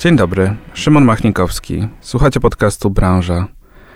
Dzień 0.00 0.16
dobry, 0.16 0.54
Szymon 0.74 1.04
Machnikowski. 1.04 1.88
Słuchacie 2.00 2.40
podcastu 2.40 2.90
Branża. 2.90 3.46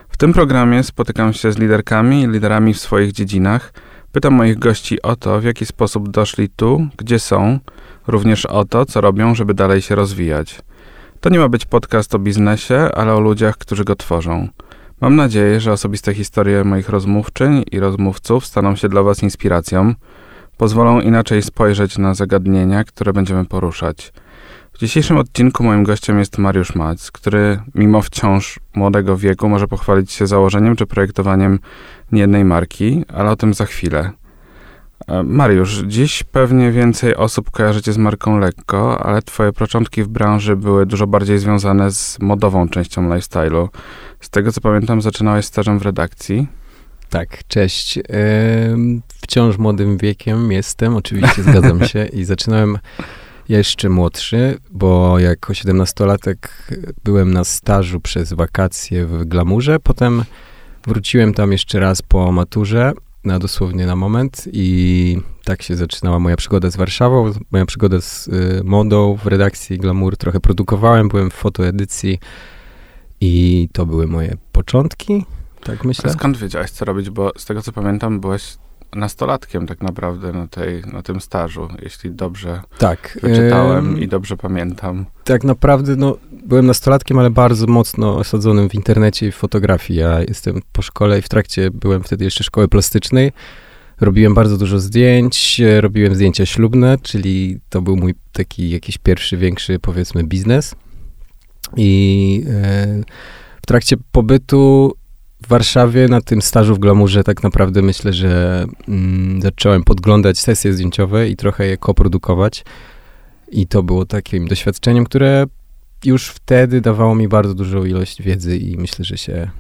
W 0.09 0.17
tym 0.17 0.33
programie 0.33 0.83
spotykam 0.83 1.33
się 1.33 1.53
z 1.53 1.59
liderkami 1.59 2.23
i 2.23 2.29
liderami 2.29 2.75
w 2.75 2.81
swoich 2.81 3.13
dziedzinach. 3.13 3.73
Pytam 4.13 4.35
moich 4.35 4.59
gości 4.59 5.03
o 5.03 5.17
to, 5.17 5.41
w 5.41 5.45
jaki 5.45 5.67
sposób 5.67 6.09
doszli 6.09 6.49
tu, 6.49 6.87
gdzie 6.97 7.19
są, 7.19 7.59
również 8.07 8.47
o 8.47 8.65
to, 8.65 8.87
co 8.87 9.01
robią, 9.01 9.35
żeby 9.35 9.55
dalej 9.55 9.83
się 9.83 9.95
rozwijać. 9.95 10.61
To 11.21 11.31
nie 11.31 11.39
ma 11.39 11.49
być 11.49 11.67
podcast 11.67 12.15
o 12.15 12.19
biznesie, 12.19 12.89
ale 12.95 13.15
o 13.15 13.21
ludziach, 13.21 13.57
którzy 13.57 13.85
go 13.85 13.97
tworzą. 13.97 14.49
Mam 15.05 15.17
nadzieję, 15.17 15.61
że 15.61 15.73
osobiste 15.73 16.15
historie 16.15 16.65
moich 16.65 16.89
rozmówczyń 16.89 17.65
i 17.73 17.81
rozmówców 17.81 18.47
staną 18.47 18.77
się 18.77 18.89
dla 18.89 19.03
Was 19.03 19.23
inspiracją, 19.23 19.95
pozwolą 20.57 21.01
inaczej 21.01 21.43
spojrzeć 21.43 21.99
na 21.99 22.15
zagadnienia, 22.15 22.85
które 22.85 23.13
będziemy 23.13 23.45
poruszać. 23.45 24.13
W 24.73 24.79
dzisiejszym 24.79 25.17
odcinku 25.17 25.65
moim 25.65 25.85
gościem 25.85 26.19
jest 26.19 26.39
Mariusz 26.39 26.75
Mac, 26.75 27.11
który 27.11 27.61
mimo 27.75 28.03
wciąż 28.03 28.61
młodego 28.75 29.17
wieku 29.17 29.49
może 29.49 29.69
pochwalić 29.69 30.13
się 30.13 30.27
założeniem 30.27 30.77
czy 30.77 30.87
projektowaniem 30.87 31.59
niejednej 32.13 32.45
marki, 32.45 33.05
ale 33.09 33.31
o 33.31 33.37
tym 33.37 33.55
za 33.55 33.67
chwilę. 33.67 34.11
E, 35.09 35.23
Mariusz, 35.23 35.83
dziś 35.87 36.23
pewnie 36.23 36.73
więcej 36.73 37.17
osób 37.17 37.51
kojarzycie 37.51 37.93
z 37.93 37.99
marką 37.99 38.39
Lekko, 38.39 39.07
ale 39.07 39.23
twoje 39.23 39.53
początki 39.53 40.03
w 40.03 40.09
branży 40.09 40.57
były 40.57 40.87
dużo 40.87 41.07
bardziej 41.07 41.39
związane 41.39 41.91
z 41.91 42.19
modową 42.21 42.69
częścią 42.69 43.09
lifestyle'u. 43.09 43.69
Z 44.21 44.31
tego 44.31 44.53
co 44.53 44.61
pamiętam, 44.61 45.03
zaczynałeś 45.03 45.45
stażem 45.45 45.79
w 45.79 45.83
redakcji. 45.83 46.47
Tak, 47.11 47.39
cześć. 47.49 47.99
Wciąż 49.09 49.59
młodym 49.59 49.97
wiekiem 49.97 50.53
jestem, 50.53 50.97
oczywiście 50.97 51.43
zgadzam 51.43 51.85
się 51.89 52.07
i 52.07 52.25
zaczynałem 52.25 52.79
jeszcze 53.49 53.89
młodszy, 53.89 54.59
bo 54.71 55.19
jako 55.19 55.53
17-latek 55.53 56.37
byłem 57.05 57.33
na 57.33 57.45
stażu 57.45 58.01
przez 58.01 58.33
wakacje 58.33 59.07
w 59.07 59.25
Glamurze, 59.25 59.81
potem 59.81 60.25
wróciłem 60.87 61.35
tam 61.35 61.53
jeszcze 61.53 61.81
raz 61.81 62.03
po 62.03 62.33
maturze, 62.33 62.93
na 63.25 63.39
dosłownie 63.39 63.87
na 63.87 63.97
moment 63.97 64.45
i 64.53 65.19
tak 65.45 65.63
się 65.63 65.77
zaczynała 65.77 66.19
moja 66.19 66.37
przygoda 66.37 66.71
z 66.71 66.77
Warszawą, 66.77 67.33
moja 67.51 67.67
przygoda 67.67 68.01
z 68.01 68.29
y, 68.29 68.61
modą 68.65 69.17
w 69.17 69.27
redakcji 69.27 69.79
Glamour. 69.79 70.17
Trochę 70.17 70.41
produkowałem, 70.41 71.09
byłem 71.09 71.31
w 71.31 71.35
fotoedycji 71.35 72.19
i 73.21 73.69
to 73.73 73.87
były 73.87 74.07
moje 74.07 74.37
początki, 74.53 75.25
tak 75.63 75.85
myślę. 75.85 76.11
A 76.11 76.13
skąd 76.13 76.37
wiedziałeś, 76.37 76.71
co 76.71 76.85
robić? 76.85 77.11
Bo 77.11 77.33
z 77.37 77.45
tego, 77.45 77.63
co 77.63 77.73
pamiętam, 77.73 78.21
byłeś 78.21 78.57
nastolatkiem 78.95 79.67
tak 79.67 79.83
naprawdę 79.83 80.33
na, 80.33 80.47
tej, 80.47 80.83
na 80.93 81.03
tym 81.03 81.21
stażu, 81.21 81.69
jeśli 81.83 82.11
dobrze 82.11 82.63
tak, 82.79 83.19
wyczytałem 83.23 84.01
i 84.01 84.09
dobrze 84.09 84.37
pamiętam. 84.37 85.07
Tak 85.25 85.45
naprawdę, 85.45 85.97
no, 85.97 86.17
byłem 86.47 86.67
nastolatkiem, 86.67 87.19
ale 87.19 87.31
bardzo 87.31 87.67
mocno 87.67 88.17
osadzonym 88.17 88.69
w 88.69 88.75
internecie 88.75 89.27
i 89.27 89.33
w 89.33 89.37
fotografii. 89.37 89.99
Ja 90.01 90.21
jestem 90.21 90.61
po 90.73 90.83
szkole 90.83 91.19
i 91.19 91.23
w 91.23 91.29
trakcie 91.29 91.71
byłem 91.71 92.03
wtedy 92.03 92.25
jeszcze 92.25 92.45
szkoły 92.45 92.69
plastycznej. 92.69 93.33
Robiłem 94.01 94.35
bardzo 94.35 94.59
dużo 94.59 94.81
zdjęć, 94.81 95.61
robiłem 95.81 96.15
zdjęcia 96.15 96.47
ślubne, 96.47 96.99
czyli 97.03 97.59
to 97.69 97.83
był 97.83 97.97
mój 97.97 98.15
taki 98.33 98.71
jakiś 98.71 98.99
pierwszy, 98.99 99.37
większy, 99.37 99.79
powiedzmy, 99.79 100.25
biznes. 100.25 100.75
I 101.77 102.45
e, 102.49 102.87
w 103.63 103.67
trakcie 103.67 103.97
pobytu 104.13 104.93
w 105.45 105.49
Warszawie 105.49 106.09
na 106.09 106.21
tym 106.21 106.43
stażu 106.43 106.75
w 106.75 106.79
Glamurze 106.79 107.25
tak 107.25 107.43
naprawdę 107.43 107.83
myślę, 107.83 108.13
że 108.13 108.65
mm, 108.89 109.43
zacząłem 109.43 109.85
podglądać 109.85 110.39
sesje 110.39 110.73
zdjęciowe 110.73 111.29
i 111.29 111.37
trochę 111.37 111.67
je 111.67 111.77
koprodukować. 111.77 112.65
I 113.49 113.67
to 113.67 113.83
było 113.83 114.05
takim 114.05 114.49
doświadczeniem, 114.49 115.05
które 115.05 115.45
już 116.05 116.29
wtedy 116.29 116.81
dawało 116.81 117.15
mi 117.15 117.29
bardzo 117.29 117.55
dużą 117.55 117.85
ilość 117.85 118.23
wiedzy 118.23 118.57
i 118.57 118.77
myślę, 118.77 119.05
że 119.05 119.19
się 119.19 119.51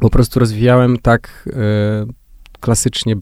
po 0.00 0.10
prostu 0.10 0.40
rozwijałem 0.40 0.98
tak 0.98 1.48
e, 1.52 2.06
klasycznie 2.60 3.16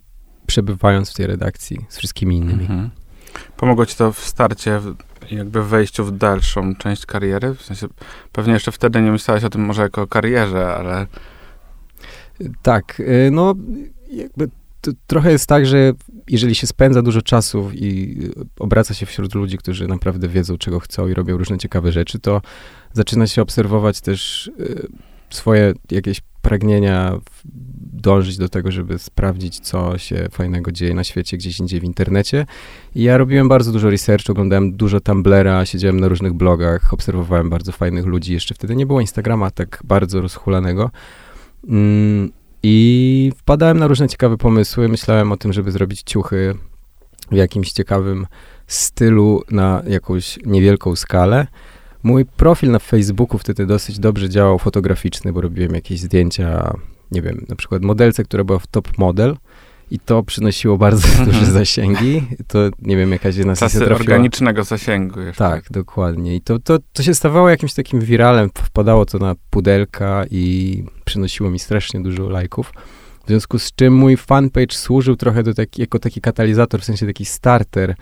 przebywając 0.47 1.11
w 1.11 1.15
tej 1.15 1.27
redakcji 1.27 1.79
z 1.89 1.99
wszystkimi 1.99 2.37
innymi. 2.37 2.61
Mhm. 2.61 2.91
Pomogło 3.57 3.87
ci 3.87 3.97
to 3.97 4.13
w 4.13 4.19
starcie, 4.19 4.81
jakby 5.31 5.65
wejściu 5.65 6.05
w 6.05 6.19
dalszą 6.19 6.75
część 6.75 7.07
kariery? 7.07 7.55
W 7.55 7.63
sensie, 7.63 7.87
pewnie 8.33 8.53
jeszcze 8.53 8.73
wtedy 8.73 9.03
nie 9.03 9.11
myślałeś 9.11 9.45
o 9.45 9.51
tym 9.51 9.65
może 9.65 9.83
jako 9.83 10.03
o 10.03 10.07
karierze, 10.07 10.75
ale 10.75 11.07
tak, 12.63 13.01
y, 13.01 13.31
no 13.33 13.55
jakby 14.11 14.49
trochę 15.07 15.33
jest 15.33 15.47
tak, 15.47 15.67
że 15.67 15.93
jeżeli 16.29 16.55
się 16.55 16.67
spędza 16.67 17.03
dużo 17.03 17.23
czasu 17.23 17.71
i 17.75 18.19
obraca 18.59 18.95
się 18.95 19.07
wśród 19.07 19.35
ludzi, 19.35 19.59
którzy 19.59 19.89
naprawdę 19.89 20.29
wiedzą, 20.29 20.59
czego 20.59 20.81
chcą 20.81 21.09
i 21.09 21.15
robią 21.15 21.37
różne 21.37 21.59
ciekawe 21.59 21.93
rzeczy, 21.93 22.19
to 22.19 22.43
zaczyna 22.93 23.27
się 23.27 23.43
obserwować 23.43 24.01
też 24.01 24.51
y, 24.61 24.89
swoje 25.31 25.75
jakieś 25.91 26.21
pragnienia, 26.43 27.19
dążyć 27.93 28.37
do 28.37 28.49
tego, 28.49 28.73
żeby 28.73 28.99
sprawdzić, 28.99 29.61
co 29.61 29.99
się 29.99 30.29
fajnego 30.33 30.73
dzieje 30.73 30.95
na 30.95 31.05
świecie, 31.05 31.37
gdzieś 31.37 31.61
indziej 31.61 31.81
w 31.81 31.85
internecie. 31.85 32.47
I 32.95 33.03
ja 33.03 33.19
robiłem 33.19 33.49
bardzo 33.49 33.73
dużo 33.73 33.91
research, 33.91 34.31
oglądałem 34.31 34.77
dużo 34.77 35.01
Tumblera, 35.01 35.67
siedziałem 35.67 36.01
na 36.01 36.09
różnych 36.09 36.33
blogach, 36.33 36.95
obserwowałem 36.95 37.51
bardzo 37.51 37.73
fajnych 37.73 38.07
ludzi. 38.07 38.33
Jeszcze 38.33 38.55
wtedy 38.55 38.77
nie 38.77 38.87
było 38.87 39.01
Instagrama 39.01 39.51
tak 39.51 39.81
bardzo 39.85 40.21
rozhulanego. 40.21 40.91
Mm, 41.69 42.33
I 42.63 43.33
wpadałem 43.37 43.79
na 43.79 43.87
różne 43.87 44.09
ciekawe 44.09 44.37
pomysły. 44.37 44.89
Myślałem 44.89 45.33
o 45.33 45.37
tym, 45.37 45.53
żeby 45.53 45.73
zrobić 45.73 46.03
ciuchy 46.03 46.55
w 47.31 47.37
jakimś 47.37 47.73
ciekawym 47.73 48.27
stylu 48.67 49.43
na 49.51 49.83
jakąś 49.87 50.39
niewielką 50.47 50.97
skalę. 50.97 51.47
Mój 52.03 52.25
profil 52.25 52.71
na 52.71 52.79
Facebooku 52.79 53.39
wtedy 53.39 53.67
dosyć 53.67 53.99
dobrze 53.99 54.29
działał 54.29 54.59
fotograficzny, 54.59 55.33
bo 55.33 55.41
robiłem 55.41 55.75
jakieś 55.75 56.01
zdjęcia, 56.01 56.75
nie 57.11 57.23
wiem, 57.23 57.45
na 57.49 57.57
przykład 57.57 57.83
modelce, 57.83 58.25
która 58.25 58.45
była 58.45 58.59
w 58.59 58.67
top 58.67 58.99
model 58.99 59.37
i 59.91 59.99
to 59.99 60.23
przynosiło 60.23 60.79
bardzo 60.79 61.09
mhm. 61.19 61.31
duże 61.31 61.47
zasięgi. 61.47 62.23
To, 62.47 62.59
nie 62.83 62.97
wiem, 62.97 63.13
jakaś 63.13 63.37
jedna 63.37 63.55
sesja 63.55 63.81
trafiła. 63.81 64.01
organicznego 64.01 64.65
zasięgu 64.65 65.21
jeszcze. 65.21 65.45
Tak, 65.45 65.65
dokładnie. 65.71 66.37
I 66.37 66.41
to, 66.41 66.59
to, 66.59 66.79
to 66.93 67.03
się 67.03 67.15
stawało 67.15 67.49
jakimś 67.49 67.75
takim 67.75 68.01
wiralem. 68.01 68.51
Wpadało 68.55 69.07
to 69.07 69.19
na 69.19 69.35
pudelka 69.51 70.25
i 70.31 70.85
przynosiło 71.05 71.51
mi 71.51 71.59
strasznie 71.59 72.01
dużo 72.01 72.29
lajków. 72.29 72.73
W 73.25 73.29
związku 73.29 73.59
z 73.59 73.73
czym 73.73 73.95
mój 73.95 74.17
fanpage 74.17 74.75
służył 74.75 75.17
trochę 75.17 75.43
do 75.43 75.55
taki, 75.55 75.81
jako 75.81 75.99
taki 75.99 76.21
katalizator, 76.21 76.81
w 76.81 76.85
sensie 76.85 77.07
taki 77.07 77.25
starter 77.25 77.95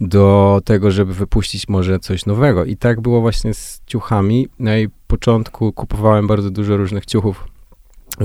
do 0.00 0.60
tego, 0.64 0.90
żeby 0.90 1.14
wypuścić 1.14 1.68
może 1.68 1.98
coś 1.98 2.26
nowego. 2.26 2.64
I 2.64 2.76
tak 2.76 3.00
było 3.00 3.20
właśnie 3.20 3.54
z 3.54 3.80
ciuchami. 3.86 4.48
Na 4.58 4.74
jej 4.74 4.88
początku 5.06 5.72
kupowałem 5.72 6.26
bardzo 6.26 6.50
dużo 6.50 6.76
różnych 6.76 7.06
ciuchów 7.06 7.44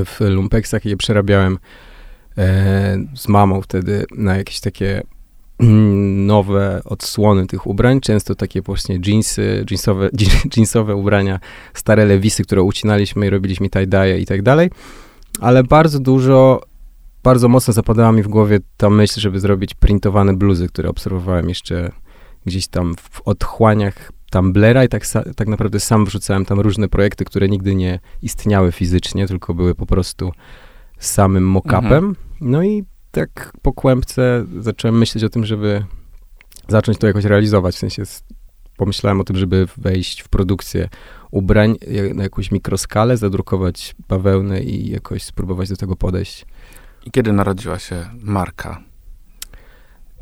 w 0.05 0.19
lumpeksach 0.19 0.85
i 0.85 0.89
je 0.89 0.97
przerabiałem 0.97 1.57
z 3.15 3.27
mamą 3.27 3.61
wtedy 3.61 4.05
na 4.17 4.37
jakieś 4.37 4.59
takie 4.59 5.01
nowe 5.59 6.81
odsłony 6.85 7.47
tych 7.47 7.67
ubrań, 7.67 8.01
często 8.01 8.35
takie 8.35 8.61
właśnie 8.61 8.99
jeansy, 9.07 9.65
jeansowe, 9.71 10.09
jeansowe 10.57 10.95
ubrania, 10.95 11.39
stare 11.73 12.05
lewisy, 12.05 12.43
które 12.43 12.61
ucinaliśmy 12.61 13.27
i 13.27 13.29
robiliśmy 13.29 13.69
tie-dye 13.69 14.19
i 14.19 14.25
tak 14.25 14.41
dalej, 14.41 14.69
ale 15.39 15.63
bardzo 15.63 15.99
dużo, 15.99 16.61
bardzo 17.23 17.47
mocno 17.47 17.73
zapadała 17.73 18.11
mi 18.11 18.23
w 18.23 18.27
głowie 18.27 18.59
ta 18.77 18.89
myśl, 18.89 19.19
żeby 19.19 19.39
zrobić 19.39 19.73
printowane 19.73 20.33
bluzy, 20.33 20.67
które 20.67 20.89
obserwowałem 20.89 21.49
jeszcze 21.49 21.91
gdzieś 22.45 22.67
tam 22.67 22.95
w 22.95 23.21
otchłaniach 23.25 24.11
Tumblera 24.31 24.83
i 24.83 24.89
tak, 24.89 25.03
tak 25.35 25.47
naprawdę 25.47 25.79
sam 25.79 26.05
wrzucałem 26.05 26.45
tam 26.45 26.59
różne 26.59 26.87
projekty, 26.87 27.25
które 27.25 27.49
nigdy 27.49 27.75
nie 27.75 27.99
istniały 28.21 28.71
fizycznie, 28.71 29.27
tylko 29.27 29.53
były 29.53 29.75
po 29.75 29.85
prostu 29.85 30.31
samym 30.99 31.51
mock-upem. 31.51 31.93
Mhm. 31.97 32.24
No 32.41 32.63
i 32.63 32.83
tak 33.11 33.51
po 33.61 33.73
kłębce 33.73 34.45
zacząłem 34.59 34.97
myśleć 34.97 35.23
o 35.23 35.29
tym, 35.29 35.45
żeby 35.45 35.85
zacząć 36.67 36.97
to 36.97 37.07
jakoś 37.07 37.25
realizować. 37.25 37.75
W 37.75 37.79
sensie 37.79 38.03
pomyślałem 38.77 39.21
o 39.21 39.23
tym, 39.23 39.35
żeby 39.35 39.67
wejść 39.77 40.21
w 40.21 40.29
produkcję 40.29 40.89
ubrań 41.31 41.75
na 42.13 42.23
jakąś 42.23 42.51
mikroskalę, 42.51 43.17
zadrukować 43.17 43.95
bawełnę 44.07 44.61
i 44.63 44.89
jakoś 44.89 45.23
spróbować 45.23 45.69
do 45.69 45.75
tego 45.75 45.95
podejść. 45.95 46.45
I 47.05 47.11
kiedy 47.11 47.33
narodziła 47.33 47.79
się 47.79 48.05
marka? 48.21 48.81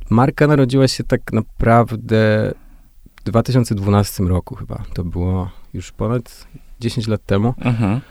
Marka 0.09 0.47
narodziła 0.47 0.87
się 0.87 1.03
tak 1.03 1.33
naprawdę 1.33 2.53
w 3.19 3.23
2012 3.23 4.23
roku 4.23 4.55
chyba. 4.55 4.83
To 4.93 5.03
było 5.03 5.49
już 5.73 5.91
ponad 5.91 6.47
10 6.79 7.07
lat 7.07 7.25
temu. 7.25 7.53
Mhm. 7.57 8.01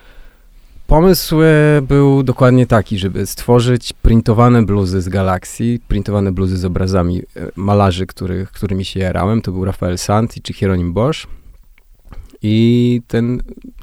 Pomysł 0.87 1.41
e, 1.41 1.81
był 1.81 2.23
dokładnie 2.23 2.67
taki, 2.67 2.97
żeby 2.97 3.25
stworzyć 3.25 3.93
printowane 4.01 4.65
bluzy 4.65 5.01
z 5.01 5.09
galakcji, 5.09 5.79
printowane 5.87 6.31
bluzy 6.31 6.57
z 6.57 6.65
obrazami 6.65 7.19
e, 7.19 7.23
malarzy, 7.55 8.05
których, 8.05 8.51
którymi 8.51 8.85
się 8.85 8.99
jarałem. 8.99 9.41
To 9.41 9.51
był 9.51 9.65
Rafael 9.65 9.97
Santi 9.97 10.41
czy 10.41 10.53
Hieronim 10.53 10.93
Bosch. 10.93 11.27
I 12.41 13.01
ten 13.07 13.41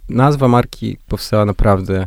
nazwa 0.09 0.49
marki 0.49 0.97
powstała 1.09 1.45
naprawdę 1.45 2.07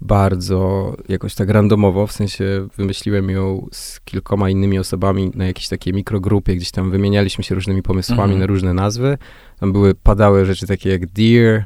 bardzo 0.00 0.92
jakoś 1.08 1.34
tak 1.34 1.48
randomowo, 1.50 2.06
w 2.06 2.12
sensie 2.12 2.68
wymyśliłem 2.76 3.30
ją 3.30 3.66
z 3.72 4.00
kilkoma 4.00 4.50
innymi 4.50 4.78
osobami 4.78 5.30
na 5.34 5.46
jakiejś 5.46 5.68
takiej 5.68 5.94
mikrogrupie, 5.94 6.56
gdzieś 6.56 6.70
tam 6.70 6.90
wymienialiśmy 6.90 7.44
się 7.44 7.54
różnymi 7.54 7.82
pomysłami 7.82 8.22
Mhm. 8.22 8.40
na 8.40 8.46
różne 8.46 8.74
nazwy. 8.74 9.18
Tam 9.60 9.72
były, 9.72 9.94
padały 9.94 10.44
rzeczy 10.44 10.66
takie 10.66 10.90
jak 10.90 11.06
Dear, 11.06 11.64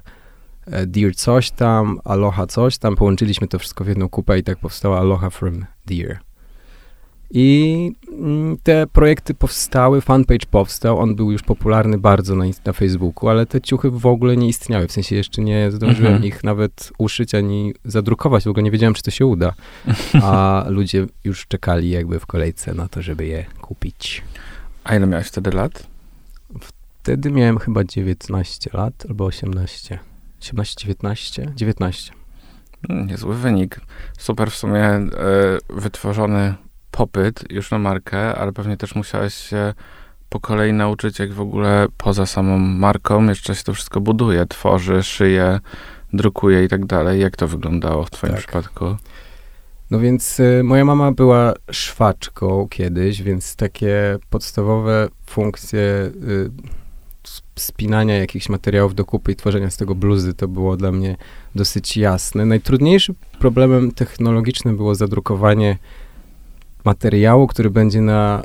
e, 0.67 0.87
Dear 0.87 1.15
coś 1.15 1.51
tam, 1.51 2.01
Aloha 2.05 2.47
coś 2.47 2.79
tam, 2.79 2.97
połączyliśmy 2.97 3.49
to 3.49 3.59
wszystko 3.59 3.85
w 3.85 3.89
jedną 3.89 4.09
kupę 4.09 4.39
i 4.39 4.43
tak 4.43 4.59
powstała 4.59 4.99
Aloha 4.99 5.31
from 5.31 5.65
Dear. 5.87 6.19
I 7.31 7.93
mm, 8.13 8.57
te 8.63 8.87
projekty 8.87 9.35
powstały, 9.35 10.01
fanpage 10.01 10.47
powstał, 10.51 10.99
on 10.99 11.15
był 11.15 11.33
już 11.33 11.43
popularny 11.43 11.99
bardzo 11.99 12.35
na, 12.37 12.45
na 12.65 12.73
Facebooku, 12.73 13.29
ale 13.29 13.47
te 13.47 13.61
ciuchy 13.61 13.91
w 13.91 14.07
ogóle 14.07 14.37
nie 14.37 14.49
istniały, 14.49 14.87
w 14.89 14.93
sensie 14.93 15.17
jeszcze 15.17 15.43
nie 15.43 15.71
zdążyłem 15.71 16.13
Mhm. 16.13 16.25
ich 16.25 16.45
nawet 16.45 16.93
uszyć 16.99 17.35
ani 17.35 17.75
zadrukować, 17.85 18.45
w 18.45 18.49
ogóle 18.49 18.63
nie 18.63 18.71
wiedziałem, 18.71 18.95
czy 18.95 19.03
to 19.03 19.11
się 19.11 19.27
uda, 19.27 19.53
a 20.23 20.65
ludzie 20.69 21.07
już 21.25 21.47
czekali 21.47 21.91
jakby 21.91 22.21
w 22.21 22.27
kolejce 22.27 22.75
na 22.75 22.89
to, 22.89 23.03
żeby 23.03 23.27
je 23.27 23.45
kupić. 23.61 24.23
A 24.85 24.97
ile 24.97 25.07
miałeś 25.07 25.27
wtedy 25.27 25.51
lat? 25.51 25.87
Wtedy 26.61 27.31
miałem 27.31 27.59
chyba 27.59 27.85
19 27.85 28.71
lat 28.73 28.95
albo 29.09 29.25
18. 29.25 29.99
18, 30.45 30.87
19? 30.87 31.53
19. 31.57 32.13
Mm, 32.89 33.07
Niezły 33.07 33.35
wynik. 33.37 33.81
Super 34.19 34.51
w 34.51 34.55
sumie 34.57 34.85
e, 34.85 35.09
wytworzony 35.71 36.55
popyt 36.91 37.45
już 37.53 37.71
na 37.71 37.79
markę, 37.79 38.35
ale 38.35 38.53
pewnie 38.53 38.77
też 38.77 38.95
musiałeś 38.95 39.35
się 39.35 39.75
po 40.29 40.41
kolei 40.41 40.73
nauczyć, 40.73 41.19
jak 41.19 41.33
w 41.33 41.41
ogóle 41.41 41.87
poza 41.97 42.27
samą 42.27 42.59
marką 42.59 43.29
jeszcze 43.29 43.55
się 43.55 43.65
to 43.65 43.75
wszystko 43.75 44.01
buduje, 44.01 44.47
tworzy, 44.47 45.03
szyje, 45.03 45.61
drukuje 46.13 46.65
i 46.65 46.69
tak 46.69 46.87
dalej. 46.87 47.21
Jak 47.21 47.37
to 47.37 47.49
wyglądało 47.49 48.05
w 48.05 48.11
twoim 48.11 48.33
Tak. 48.33 48.43
przypadku? 48.43 48.97
No 49.91 49.99
więc 50.01 50.41
y, 50.41 50.61
moja 50.65 50.85
mama 50.85 51.13
była 51.13 51.55
szwaczką 51.71 52.69
kiedyś, 52.71 53.23
więc 53.23 53.57
takie 53.57 54.19
podstawowe 54.31 55.09
funkcje 55.27 55.81
y, 55.81 56.51
spinania 57.57 58.15
jakichś 58.15 58.49
materiałów 58.49 58.95
do 58.95 59.05
kupy 59.05 59.33
i 59.33 59.37
tworzenia 59.37 59.71
z 59.71 59.77
tego 59.77 59.95
bluzy 59.95 60.35
to 60.35 60.49
było 60.49 60.77
dla 60.77 60.93
mnie 60.93 61.17
dosyć 61.55 61.97
jasne. 61.97 62.45
Najtrudniejszym 62.47 63.15
problemem 63.39 63.93
technologicznym 63.93 64.77
było 64.77 64.95
zadrukowanie 64.95 65.79
materiału, 66.85 67.47
który 67.47 67.71
będzie 67.71 68.01
na 68.01 68.43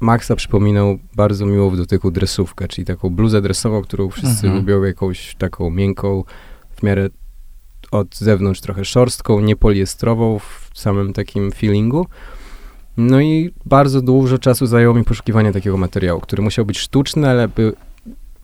maksa 0.00 0.36
przypominał 0.36 0.98
bardzo 1.14 1.46
miło 1.46 1.70
w 1.70 1.76
dotyku 1.76 2.10
dresówkę, 2.10 2.68
czyli 2.68 2.84
taką 2.84 3.10
bluzę 3.10 3.42
dresową, 3.42 3.82
którą 3.82 4.10
wszyscy 4.10 4.46
Mhm. 4.46 4.56
lubią, 4.56 4.82
jakąś 4.82 5.34
taką 5.34 5.70
miękką, 5.70 6.24
w 6.76 6.82
miarę 6.82 7.08
od 7.90 8.16
zewnątrz 8.16 8.60
trochę 8.60 8.84
szorstką, 8.84 9.40
niepoliestrową 9.40 10.38
w 10.38 10.70
samym 10.74 11.12
takim 11.12 11.52
feelingu. 11.52 12.06
No 12.96 13.20
i 13.20 13.50
bardzo 13.64 14.02
dużo 14.02 14.38
czasu 14.38 14.66
zajęło 14.66 14.94
mi 14.94 15.04
poszukiwanie 15.04 15.52
takiego 15.52 15.76
materiału, 15.76 16.20
który 16.20 16.42
musiał 16.42 16.64
być 16.64 16.78
sztuczny, 16.78 17.28
ale 17.30 17.48
by 17.48 17.72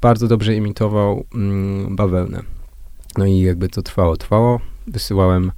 bardzo 0.01 0.29
dobrze 0.29 0.55
imitował 0.55 1.25
mm, 1.35 1.97
bawełnę. 1.97 2.43
No 3.19 3.27
i 3.27 3.41
jakby 3.41 3.69
to 3.69 3.83
trwało, 3.83 4.17
trwało. 4.17 4.61
Wysyłałem 4.87 5.53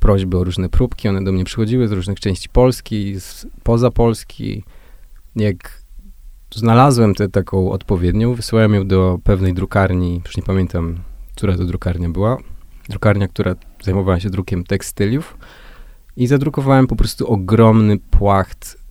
prośby 0.00 0.38
o 0.38 0.44
różne 0.44 0.68
próbki, 0.68 1.08
one 1.08 1.24
do 1.24 1.32
mnie 1.32 1.44
przychodziły 1.44 1.88
z 1.88 1.92
różnych 1.92 2.20
części 2.20 2.48
Polski, 2.48 3.20
z, 3.20 3.46
poza 3.62 3.90
Polski. 3.90 4.64
Jak 5.36 5.82
znalazłem 6.54 7.14
tę 7.14 7.28
taką 7.28 7.70
odpowiednią, 7.70 8.34
wysyłałem 8.34 8.74
ją 8.74 8.86
do 8.86 9.18
pewnej 9.24 9.54
drukarni, 9.54 10.22
już 10.26 10.36
nie 10.36 10.42
pamiętam, 10.42 10.98
która 11.36 11.56
to 11.56 11.64
drukarnia 11.64 12.08
była. 12.08 12.38
Drukarnia, 12.88 13.28
która 13.28 13.54
zajmowała 13.82 14.20
się 14.20 14.30
drukiem 14.30 14.64
tekstyliów 14.64 15.38
i 16.16 16.26
zadrukowałem 16.26 16.86
po 16.86 16.96
prostu 16.96 17.26
ogromny 17.26 17.98
płacht 17.98 18.83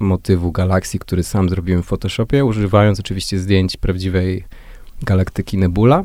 motywu 0.00 0.52
galakcji, 0.52 0.98
który 0.98 1.22
sam 1.22 1.48
zrobiłem 1.48 1.82
w 1.82 1.86
Photoshopie, 1.86 2.44
używając 2.44 3.00
oczywiście 3.00 3.38
zdjęć 3.38 3.76
prawdziwej 3.76 4.44
galaktyki 5.02 5.58
Nebula. 5.58 6.02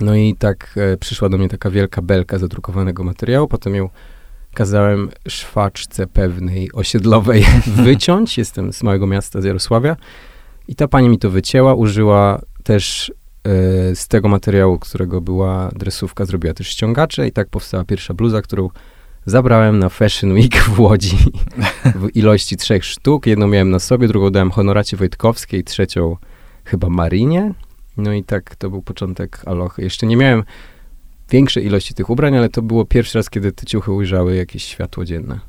No 0.00 0.14
i 0.14 0.34
tak 0.34 0.74
e, 0.76 0.96
przyszła 0.96 1.28
do 1.28 1.38
mnie 1.38 1.48
taka 1.48 1.70
wielka 1.70 2.02
belka 2.02 2.38
zadrukowanego 2.38 3.04
materiału, 3.04 3.48
potem 3.48 3.74
ją 3.74 3.88
kazałem 4.54 5.10
szwaczce 5.28 6.06
pewnej 6.06 6.72
osiedlowej 6.72 7.46
wyciąć. 7.84 8.38
Jestem 8.38 8.72
z 8.72 8.82
małego 8.82 9.06
miasta, 9.06 9.40
z 9.40 9.44
Jarosławia. 9.44 9.96
I 10.68 10.74
ta 10.74 10.88
pani 10.88 11.08
mi 11.08 11.18
to 11.18 11.30
wycięła, 11.30 11.74
użyła 11.74 12.40
też 12.64 13.12
e, 13.44 13.94
z 13.94 14.08
tego 14.08 14.28
materiału, 14.28 14.78
którego 14.78 15.20
była 15.20 15.70
dresówka, 15.76 16.24
zrobiła 16.24 16.54
też 16.54 16.68
ściągacze 16.68 17.28
i 17.28 17.32
tak 17.32 17.48
powstała 17.48 17.84
pierwsza 17.84 18.14
bluza, 18.14 18.42
którą 18.42 18.68
zabrałem 19.26 19.78
na 19.78 19.88
Fashion 19.88 20.32
Week 20.32 20.56
w 20.56 20.80
Łodzi 20.80 21.16
w 21.94 22.16
ilości 22.16 22.56
trzech 22.56 22.84
sztuk. 22.84 23.26
Jedną 23.26 23.48
miałem 23.48 23.70
na 23.70 23.78
sobie, 23.78 24.08
drugą 24.08 24.30
dałem 24.30 24.50
Honoracie 24.50 24.96
Wojtkowskiej, 24.96 25.64
trzecią 25.64 26.16
chyba 26.64 26.88
Marinie. 26.88 27.52
No 27.96 28.12
i 28.12 28.24
tak 28.24 28.56
to 28.56 28.70
był 28.70 28.82
początek 28.82 29.42
Alochy. 29.46 29.82
Jeszcze 29.82 30.06
nie 30.06 30.16
miałem 30.16 30.44
większej 31.30 31.66
ilości 31.66 31.94
tych 31.94 32.10
ubrań, 32.10 32.36
ale 32.36 32.48
to 32.48 32.62
było 32.62 32.84
pierwszy 32.84 33.18
raz, 33.18 33.30
kiedy 33.30 33.52
te 33.52 33.66
ciuchy 33.66 33.92
ujrzały 33.92 34.36
jakieś 34.36 34.64
światło 34.64 35.04
dzienne. 35.04 35.40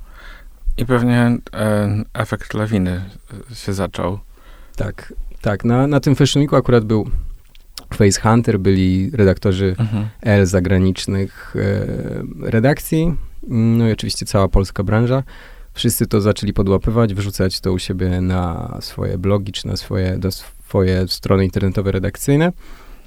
I 0.77 0.85
pewnie 0.85 1.37
e, 1.53 2.03
efekt 2.13 2.53
lawiny 2.53 3.03
e, 3.51 3.55
się 3.55 3.73
zaczął. 3.73 4.19
Tak, 4.75 5.13
tak. 5.41 5.65
Na, 5.65 5.87
na 5.87 5.99
tym 5.99 6.15
Fashion 6.15 6.41
Weeku 6.43 6.55
akurat 6.55 6.85
był 6.85 7.09
Face 7.93 8.21
Hunter, 8.21 8.59
byli 8.59 9.11
redaktorzy 9.13 9.75
Mhm. 9.77 10.07
L 10.21 10.45
zagranicznych 10.45 11.55
e, 11.55 12.49
redakcji, 12.51 13.15
no 13.47 13.89
i 13.89 13.91
oczywiście 13.91 14.25
cała 14.25 14.47
polska 14.47 14.83
branża. 14.83 15.23
Wszyscy 15.73 16.07
to 16.07 16.21
zaczęli 16.21 16.53
podłapywać, 16.53 17.13
wrzucać 17.13 17.59
to 17.59 17.73
u 17.73 17.79
siebie 17.79 18.21
na 18.21 18.77
swoje 18.81 19.17
blogi, 19.17 19.51
czy 19.51 19.67
na 19.67 19.77
swoje, 19.77 20.17
do 20.17 20.31
swoje 20.31 21.07
strony 21.07 21.45
internetowe 21.45 21.91
redakcyjne. 21.91 22.53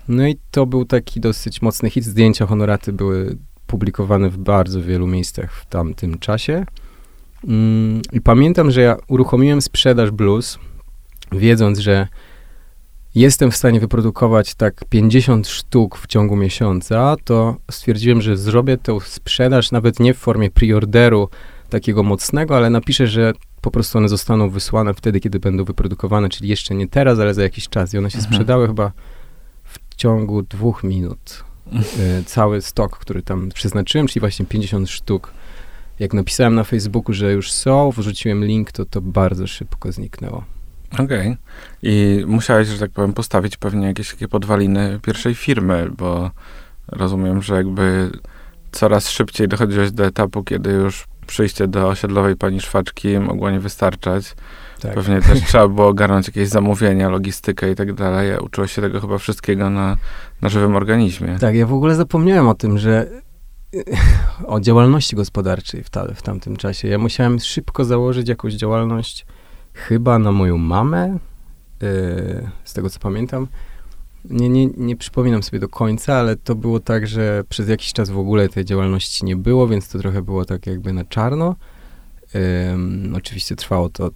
No 0.09 0.27
i 0.27 0.37
to 0.51 0.67
był 0.67 0.85
taki 0.85 1.21
dosyć 1.21 1.63
mocny 1.63 1.91
hit. 1.91 2.05
Zdjęcia 2.05 2.47
honoraty 2.47 2.93
były 2.93 3.39
publikowane 3.67 4.31
w 4.31 4.39
bardzo 4.39 4.83
wielu 4.83 5.07
miejscach 5.07 5.53
w 5.55 5.67
tamtym 5.67 6.19
czasie. 6.19 6.65
Mm, 7.49 8.03
I 8.13 8.21
pamiętam, 8.21 8.71
że 8.71 8.81
ja 8.81 8.97
uruchomiłem 9.09 9.63
sprzedaż 9.63 10.11
blues, 10.11 10.59
wiedząc, 11.33 11.79
że 11.79 12.09
jestem 13.15 13.51
w 13.51 13.57
stanie 13.57 13.81
wyprodukować 13.81 14.55
tak 14.55 14.85
50 14.89 15.49
sztuk 15.49 15.99
w 15.99 16.07
ciągu 16.07 16.37
miesiąca, 16.37 17.17
to 17.25 17.57
stwierdziłem, 17.71 18.21
że 18.23 18.37
zrobię 18.37 18.79
tę 18.79 18.99
sprzedaż 19.05 19.71
nawet 19.73 20.01
nie 20.01 20.15
w 20.15 20.19
formie 20.19 20.51
preorderu 20.51 21.29
takiego 21.71 22.03
mocnego, 22.03 22.57
ale 22.57 22.71
napiszę, 22.71 23.07
że 23.07 23.33
po 23.61 23.71
prostu 23.71 23.99
one 23.99 24.09
zostaną 24.09 24.51
wysłane 24.51 24.95
wtedy, 24.95 25.21
kiedy 25.21 25.41
będą 25.41 25.65
wyprodukowane, 25.65 26.29
czyli 26.29 26.49
jeszcze 26.49 26.75
nie 26.75 26.89
teraz, 26.89 27.19
ale 27.19 27.35
za 27.35 27.43
jakiś 27.43 27.69
czas. 27.69 27.95
I 27.95 27.99
one 27.99 28.11
się 28.11 28.19
Mhm. 28.19 28.35
sprzedały 28.35 28.67
chyba 28.67 28.93
w 29.65 29.95
ciągu 29.97 30.43
dwóch 30.43 30.85
minut. 30.85 31.45
Y, 32.21 32.25
cały 32.25 32.63
stok, 32.63 32.99
który 32.99 33.23
tam 33.23 33.49
przeznaczyłem, 33.55 34.07
czyli 34.07 34.21
właśnie 34.21 34.47
50 34.47 34.91
sztuk. 34.91 35.33
Jak 35.99 36.15
napisałem 36.15 36.55
na 36.55 36.65
Facebooku, 36.65 37.15
że 37.15 37.33
już 37.33 37.53
są, 37.53 37.91
wrzuciłem 37.91 38.45
link, 38.45 38.73
to 38.73 38.85
to 38.85 39.01
bardzo 39.01 39.47
szybko 39.47 39.93
zniknęło. 39.93 40.45
Okej. 40.99 41.37
I 41.83 42.25
musiałeś, 42.27 42.69
że 42.69 42.79
tak 42.79 42.91
powiem, 42.91 43.13
postawić 43.13 43.57
pewnie 43.57 43.87
jakieś 43.87 44.11
takie 44.11 44.29
podwaliny 44.29 45.01
pierwszej 45.03 45.35
firmy, 45.35 45.91
bo 45.99 46.31
rozumiem, 46.89 47.43
że 47.43 47.55
jakby 47.55 48.11
coraz 48.73 49.09
szybciej 49.09 49.49
dochodziłeś 49.49 49.91
do 49.93 50.07
etapu, 50.07 50.45
kiedy 50.45 50.71
już 50.71 51.07
przyjście 51.27 51.69
do 51.69 51.89
osiedlowej 51.89 52.37
pani 52.37 52.61
szwaczki 52.61 53.19
mogło 53.19 53.51
nie 53.51 53.61
wystarczać. 53.61 54.35
Tak. 54.81 54.95
Pewnie 54.95 55.21
też 55.21 55.43
trzeba 55.43 55.69
było 55.69 55.89
ogarnąć 55.89 56.27
jakieś 56.27 56.49
zamówienia, 56.49 57.09
logistykę 57.09 57.71
i 57.71 57.75
tak 57.75 57.93
dalej. 57.93 58.39
Uczyłeś 58.39 58.73
się 58.73 58.83
tego 58.83 59.01
chyba 59.01 59.19
wszystkiego 59.19 59.71
na, 59.71 59.97
na 60.43 60.49
żywym 60.49 60.77
organizmie. 60.77 61.39
Tak, 61.41 61.55
ja 61.55 61.67
w 61.67 61.73
ogóle 61.73 61.95
zapomniałem 61.95 62.49
o 62.49 62.55
tym, 62.55 62.79
że 62.79 63.11
o 64.47 64.61
działalności 64.61 65.17
gospodarczej 65.17 65.85
w, 65.85 65.91
ta, 65.91 66.15
w 66.15 66.23
tamtym 66.23 66.57
czasie. 66.57 66.89
Ja 66.89 66.99
musiałem 66.99 67.39
szybko 67.41 67.85
założyć 67.85 68.29
jakąś 68.29 68.55
działalność 68.55 69.27
chyba 69.75 70.19
na 70.19 70.33
moją 70.33 70.59
mamę, 70.59 71.19
yy, 71.83 71.89
z 72.65 72.73
tego 72.73 72.91
co 72.91 73.01
pamiętam. 73.01 73.47
Nie, 74.25 74.49
nie, 74.49 74.67
nie 74.67 74.97
przypominam 74.97 75.43
sobie 75.43 75.59
do 75.59 75.69
końca, 75.69 76.15
ale 76.15 76.37
to 76.37 76.55
było 76.55 76.81
tak, 76.81 77.07
że 77.07 77.45
przez 77.49 77.69
jakiś 77.69 77.93
czas 77.93 78.11
w 78.11 78.19
ogóle 78.19 78.49
tej 78.49 78.65
działalności 78.65 79.25
nie 79.25 79.37
było, 79.37 79.69
więc 79.69 79.89
to 79.89 79.99
trochę 79.99 80.23
było 80.23 80.45
tak 80.45 80.67
jakby 80.67 80.93
na 80.93 81.05
czarno. 81.05 81.57
Ym, 82.73 83.13
oczywiście 83.17 83.57
trwało 83.57 83.89
to 83.89 84.11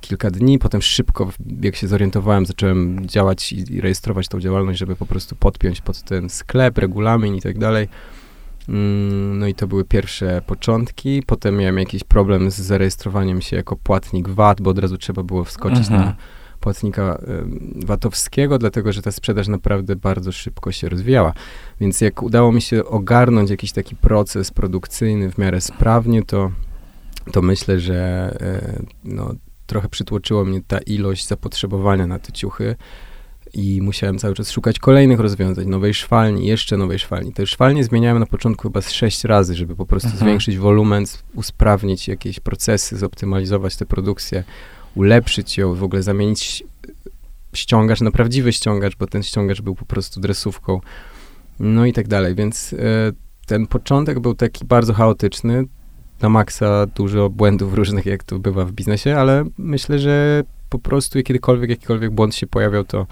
kilka 0.00 0.30
dni, 0.30 0.58
potem 0.58 0.82
szybko, 0.82 1.30
jak 1.62 1.76
się 1.76 1.88
zorientowałem, 1.88 2.46
zacząłem 2.46 3.08
działać 3.08 3.52
i, 3.52 3.74
i 3.74 3.80
rejestrować 3.80 4.28
tą 4.28 4.40
działalność, 4.40 4.78
żeby 4.78 4.96
po 4.96 5.06
prostu 5.06 5.36
podpiąć 5.36 5.80
pod 5.80 6.02
ten 6.02 6.28
sklep, 6.28 6.78
regulamin 6.78 7.34
i 7.34 7.40
tak 7.40 7.58
dalej. 7.58 7.88
Mm, 8.68 9.38
No 9.38 9.46
i 9.46 9.54
to 9.54 9.66
były 9.66 9.84
pierwsze 9.84 10.42
początki. 10.46 11.22
Potem 11.26 11.56
miałem 11.56 11.78
jakiś 11.78 12.04
problem 12.04 12.50
z 12.50 12.54
zarejestrowaniem 12.60 13.40
się 13.40 13.56
jako 13.56 13.76
płatnik 13.76 14.28
VAT, 14.28 14.60
bo 14.60 14.70
od 14.70 14.78
razu 14.78 14.98
trzeba 14.98 15.22
było 15.22 15.44
wskoczyć 15.44 15.78
Mhm. 15.78 16.00
na 16.00 16.14
płatnika 16.60 17.20
VAT-owskiego, 17.86 18.58
dlatego 18.58 18.92
że 18.92 19.02
ta 19.02 19.12
sprzedaż 19.12 19.48
naprawdę 19.48 19.96
bardzo 19.96 20.32
szybko 20.32 20.72
się 20.72 20.88
rozwijała. 20.88 21.32
Więc 21.80 22.00
jak 22.00 22.22
udało 22.22 22.52
mi 22.52 22.62
się 22.62 22.84
ogarnąć 22.84 23.50
jakiś 23.50 23.72
taki 23.72 23.96
proces 23.96 24.50
produkcyjny 24.50 25.30
w 25.30 25.38
miarę 25.38 25.60
sprawnie, 25.60 26.22
to, 26.22 26.50
to 27.32 27.42
myślę, 27.42 27.80
że 27.80 27.96
e, 28.40 28.82
no, 29.04 29.34
trochę 29.66 29.88
przytłoczyło 29.88 30.44
mnie 30.44 30.60
ta 30.66 30.78
ilość 30.78 31.26
zapotrzebowania 31.28 32.06
na 32.06 32.18
te 32.18 32.32
ciuchy 32.32 32.76
i 33.54 33.82
musiałem 33.82 34.18
cały 34.18 34.34
czas 34.34 34.50
szukać 34.50 34.78
kolejnych 34.78 35.20
rozwiązań, 35.20 35.68
nowej 35.68 35.94
szwalni, 35.94 36.46
jeszcze 36.46 36.76
nowej 36.76 36.98
szwalni. 36.98 37.32
Te 37.32 37.46
szwalnie 37.46 37.84
zmieniałem 37.84 38.18
na 38.18 38.26
początku 38.26 38.62
chyba 38.62 38.80
z 38.80 38.90
sześć 38.90 39.24
razy, 39.24 39.54
żeby 39.54 39.76
po 39.76 39.86
prostu 39.86 40.08
mhm. 40.08 40.26
zwiększyć 40.26 40.58
wolumen, 40.58 41.04
usprawnić 41.34 42.08
jakieś 42.08 42.40
procesy, 42.40 42.98
zoptymalizować 42.98 43.76
tę 43.76 43.86
produkcję, 43.86 44.44
ulepszyć 44.94 45.58
ją, 45.58 45.74
w 45.74 45.82
ogóle 45.82 46.02
zamienić 46.02 46.64
ściągacz 47.54 48.00
na 48.00 48.10
prawdziwy 48.10 48.52
ściągacz, 48.52 48.96
bo 48.96 49.06
ten 49.06 49.22
ściągacz 49.22 49.60
był 49.60 49.74
po 49.74 49.84
prostu 49.84 50.20
dresówką, 50.20 50.80
no 51.60 51.86
i 51.86 51.92
tak 51.92 52.08
dalej. 52.08 52.34
Więc 52.34 52.72
e, 52.72 52.76
ten 53.46 53.66
początek 53.66 54.20
był 54.20 54.34
taki 54.34 54.64
bardzo 54.64 54.94
chaotyczny, 54.94 55.64
na 56.22 56.28
maksa 56.28 56.86
dużo 56.86 57.30
błędów 57.30 57.74
różnych, 57.74 58.06
jak 58.06 58.24
to 58.24 58.38
bywa 58.38 58.64
w 58.64 58.72
biznesie, 58.72 59.16
ale 59.16 59.44
myślę, 59.58 59.98
że 59.98 60.42
po 60.68 60.78
prostu 60.78 61.22
kiedykolwiek 61.22 61.70
jakikolwiek 61.70 62.10
błąd 62.10 62.34
się 62.34 62.46
pojawiał, 62.46 62.84
to 62.84 63.06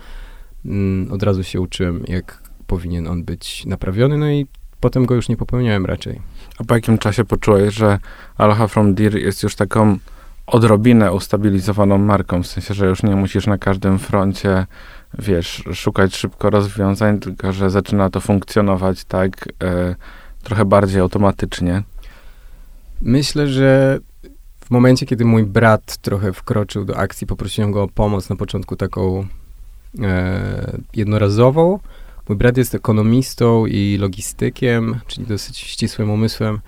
mm, 0.69 1.13
od 1.13 1.23
razu 1.23 1.45
się 1.45 1.61
uczyłem, 1.61 2.05
jak 2.09 2.43
powinien 2.67 3.07
on 3.07 3.25
być 3.25 3.67
naprawiony, 3.67 4.19
no 4.19 4.31
i 4.31 4.47
potem 4.81 5.07
go 5.07 5.15
już 5.15 5.29
nie 5.29 5.37
popełniałem 5.37 5.87
raczej. 5.87 6.21
A 6.59 6.65
po 6.65 6.75
jakim 6.75 6.99
czasie 6.99 7.25
poczułeś, 7.25 7.75
że 7.75 7.99
Aloha 8.37 8.69
from 8.69 8.95
Deer 8.95 9.17
jest 9.17 9.43
już 9.43 9.55
taką 9.55 9.99
odrobinę 10.47 11.13
ustabilizowaną 11.13 11.99
marką, 11.99 12.43
w 12.43 12.47
sensie, 12.47 12.75
że 12.75 12.87
już 12.87 13.03
nie 13.03 13.17
musisz 13.17 13.47
na 13.47 13.59
każdym 13.59 13.99
froncie, 13.99 14.67
wiesz, 15.19 15.65
szukać 15.75 16.17
szybko 16.17 16.51
rozwiązań, 16.51 17.19
tylko 17.19 17.53
że 17.53 17.71
zaczyna 17.71 18.11
to 18.11 18.21
funkcjonować 18.21 19.05
tak 19.05 19.49
e, 19.63 19.95
trochę 20.43 20.65
bardziej 20.65 21.01
automatycznie? 21.01 21.83
Myślę, 23.03 23.47
że 23.47 23.99
w 24.61 24.71
momencie, 24.71 25.07
kiedy 25.07 25.25
mój 25.25 25.45
brat 25.45 25.97
trochę 25.97 26.33
wkroczył 26.33 26.85
do 26.85 26.97
akcji, 26.97 27.27
poprosiłem 27.27 27.73
go 27.73 27.83
o 27.83 27.89
pomoc 27.89 28.31
na 28.31 28.37
początku 28.37 28.77
taką 28.77 29.27
jednorazową. 30.95 31.79
Mój 32.29 32.39
brat 32.39 32.57
jest 32.57 32.75
ekonomistą 32.75 33.67
i 33.67 33.97
logistykiem, 34.01 35.01
czyli 35.07 35.27
dosyć 35.27 35.59
ścisłym 35.59 36.11
umysłem 36.11 36.61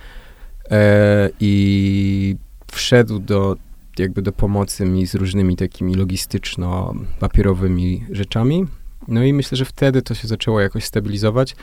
e, 0.71 1.31
i 1.41 2.37
wszedł 2.73 3.19
do 3.19 3.57
jakby 3.99 4.23
do 4.23 4.33
pomocy 4.33 4.85
mi 4.85 5.07
z 5.07 5.15
różnymi 5.15 5.57
takimi 5.57 5.95
logistyczno-papierowymi 5.95 8.05
rzeczami. 8.11 8.67
No 9.09 9.25
i 9.25 9.33
myślę, 9.33 9.57
że 9.57 9.65
wtedy 9.65 10.03
to 10.03 10.15
się 10.15 10.29
zaczęło 10.29 10.61
jakoś 10.61 10.85
stabilizować, 10.85 11.57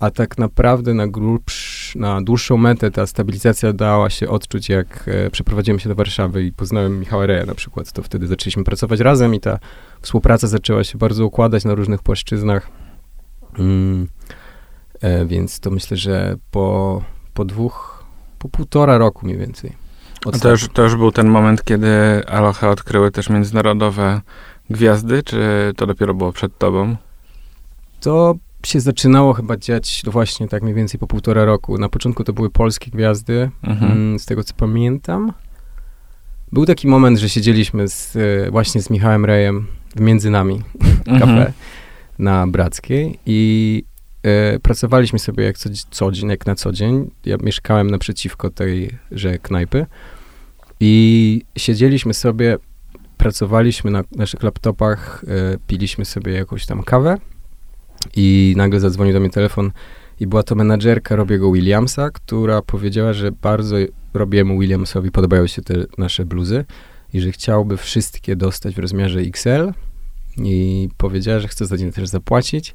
a 0.00 0.10
tak 0.10 0.38
naprawdę 0.38 0.94
na, 0.94 1.06
grubsz, 1.06 1.96
na 1.96 2.22
dłuższą 2.22 2.56
metę 2.56 2.90
ta 2.90 3.06
stabilizacja 3.06 3.72
dała 3.72 4.10
się 4.10 4.28
odczuć, 4.28 4.68
jak 4.68 5.08
e, 5.08 5.30
przeprowadziłem 5.30 5.78
się 5.78 5.88
do 5.88 5.94
Warszawy 5.94 6.44
i 6.44 6.52
poznałem 6.52 7.00
Michała 7.00 7.26
Reja 7.26 7.46
na 7.46 7.54
przykład. 7.54 7.92
To 7.92 8.02
wtedy 8.02 8.26
zaczęliśmy 8.26 8.64
pracować 8.64 9.00
razem 9.00 9.34
i 9.34 9.40
ta 9.40 9.58
współpraca 10.00 10.46
zaczęła 10.46 10.84
się 10.84 10.98
bardzo 10.98 11.26
układać 11.26 11.64
na 11.64 11.74
różnych 11.74 12.02
płaszczyznach. 12.02 12.68
Mm, 13.58 14.08
e, 15.00 15.26
więc 15.26 15.60
to 15.60 15.70
myślę, 15.70 15.96
że 15.96 16.36
po, 16.50 17.02
po 17.34 17.44
dwóch, 17.44 18.04
po 18.38 18.48
półtora 18.48 18.98
roku 18.98 19.26
mniej 19.26 19.38
więcej. 19.38 19.84
To 20.42 20.50
już, 20.50 20.68
to 20.68 20.82
już 20.82 20.96
był 20.96 21.12
ten 21.12 21.28
moment, 21.28 21.64
kiedy 21.64 21.88
Aloha 22.26 22.70
odkryły 22.70 23.10
też 23.10 23.30
międzynarodowe 23.30 24.20
gwiazdy, 24.70 25.22
czy 25.22 25.72
to 25.76 25.86
dopiero 25.86 26.14
było 26.14 26.32
przed 26.32 26.58
tobą? 26.58 26.96
To 28.00 28.34
się 28.66 28.80
zaczynało 28.80 29.32
chyba 29.32 29.56
dziać 29.56 30.02
właśnie 30.06 30.48
tak 30.48 30.62
mniej 30.62 30.74
więcej 30.74 31.00
po 31.00 31.06
półtora 31.06 31.44
roku. 31.44 31.78
Na 31.78 31.88
początku 31.88 32.24
to 32.24 32.32
były 32.32 32.50
polskie 32.50 32.90
gwiazdy, 32.90 33.50
mhm. 33.62 33.92
Mm, 33.92 34.18
z 34.18 34.26
tego 34.26 34.44
co 34.44 34.54
pamiętam. 34.54 35.32
Był 36.52 36.66
taki 36.66 36.88
moment, 36.88 37.18
że 37.18 37.28
siedzieliśmy 37.28 37.88
z, 37.88 38.16
e, 38.16 38.50
właśnie 38.50 38.82
z 38.82 38.90
Michałem 38.90 39.24
Rejem 39.24 39.66
między 39.96 40.30
nami 40.30 40.62
mhm. 41.06 41.20
kafe 41.20 41.52
na 42.18 42.46
Brackiej 42.46 43.18
i 43.26 43.82
e, 44.22 44.58
pracowaliśmy 44.58 45.18
sobie 45.18 45.44
jak 45.44 45.58
co, 45.58 45.70
co 45.90 46.12
dzień, 46.12 46.30
jak 46.30 46.46
na 46.46 46.54
co 46.54 46.72
dzień. 46.72 47.10
Ja 47.24 47.36
mieszkałem 47.42 47.90
naprzeciwko 47.90 48.50
tejże 48.50 49.38
knajpy 49.42 49.86
i 50.80 51.42
siedzieliśmy 51.56 52.14
sobie, 52.14 52.56
pracowaliśmy 53.16 53.90
na 53.90 54.04
naszych 54.16 54.42
laptopach, 54.42 55.24
e, 55.28 55.58
piliśmy 55.66 56.04
sobie 56.04 56.32
jakąś 56.32 56.66
tam 56.66 56.82
kawę 56.82 57.18
i 58.16 58.54
nagle 58.56 58.80
zadzwonił 58.80 59.12
do 59.12 59.20
mnie 59.20 59.30
telefon 59.30 59.70
i 60.20 60.26
była 60.26 60.42
to 60.42 60.54
menadżerka 60.54 61.16
Robiego 61.16 61.52
Williamsa, 61.52 62.10
która 62.10 62.62
powiedziała, 62.62 63.12
że 63.12 63.32
bardzo 63.32 63.76
Robiemu 64.14 64.58
Williamsowi 64.58 65.10
podobają 65.10 65.46
się 65.46 65.62
te 65.62 65.74
nasze 65.98 66.24
bluzy 66.24 66.64
i 67.14 67.20
że 67.20 67.32
chciałby 67.32 67.76
wszystkie 67.76 68.36
dostać 68.36 68.74
w 68.74 68.78
rozmiarze 68.78 69.20
XL 69.20 69.72
i 70.36 70.88
powiedziała, 70.96 71.40
że 71.40 71.48
chce 71.48 71.66
za 71.66 71.76
nie 71.76 71.92
też 71.92 72.08
zapłacić, 72.08 72.74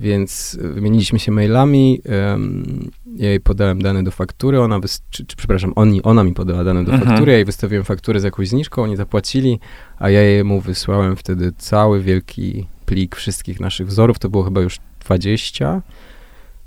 więc 0.00 0.58
wymieniliśmy 0.60 1.18
się 1.18 1.32
mailami, 1.32 2.00
um, 2.30 2.90
ja 3.16 3.28
jej 3.28 3.40
podałem 3.40 3.82
dane 3.82 4.02
do 4.02 4.10
faktury, 4.10 4.60
ona, 4.60 4.80
czy, 5.10 5.26
czy, 5.26 5.36
przepraszam, 5.36 5.72
oni, 5.76 6.02
ona 6.02 6.24
mi 6.24 6.34
podała 6.34 6.64
dane 6.64 6.84
do 6.84 6.92
mhm. 6.92 7.10
faktury, 7.10 7.32
ja 7.32 7.38
jej 7.38 7.44
wystawiłem 7.44 7.84
fakturę 7.84 8.20
z 8.20 8.24
jakąś 8.24 8.48
zniżką, 8.48 8.82
oni 8.82 8.96
zapłacili, 8.96 9.58
a 9.98 10.10
ja 10.10 10.22
jemu 10.22 10.60
wysłałem 10.60 11.16
wtedy 11.16 11.52
cały 11.58 12.02
wielki 12.02 12.66
plik 12.86 13.16
wszystkich 13.16 13.60
naszych 13.60 13.86
wzorów, 13.86 14.18
to 14.18 14.28
było 14.28 14.42
chyba 14.44 14.60
już 14.60 14.78
20, 15.04 15.82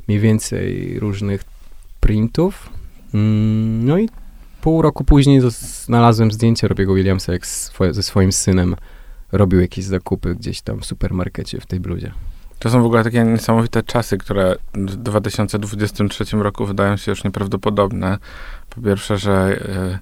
mniej 0.07 0.19
więcej 0.19 0.99
różnych 0.99 1.43
printów. 1.99 2.69
Mm, 3.13 3.85
no 3.85 3.97
i 3.97 4.09
pół 4.61 4.81
roku 4.81 5.03
później 5.03 5.41
znalazłem 5.49 6.31
zdjęcie 6.31 6.67
Robiego 6.67 6.93
Williamsa, 6.93 7.33
jak 7.33 7.47
swo 7.47 7.93
ze 7.93 8.03
swoim 8.03 8.31
synem 8.31 8.75
robił 9.31 9.59
jakieś 9.59 9.85
zakupy 9.85 10.35
gdzieś 10.35 10.61
tam 10.61 10.79
w 10.79 10.85
supermarkecie 10.85 11.61
w 11.61 11.65
tej 11.65 11.79
bluzie. 11.79 12.11
To 12.59 12.69
są 12.69 12.81
w 12.81 12.85
ogóle 12.85 13.03
takie 13.03 13.23
niesamowite 13.23 13.83
czasy, 13.83 14.17
które 14.17 14.55
w 14.73 14.95
2023 14.95 16.37
roku 16.37 16.65
wydają 16.65 16.97
się 16.97 17.11
już 17.11 17.23
nieprawdopodobne. 17.23 18.17
Po 18.69 18.81
pierwsze, 18.81 19.17
że 19.17 19.59
y, 19.95 19.99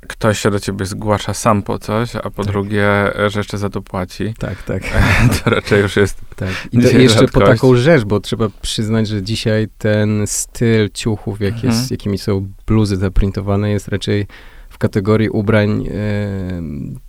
ktoś 0.00 0.38
się 0.38 0.50
do 0.50 0.60
ciebie 0.60 0.86
zgłasza 0.86 1.34
sam 1.34 1.62
po 1.62 1.78
coś, 1.78 2.16
a 2.16 2.30
po 2.30 2.42
tak. 2.42 2.52
drugie, 2.52 2.88
że 3.26 3.40
jeszcze 3.40 3.58
za 3.58 3.70
to 3.70 3.82
płaci. 3.82 4.34
Tak, 4.38 4.62
tak. 4.62 4.82
to 5.44 5.50
raczej 5.50 5.80
już 5.80 5.96
jest. 5.96 6.20
Tak. 6.36 6.48
I 6.72 6.76
jeszcze 6.76 7.08
rzadkość. 7.08 7.32
po 7.32 7.40
taką 7.40 7.76
rzecz, 7.76 8.04
bo 8.04 8.20
trzeba 8.20 8.48
przyznać, 8.62 9.08
że 9.08 9.22
dzisiaj 9.22 9.68
ten 9.78 10.26
styl 10.26 10.90
ciuchów, 10.94 11.40
jak 11.40 11.54
mhm. 11.54 11.72
jest, 11.72 11.90
jakimi 11.90 12.18
są 12.18 12.48
bluzy 12.66 12.96
zaprintowane, 12.96 13.70
jest 13.70 13.88
raczej 13.88 14.26
w 14.68 14.78
kategorii 14.78 15.28
ubrań 15.28 15.86
e, 15.86 15.92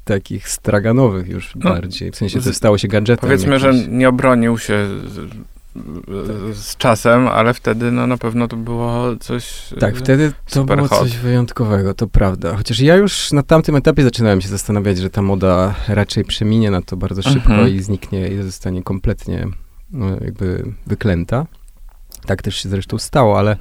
takich 0.04 0.50
straganowych 0.50 1.28
już 1.28 1.56
no, 1.56 1.70
bardziej. 1.70 2.12
W 2.12 2.16
sensie 2.16 2.42
to 2.42 2.54
stało 2.54 2.78
się 2.78 2.88
gadżetem. 2.88 3.22
Powiedzmy, 3.30 3.54
jakimś. 3.54 3.76
że 3.76 3.88
nie 3.88 4.10
obronił 4.10 4.58
się 4.58 4.88
z 6.54 6.78
czasem, 6.78 7.28
ale 7.28 7.54
wtedy 7.54 7.92
no, 7.92 8.08
na 8.08 8.18
pewno 8.18 8.48
to 8.48 8.58
było 8.58 9.16
coś 9.20 9.74
Tak, 9.80 9.96
wtedy 9.96 10.32
to 10.50 10.64
było 10.64 10.88
hot. 10.88 11.00
coś 11.00 11.18
wyjątkowego, 11.18 11.94
to 11.94 12.08
prawda. 12.08 12.56
Chociaż 12.56 12.80
ja 12.80 12.96
już 12.96 13.32
na 13.32 13.44
tamtym 13.44 13.76
etapie 13.76 14.04
zaczynałem 14.04 14.42
się 14.42 14.48
zastanawiać, 14.48 14.98
że 14.98 15.10
ta 15.10 15.22
moda 15.22 15.76
raczej 15.88 16.26
przeminie 16.26 16.72
na 16.72 16.82
to 16.82 16.98
bardzo 16.98 17.22
szybko 17.22 17.54
mhm. 17.54 17.70
i 17.70 17.80
zniknie 17.80 18.28
i 18.28 18.44
zostanie 18.44 18.84
kompletnie 18.84 19.48
no, 19.92 20.10
jakby 20.10 20.74
wyklęta. 20.88 21.46
Tak 22.26 22.42
też 22.42 22.56
się 22.56 22.70
zresztą 22.70 22.98
stało, 22.98 23.40
ale, 23.40 23.58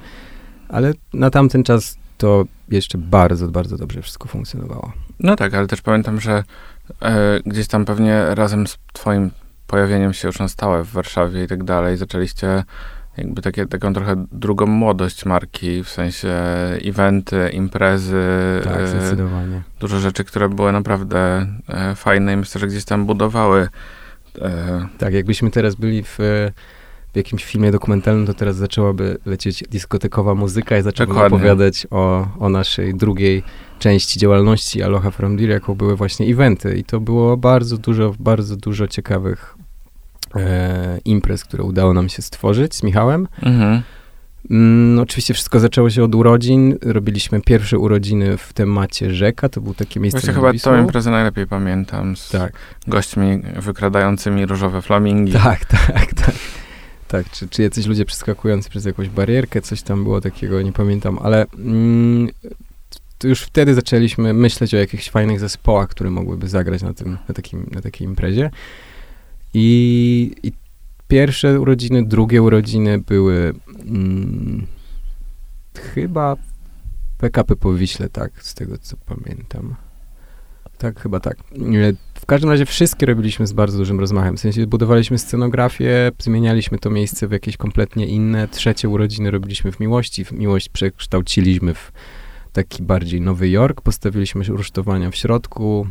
ale 0.69 0.93
na 1.13 1.29
tamten 1.29 1.63
czas 1.63 1.97
to 2.17 2.45
jeszcze 2.69 2.97
bardzo, 2.97 3.47
bardzo 3.47 3.77
dobrze 3.77 4.01
wszystko 4.01 4.27
funkcjonowało. 4.27 4.91
No 5.19 5.35
tak, 5.35 5.53
ale 5.53 5.67
też 5.67 5.81
pamiętam, 5.81 6.21
że 6.21 6.43
e, 7.01 7.39
gdzieś 7.45 7.67
tam 7.67 7.85
pewnie 7.85 8.35
razem 8.35 8.67
z 8.67 8.77
twoim 8.93 9.31
pojawieniem 9.69 10.13
się 10.13 10.27
już 10.27 10.39
na 10.39 10.47
stałe 10.47 10.83
w 10.83 10.91
Warszawie 10.91 11.43
i 11.43 11.47
tak 11.47 11.63
dalej, 11.63 11.97
zaczęliście 11.97 12.63
jakby 13.17 13.41
takie, 13.41 13.65
taką 13.65 13.93
trochę 13.93 14.25
drugą 14.31 14.65
młodość 14.65 15.25
marki, 15.25 15.83
w 15.83 15.89
sensie 15.89 16.33
eventy, 16.85 17.49
imprezy. 17.53 18.23
Tak, 18.63 18.79
e, 18.81 18.87
zdecydowanie. 18.87 19.61
Dużo 19.79 19.99
rzeczy, 19.99 20.23
które 20.23 20.49
były 20.49 20.71
naprawdę 20.71 21.47
e, 21.67 21.95
fajne 21.95 22.33
i 22.33 22.37
myślę, 22.37 22.61
że 22.61 22.67
gdzieś 22.67 22.85
tam 22.85 23.05
budowały. 23.05 23.67
E, 24.41 24.87
tak, 24.97 25.13
jakbyśmy 25.13 25.51
teraz 25.51 25.75
byli 25.75 26.03
w, 26.03 26.17
w 27.13 27.15
jakimś 27.15 27.45
filmie 27.45 27.71
dokumentalnym, 27.71 28.27
to 28.27 28.33
teraz 28.33 28.55
zaczęłaby 28.55 29.17
lecieć 29.25 29.63
dyskotekowa 29.69 30.35
muzyka 30.35 30.77
i 30.77 30.81
zaczęłaby 30.81 31.35
opowiadać 31.35 31.87
o, 31.91 32.27
o 32.39 32.49
naszej 32.49 32.95
drugiej 32.95 33.43
części 33.79 34.19
działalności 34.19 34.83
Aloha 34.83 35.11
From 35.11 35.37
Deer, 35.37 35.49
jaką 35.49 35.75
były 35.75 35.95
właśnie 35.95 36.27
eventy 36.27 36.77
i 36.77 36.83
to 36.83 36.99
było 36.99 37.37
bardzo 37.37 37.77
dużo, 37.77 38.13
bardzo 38.19 38.55
dużo 38.55 38.87
ciekawych 38.87 39.58
e, 40.35 40.99
imprez, 41.05 41.43
które 41.43 41.63
udało 41.63 41.93
nam 41.93 42.09
się 42.09 42.21
stworzyć 42.21 42.75
z 42.75 42.83
Michałem. 42.83 43.27
Mhm. 43.41 43.81
Mm, 44.51 44.99
oczywiście 44.99 45.33
wszystko 45.33 45.59
zaczęło 45.59 45.89
się 45.89 46.03
od 46.03 46.15
urodzin. 46.15 46.77
Robiliśmy 46.81 47.41
pierwsze 47.41 47.79
urodziny 47.79 48.37
w 48.37 48.53
temacie 48.53 49.13
rzeka. 49.13 49.49
To 49.49 49.61
był 49.61 49.73
takie 49.73 49.99
miejsce 49.99 50.19
Właśnie 50.19 50.33
chyba 50.33 50.53
tą 50.53 50.81
imprezę 50.81 51.11
najlepiej 51.11 51.47
pamiętam 51.47 52.15
z 52.15 52.29
tak. 52.29 52.53
gośćmi 52.87 53.41
wykradającymi 53.55 54.45
różowe 54.45 54.81
flamingi. 54.81 55.33
Tak, 55.33 55.65
tak, 55.87 56.13
tak. 56.13 56.35
Tak, 57.07 57.29
czy, 57.29 57.47
czy 57.47 57.61
jacyś 57.61 57.85
ludzie 57.85 58.05
przeskakujący 58.05 58.69
przez 58.69 58.85
jakąś 58.85 59.09
barierkę, 59.09 59.61
coś 59.61 59.81
tam 59.81 60.03
było 60.03 60.21
takiego, 60.21 60.61
nie 60.61 60.73
pamiętam, 60.73 61.19
ale 61.21 61.45
mm, 61.57 62.29
już 63.23 63.41
wtedy 63.41 63.73
zaczęliśmy 63.73 64.33
myśleć 64.33 64.73
o 64.73 64.77
jakichś 64.77 65.09
fajnych 65.09 65.39
zespołach, 65.39 65.89
które 65.89 66.09
mogłyby 66.09 66.47
zagrać 66.47 66.81
na, 66.81 66.93
tym, 66.93 67.17
na, 67.27 67.35
takim, 67.35 67.69
na 67.71 67.81
takiej 67.81 68.07
imprezie. 68.07 68.49
I, 69.53 70.31
I 70.43 70.51
pierwsze 71.07 71.59
urodziny, 71.59 72.05
drugie 72.05 72.41
urodziny 72.41 72.99
były 72.99 73.53
mm, 73.85 74.67
chyba 75.93 76.35
PKP 77.17 77.55
po 77.55 77.73
Wiśle, 77.73 78.09
tak, 78.09 78.43
z 78.43 78.53
tego 78.53 78.77
co 78.77 78.97
pamiętam. 78.97 79.75
Tak, 80.77 80.99
chyba 80.99 81.19
tak. 81.19 81.37
W 82.13 82.25
każdym 82.25 82.49
razie 82.49 82.65
wszystkie 82.65 83.05
robiliśmy 83.05 83.47
z 83.47 83.53
bardzo 83.53 83.77
dużym 83.77 83.99
rozmachem. 83.99 84.37
W 84.37 84.39
sensie 84.39 84.67
budowaliśmy 84.67 85.17
scenografię, 85.17 86.11
zmienialiśmy 86.19 86.79
to 86.79 86.89
miejsce 86.89 87.27
w 87.27 87.31
jakieś 87.31 87.57
kompletnie 87.57 88.05
inne. 88.05 88.47
Trzecie 88.47 88.89
urodziny 88.89 89.31
robiliśmy 89.31 89.71
w 89.71 89.79
Miłości. 89.79 90.25
W 90.25 90.31
Miłość 90.31 90.69
przekształciliśmy 90.69 91.73
w 91.73 91.91
taki 92.53 92.83
bardziej 92.83 93.21
Nowy 93.21 93.49
Jork. 93.49 93.81
Postawiliśmy 93.81 94.43
rusztowania 94.43 95.11
w 95.11 95.15
środku, 95.15 95.87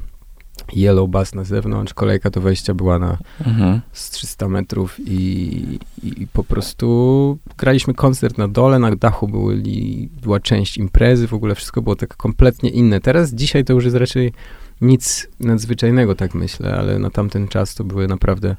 Yellow 0.73 1.11
Bus 1.11 1.35
na 1.35 1.45
zewnątrz, 1.45 1.95
kolejka 1.95 2.31
do 2.31 2.41
wejścia 2.41 2.75
była 2.75 2.99
na 2.99 3.19
mhm. 3.47 3.81
z 3.93 4.11
300 4.11 4.49
metrów 4.49 4.97
i, 5.01 5.79
i, 6.03 6.27
po 6.33 6.45
prostu 6.45 7.39
graliśmy 7.59 7.95
koncert 7.95 8.39
na 8.39 8.49
dole, 8.49 8.79
na 8.79 8.97
dachu 8.97 9.29
byli, 9.29 10.09
była 10.23 10.41
część 10.41 10.77
imprezy, 10.77 11.27
w 11.27 11.35
ogóle 11.35 11.55
wszystko 11.55 11.83
było 11.83 11.97
tak 11.97 12.17
kompletnie 12.17 12.71
inne. 12.71 13.01
Teraz, 13.01 13.35
dzisiaj 13.35 13.65
to 13.65 13.73
już 13.73 13.85
jest 13.85 13.97
raczej 13.97 14.33
nic 14.81 15.29
nadzwyczajnego, 15.41 16.15
tak 16.15 16.35
myślę, 16.35 16.75
ale 16.75 16.99
na 16.99 17.11
tamten 17.11 17.49
czas 17.49 17.75
to 17.75 17.85
były 17.85 18.09
naprawdę 18.09 18.57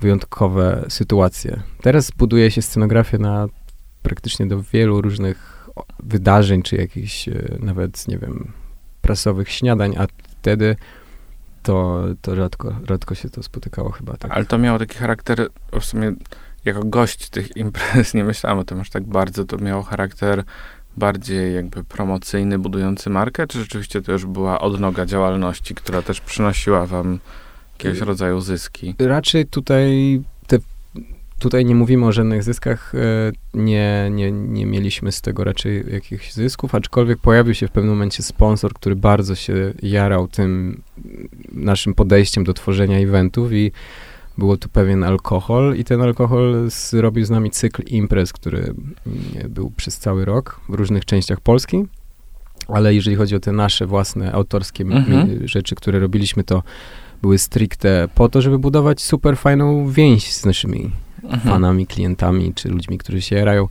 wyjątkowe 0.00 0.84
sytuacje. 0.88 1.60
Teraz 1.82 2.10
buduje 2.10 2.50
się 2.50 2.62
scenografię 2.62 3.18
na 3.18 3.48
praktycznie 4.02 4.46
do 4.46 4.62
wielu 4.62 5.00
różnych 5.00 5.68
wydarzeń, 6.02 6.62
czy 6.62 6.76
jakichś 6.76 7.28
e, 7.28 7.56
nawet, 7.60 8.08
nie 8.08 8.18
wiem, 8.18 8.52
prasowych 9.02 9.50
śniadań, 9.50 9.94
a 9.98 10.06
wtedy 10.40 10.76
to, 11.62 12.04
to 12.22 12.36
rzadko, 12.36 12.74
rzadko 12.88 13.14
się 13.14 13.30
to 13.30 13.42
spotykało 13.42 13.90
chyba. 13.90 14.16
Tak. 14.16 14.32
Ale 14.32 14.44
to 14.44 14.58
miało 14.58 14.78
taki 14.78 14.98
charakter, 14.98 15.48
w 15.80 15.84
sumie 15.84 16.12
jako 16.64 16.84
gość 16.84 17.28
tych 17.28 17.56
imprez, 17.56 18.14
nie 18.14 18.24
myślałem 18.24 18.58
o 18.58 18.64
tym 18.64 18.80
aż 18.80 18.90
tak 18.90 19.04
bardzo, 19.04 19.44
to 19.44 19.58
miało 19.58 19.82
charakter 19.82 20.44
bardziej 20.96 21.54
jakby 21.54 21.84
promocyjny, 21.84 22.58
budujący 22.58 23.10
markę, 23.10 23.46
czy 23.46 23.58
rzeczywiście 23.58 24.02
to 24.02 24.12
już 24.12 24.26
była 24.26 24.60
odnoga 24.60 25.06
działalności, 25.06 25.74
która 25.74 26.02
też 26.02 26.20
przynosiła 26.20 26.86
wam 26.86 27.18
jakiegoś 27.72 28.02
y, 28.02 28.04
rodzaju 28.04 28.40
zyski? 28.40 28.94
Raczej 28.98 29.46
tutaj 29.46 30.22
tutaj 31.40 31.64
nie 31.64 31.74
mówimy 31.74 32.06
o 32.06 32.12
żadnych 32.12 32.42
zyskach, 32.42 32.94
e, 32.94 33.32
nie, 33.54 34.08
nie, 34.10 34.32
nie 34.32 34.66
mieliśmy 34.66 35.12
z 35.12 35.20
tego 35.20 35.44
raczej 35.44 35.92
jakichś 35.92 36.32
zysków, 36.32 36.74
aczkolwiek 36.74 37.18
pojawił 37.18 37.54
się 37.54 37.68
w 37.68 37.70
pewnym 37.70 37.92
momencie 37.92 38.22
sponsor, 38.22 38.72
który 38.72 38.96
bardzo 38.96 39.34
się 39.34 39.72
jarał 39.82 40.28
tym 40.28 40.82
naszym 41.52 41.94
podejściem 41.94 42.44
do 42.44 42.54
tworzenia 42.54 42.98
eventów 42.98 43.52
i 43.52 43.72
było 44.38 44.56
tu 44.56 44.68
pewien 44.68 45.04
alkohol 45.04 45.76
i 45.76 45.84
ten 45.84 46.02
alkohol 46.02 46.70
zrobił 46.70 47.24
z 47.24 47.30
nami 47.30 47.50
cykl 47.50 47.82
imprez, 47.82 48.32
który 48.32 48.74
był 49.48 49.70
przez 49.70 49.98
cały 49.98 50.24
rok 50.24 50.60
w 50.68 50.74
różnych 50.74 51.04
częściach 51.04 51.40
Polski. 51.40 51.84
Ale 52.68 52.94
jeżeli 52.94 53.16
chodzi 53.16 53.36
o 53.36 53.40
te 53.40 53.52
nasze 53.52 53.86
własne 53.86 54.32
autorskie 54.32 54.84
mhm. 54.84 55.48
rzeczy, 55.48 55.74
które 55.74 55.98
robiliśmy, 55.98 56.44
to 56.44 56.62
były 57.22 57.38
stricte 57.38 58.08
po 58.14 58.28
to, 58.28 58.42
żeby 58.42 58.58
budować 58.58 59.02
super 59.02 59.36
fajną 59.36 59.90
więź 59.90 60.32
z 60.32 60.44
naszymi 60.46 60.90
mhm. 61.22 61.40
fanami, 61.40 61.86
klientami 61.86 62.54
czy 62.54 62.68
ludźmi, 62.68 62.98
którzy 62.98 63.22
się 63.22 63.36
jarają 63.36 63.68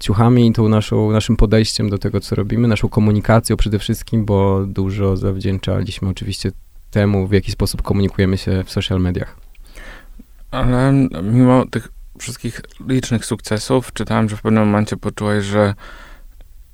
ciuchami, 0.00 0.52
tą 0.52 0.68
naszą, 0.68 1.10
naszym 1.10 1.36
podejściem 1.36 1.90
do 1.90 1.98
tego, 1.98 2.20
co 2.20 2.34
robimy, 2.34 2.68
naszą 2.68 2.88
komunikacją 2.88 3.56
przede 3.56 3.78
wszystkim, 3.78 4.24
bo 4.24 4.66
dużo 4.66 5.16
zawdzięczaliśmy 5.16 6.08
oczywiście 6.08 6.52
temu, 6.90 7.26
w 7.26 7.32
jaki 7.32 7.52
sposób 7.52 7.82
komunikujemy 7.82 8.38
się 8.38 8.64
w 8.64 8.70
social 8.70 9.00
mediach. 9.00 9.36
Ale 10.50 10.92
mimo 11.22 11.66
tych 11.66 11.88
wszystkich 12.18 12.60
licznych 12.88 13.24
sukcesów, 13.24 13.92
czytałem, 13.92 14.28
że 14.28 14.36
w 14.36 14.42
pewnym 14.42 14.64
momencie 14.64 14.96
poczułeś, 14.96 15.44
że 15.44 15.74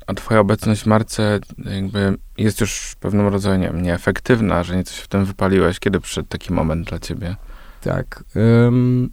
a 0.07 0.14
twoja 0.14 0.40
obecność 0.40 0.83
w 0.83 0.87
marce 0.87 1.40
jakby 1.64 2.18
jest 2.38 2.61
już 2.61 2.72
w 2.81 2.96
pewnym 2.96 3.29
rodzaju, 3.29 3.61
nie 3.61 3.66
wiem, 3.66 3.83
nieefektywna, 3.83 4.62
że 4.62 4.77
nie 4.77 4.85
coś 4.85 4.96
w 4.96 5.09
tym 5.09 5.25
wypaliłeś. 5.25 5.79
Kiedy 5.79 6.01
przyszedł 6.01 6.29
taki 6.29 6.53
moment 6.53 6.88
dla 6.88 6.98
ciebie? 6.98 7.37
Tak. 7.81 8.25
Um, 8.64 9.11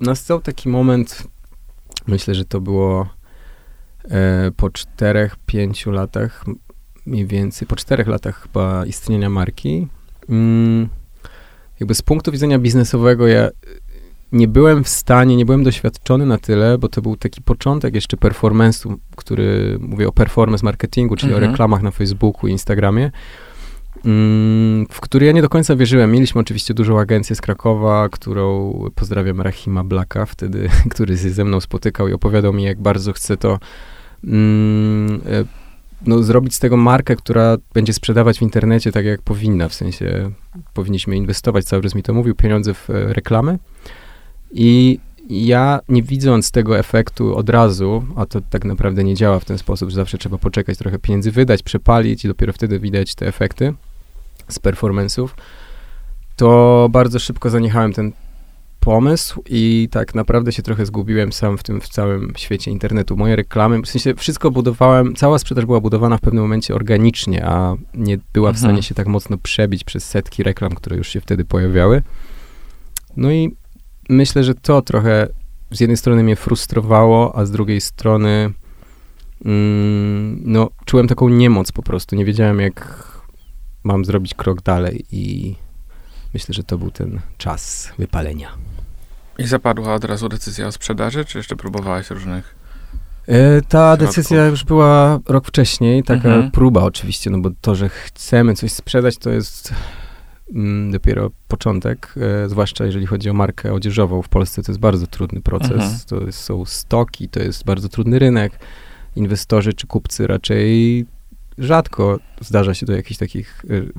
nastał 0.00 0.40
taki 0.40 0.68
moment, 0.68 1.28
myślę, 2.06 2.34
że 2.34 2.44
to 2.44 2.60
było 2.60 3.08
e, 4.10 4.50
po 4.56 4.70
czterech, 4.70 5.36
pięciu 5.46 5.90
latach, 5.90 6.44
mniej 7.06 7.26
więcej, 7.26 7.68
po 7.68 7.76
czterech 7.76 8.06
latach 8.06 8.42
chyba 8.42 8.86
istnienia 8.86 9.30
marki. 9.30 9.88
Um, 10.28 10.88
jakby 11.80 11.94
z 11.94 12.02
punktu 12.02 12.32
widzenia 12.32 12.58
biznesowego 12.58 13.26
ja 13.26 13.50
nie 14.32 14.48
byłem 14.48 14.84
w 14.84 14.88
stanie, 14.88 15.36
nie 15.36 15.46
byłem 15.46 15.64
doświadczony 15.64 16.26
na 16.26 16.38
tyle, 16.38 16.78
bo 16.78 16.88
to 16.88 17.02
był 17.02 17.16
taki 17.16 17.42
początek 17.42 17.94
jeszcze 17.94 18.16
performance'u, 18.16 18.96
który, 19.16 19.78
mówię 19.80 20.08
o 20.08 20.12
performance 20.12 20.64
marketingu, 20.64 21.16
czyli 21.16 21.32
mhm. 21.32 21.44
o 21.44 21.50
reklamach 21.50 21.82
na 21.82 21.90
Facebooku 21.90 22.48
i 22.48 22.52
Instagramie, 22.52 23.02
mm, 23.02 23.12
w 24.90 25.00
który 25.00 25.26
ja 25.26 25.32
nie 25.32 25.42
do 25.42 25.48
końca 25.48 25.76
wierzyłem. 25.76 26.12
Mieliśmy 26.12 26.40
oczywiście 26.40 26.74
dużą 26.74 27.00
agencję 27.00 27.36
z 27.36 27.40
Krakowa, 27.40 28.08
którą 28.08 28.72
pozdrawiam 28.94 29.40
Rahima 29.40 29.84
Blaka 29.84 30.26
wtedy, 30.26 30.68
który 30.90 31.18
się 31.18 31.30
ze 31.30 31.44
mną 31.44 31.60
spotykał 31.60 32.08
i 32.08 32.12
opowiadał 32.12 32.52
mi, 32.52 32.62
jak 32.62 32.80
bardzo 32.80 33.12
chce 33.12 33.36
to 33.36 33.58
mm, 34.24 35.20
e, 35.26 35.44
no, 36.06 36.22
zrobić 36.22 36.54
z 36.54 36.58
tego 36.58 36.76
markę, 36.76 37.16
która 37.16 37.56
będzie 37.74 37.92
sprzedawać 37.92 38.38
w 38.38 38.42
internecie 38.42 38.92
tak, 38.92 39.04
jak 39.04 39.22
powinna, 39.22 39.68
w 39.68 39.74
sensie 39.74 40.30
powinniśmy 40.74 41.16
inwestować, 41.16 41.64
cały 41.64 41.82
czas 41.82 41.94
mi 41.94 42.02
to 42.02 42.14
mówił, 42.14 42.34
pieniądze 42.34 42.74
w 42.74 42.90
e, 42.90 43.12
reklamy. 43.12 43.58
I 44.50 44.98
ja 45.30 45.80
nie 45.88 46.02
widząc 46.02 46.50
tego 46.50 46.78
efektu 46.78 47.36
od 47.36 47.50
razu, 47.50 48.04
a 48.16 48.26
to 48.26 48.40
tak 48.50 48.64
naprawdę 48.64 49.04
nie 49.04 49.14
działa 49.14 49.40
w 49.40 49.44
ten 49.44 49.58
sposób, 49.58 49.90
że 49.90 49.96
zawsze 49.96 50.18
trzeba 50.18 50.38
poczekać, 50.38 50.78
trochę 50.78 50.98
pieniędzy 50.98 51.30
wydać, 51.30 51.62
przepalić 51.62 52.24
i 52.24 52.28
dopiero 52.28 52.52
wtedy 52.52 52.78
widać 52.78 53.14
te 53.14 53.26
efekty 53.26 53.74
z 54.48 54.58
performance'ów, 54.58 55.28
to 56.36 56.88
bardzo 56.90 57.18
szybko 57.18 57.50
zaniechałem 57.50 57.92
ten 57.92 58.12
pomysł 58.80 59.42
i 59.48 59.88
tak 59.90 60.14
naprawdę 60.14 60.52
się 60.52 60.62
trochę 60.62 60.86
zgubiłem 60.86 61.32
sam 61.32 61.58
w 61.58 61.62
tym, 61.62 61.80
w 61.80 61.88
całym 61.88 62.32
świecie 62.36 62.70
internetu. 62.70 63.16
Moje 63.16 63.36
reklamy, 63.36 63.82
w 63.82 63.86
sensie 63.86 64.14
wszystko 64.14 64.50
budowałem, 64.50 65.14
cała 65.14 65.38
sprzedaż 65.38 65.66
była 65.66 65.80
budowana 65.80 66.18
w 66.18 66.20
pewnym 66.20 66.42
momencie 66.42 66.74
organicznie, 66.74 67.46
a 67.46 67.76
nie 67.94 68.18
była 68.32 68.52
w 68.52 68.58
stanie 68.58 68.70
mhm. 68.70 68.82
się 68.82 68.94
tak 68.94 69.06
mocno 69.06 69.38
przebić 69.38 69.84
przez 69.84 70.04
setki 70.04 70.42
reklam, 70.42 70.74
które 70.74 70.96
już 70.96 71.08
się 71.08 71.20
wtedy 71.20 71.44
pojawiały. 71.44 72.02
No 73.16 73.32
i 73.32 73.56
myślę, 74.08 74.44
że 74.44 74.54
to 74.54 74.82
trochę 74.82 75.28
z 75.70 75.80
jednej 75.80 75.96
strony 75.96 76.22
mnie 76.22 76.36
frustrowało, 76.36 77.36
a 77.36 77.44
z 77.44 77.50
drugiej 77.50 77.80
strony 77.80 78.52
mm, 79.44 80.40
no, 80.44 80.70
czułem 80.84 81.08
taką 81.08 81.28
niemoc 81.28 81.72
po 81.72 81.82
prostu. 81.82 82.16
Nie 82.16 82.24
wiedziałem, 82.24 82.60
jak 82.60 83.06
mam 83.84 84.04
zrobić 84.04 84.34
krok 84.34 84.62
dalej 84.62 85.04
i 85.12 85.54
myślę, 86.34 86.54
że 86.54 86.64
to 86.64 86.78
był 86.78 86.90
ten 86.90 87.20
czas 87.38 87.92
wypalenia. 87.98 88.48
I 89.38 89.46
zapadła 89.46 89.94
od 89.94 90.04
razu 90.04 90.28
decyzja 90.28 90.66
o 90.66 90.72
sprzedaży, 90.72 91.24
czy 91.24 91.38
jeszcze 91.38 91.56
próbowałeś 91.56 92.10
różnych? 92.10 92.56
E, 93.26 93.62
ta 93.62 93.96
decyzja 93.96 94.46
już 94.46 94.64
była 94.64 95.20
rok 95.28 95.46
wcześniej, 95.46 96.02
taka 96.02 96.28
mhm. 96.28 96.50
próba 96.50 96.82
oczywiście, 96.82 97.30
no 97.30 97.38
bo 97.38 97.50
to, 97.60 97.74
że 97.74 97.88
chcemy 97.88 98.54
coś 98.54 98.72
sprzedać, 98.72 99.16
to 99.16 99.30
jest 99.30 99.74
dopiero 100.90 101.30
początek, 101.48 102.14
e, 102.44 102.48
zwłaszcza 102.48 102.84
jeżeli 102.84 103.06
chodzi 103.06 103.30
o 103.30 103.34
markę 103.34 103.72
odzieżową. 103.72 104.22
W 104.22 104.28
Polsce 104.28 104.62
to 104.62 104.72
jest 104.72 104.80
bardzo 104.80 105.06
trudny 105.06 105.40
proces, 105.40 105.70
mhm. 105.70 105.98
to 106.08 106.20
jest, 106.26 106.38
są 106.38 106.64
stoki, 106.64 107.28
to 107.28 107.40
jest 107.40 107.64
bardzo 107.64 107.88
trudny 107.88 108.18
rynek. 108.18 108.58
Inwestorzy 109.16 109.72
czy 109.72 109.86
kupcy 109.86 110.26
raczej 110.26 111.06
rzadko 111.58 112.18
zdarza 112.40 112.74
się 112.74 112.86
do 112.86 112.92
jakichś 112.92 113.18
takich, 113.18 113.64
y, 113.70 113.92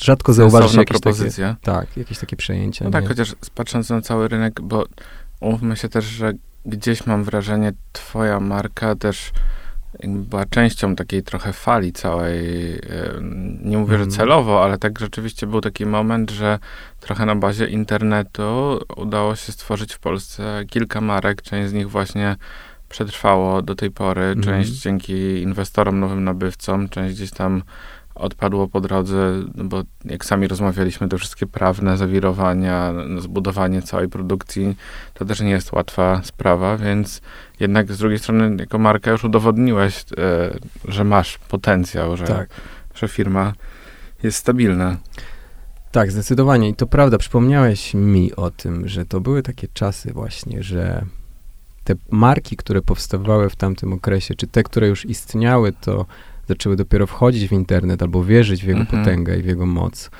rzadko 0.00 0.32
zauważyć 0.32 0.74
jakieś 0.74 1.00
propozycje. 1.00 1.44
Takie, 1.44 1.60
tak, 1.60 1.96
jakieś 1.96 2.18
takie 2.18 2.36
przejęcia. 2.36 2.84
No 2.84 2.90
tak, 2.90 3.08
chociaż 3.08 3.34
patrząc 3.54 3.90
na 3.90 4.00
cały 4.00 4.28
rynek, 4.28 4.60
bo 4.60 4.84
umówmy 5.40 5.76
się 5.76 5.88
też, 5.88 6.04
że 6.04 6.32
gdzieś 6.66 7.06
mam 7.06 7.24
wrażenie, 7.24 7.72
twoja 7.92 8.40
marka 8.40 8.96
też 8.96 9.32
była 10.02 10.44
częścią 10.44 10.96
takiej 10.96 11.22
trochę 11.22 11.52
fali 11.52 11.92
całej, 11.92 12.40
nie 13.62 13.78
mówię, 13.78 13.98
że 13.98 14.04
mhm. 14.04 14.10
celowo, 14.10 14.64
ale 14.64 14.78
tak 14.78 14.98
rzeczywiście 14.98 15.46
był 15.46 15.60
taki 15.60 15.86
moment, 15.86 16.30
że 16.30 16.58
trochę 17.00 17.26
na 17.26 17.36
bazie 17.36 17.66
internetu 17.66 18.80
udało 18.96 19.36
się 19.36 19.52
stworzyć 19.52 19.94
w 19.94 19.98
Polsce 19.98 20.64
kilka 20.70 21.00
marek, 21.00 21.42
część 21.42 21.70
z 21.70 21.72
nich 21.72 21.90
właśnie 21.90 22.36
przetrwało 22.88 23.62
do 23.62 23.74
tej 23.74 23.90
pory. 23.90 24.22
Mhm. 24.22 24.42
Część 24.42 24.70
dzięki 24.70 25.42
inwestorom, 25.42 26.00
nowym 26.00 26.24
nabywcom, 26.24 26.88
część 26.88 27.14
gdzieś 27.14 27.30
tam 27.30 27.62
odpadło 28.14 28.68
po 28.68 28.80
drodze, 28.80 29.32
bo 29.54 29.82
jak 30.04 30.24
sami 30.24 30.48
rozmawialiśmy, 30.48 31.08
te 31.08 31.18
wszystkie 31.18 31.46
prawne 31.46 31.96
zawirowania, 31.96 32.92
zbudowanie 33.18 33.82
całej 33.82 34.08
produkcji, 34.08 34.76
to 35.14 35.24
też 35.24 35.40
nie 35.40 35.50
jest 35.50 35.72
łatwa 35.72 36.20
sprawa, 36.24 36.76
więc 36.76 37.20
jednak 37.60 37.92
z 37.92 37.98
drugiej 37.98 38.18
strony 38.18 38.56
jako 38.58 38.78
marka 38.78 39.10
już 39.10 39.24
udowodniłeś, 39.24 40.04
e, 40.18 40.58
że 40.88 41.04
masz 41.04 41.38
potencjał, 41.38 42.16
że, 42.16 42.24
Tak. 42.26 42.48
że 42.94 43.08
firma 43.08 43.52
jest 44.22 44.38
stabilna. 44.38 44.96
Tak, 45.92 46.12
zdecydowanie. 46.12 46.68
I 46.68 46.74
to 46.74 46.86
prawda, 46.86 47.18
przypomniałeś 47.18 47.94
mi 47.94 48.34
o 48.36 48.50
tym, 48.50 48.88
że 48.88 49.04
to 49.04 49.20
były 49.20 49.42
takie 49.42 49.68
czasy 49.68 50.12
właśnie, 50.12 50.62
że 50.62 51.04
te 51.84 51.94
marki, 52.10 52.56
które 52.56 52.82
powstawały 52.82 53.50
w 53.50 53.56
tamtym 53.56 53.92
okresie, 53.92 54.34
czy 54.34 54.46
te, 54.46 54.62
które 54.62 54.88
już 54.88 55.04
istniały, 55.04 55.72
to 55.72 56.06
zaczęły 56.48 56.76
dopiero 56.76 57.06
wchodzić 57.06 57.48
w 57.48 57.52
internet 57.52 58.02
albo 58.02 58.24
wierzyć 58.24 58.64
w 58.64 58.66
jego 58.68 58.80
Mhm. 58.80 59.02
potęgę 59.04 59.38
i 59.38 59.42
w 59.42 59.46
jego 59.46 59.66
moc. 59.66 60.10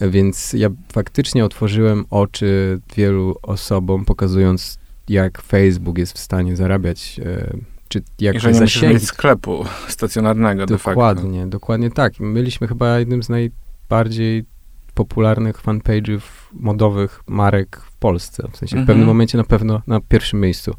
Więc 0.00 0.52
ja 0.52 0.68
faktycznie 0.92 1.44
otworzyłem 1.44 2.04
oczy 2.10 2.80
wielu 2.96 3.36
osobom, 3.42 4.04
pokazując, 4.04 4.78
jak 5.08 5.42
Facebook 5.42 5.98
jest 5.98 6.12
w 6.12 6.18
stanie 6.18 6.56
zarabiać, 6.56 7.20
e, 7.26 7.56
czy 7.88 8.02
jak 8.20 8.40
że 8.40 8.48
nie 8.48 8.54
zasięgi 8.54 8.94
mieć 8.94 9.04
sklepu 9.06 9.64
stacjonarnego 9.88 10.66
de 10.66 10.78
facto. 10.78 10.90
Dokładnie, 10.90 11.46
dokładnie 11.46 11.90
tak. 11.90 12.12
Byliśmy 12.20 12.68
chyba 12.68 12.98
jednym 12.98 13.22
z 13.22 13.28
najbardziej 13.28 14.44
popularnych 14.94 15.62
fanpage'ów 15.62 16.20
modowych 16.52 17.20
marek 17.26 17.80
w 17.86 17.96
Polsce. 17.96 18.48
W 18.52 18.56
sensie 18.56 18.76
w 18.76 18.78
Mhm. 18.78 18.86
pewnym 18.86 19.06
momencie 19.06 19.38
na 19.38 19.44
pewno 19.44 19.82
na 19.86 20.00
pierwszym 20.00 20.40
miejscu. 20.40 20.74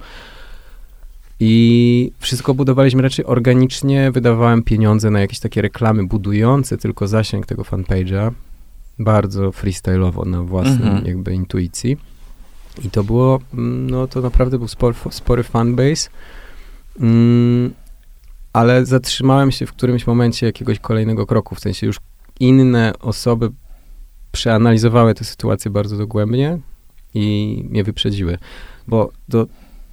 I 1.39 2.11
wszystko 2.19 2.53
budowaliśmy 2.53 3.01
raczej 3.01 3.25
organicznie. 3.25 4.11
Wydawałem 4.11 4.63
pieniądze 4.63 5.09
na 5.09 5.19
jakieś 5.19 5.39
takie 5.39 5.61
reklamy 5.61 6.07
budujące 6.07 6.77
tylko 6.77 7.07
zasięg 7.07 7.45
tego 7.45 7.63
fanpage'a. 7.63 8.31
Bardzo 8.99 9.49
freestyle'owo, 9.49 10.27
na 10.27 10.43
własnym 10.43 10.87
Mhm. 10.87 11.05
jakby 11.05 11.33
intuicji. 11.33 11.97
I 12.85 12.89
to 12.89 13.03
było, 13.03 13.39
mm, 13.53 13.89
no 13.89 14.07
to 14.07 14.21
naprawdę 14.21 14.57
był 14.57 14.67
spory, 14.67 14.95
spory 15.09 15.43
fanbase. 15.43 16.09
Mm, 16.99 17.73
ale 18.53 18.85
zatrzymałem 18.85 19.51
się 19.51 19.65
w 19.65 19.73
którymś 19.73 20.07
momencie 20.07 20.45
jakiegoś 20.45 20.79
kolejnego 20.79 21.25
kroku, 21.25 21.55
w 21.55 21.59
sensie 21.59 21.87
już 21.87 21.97
inne 22.39 22.93
osoby 22.99 23.49
przeanalizowały 24.31 25.13
tę 25.13 25.25
sytuację 25.25 25.71
bardzo 25.71 25.97
dogłębnie 25.97 26.59
i 27.13 27.65
mnie 27.69 27.83
wyprzedziły, 27.83 28.37
bo 28.87 29.11
do 29.29 29.47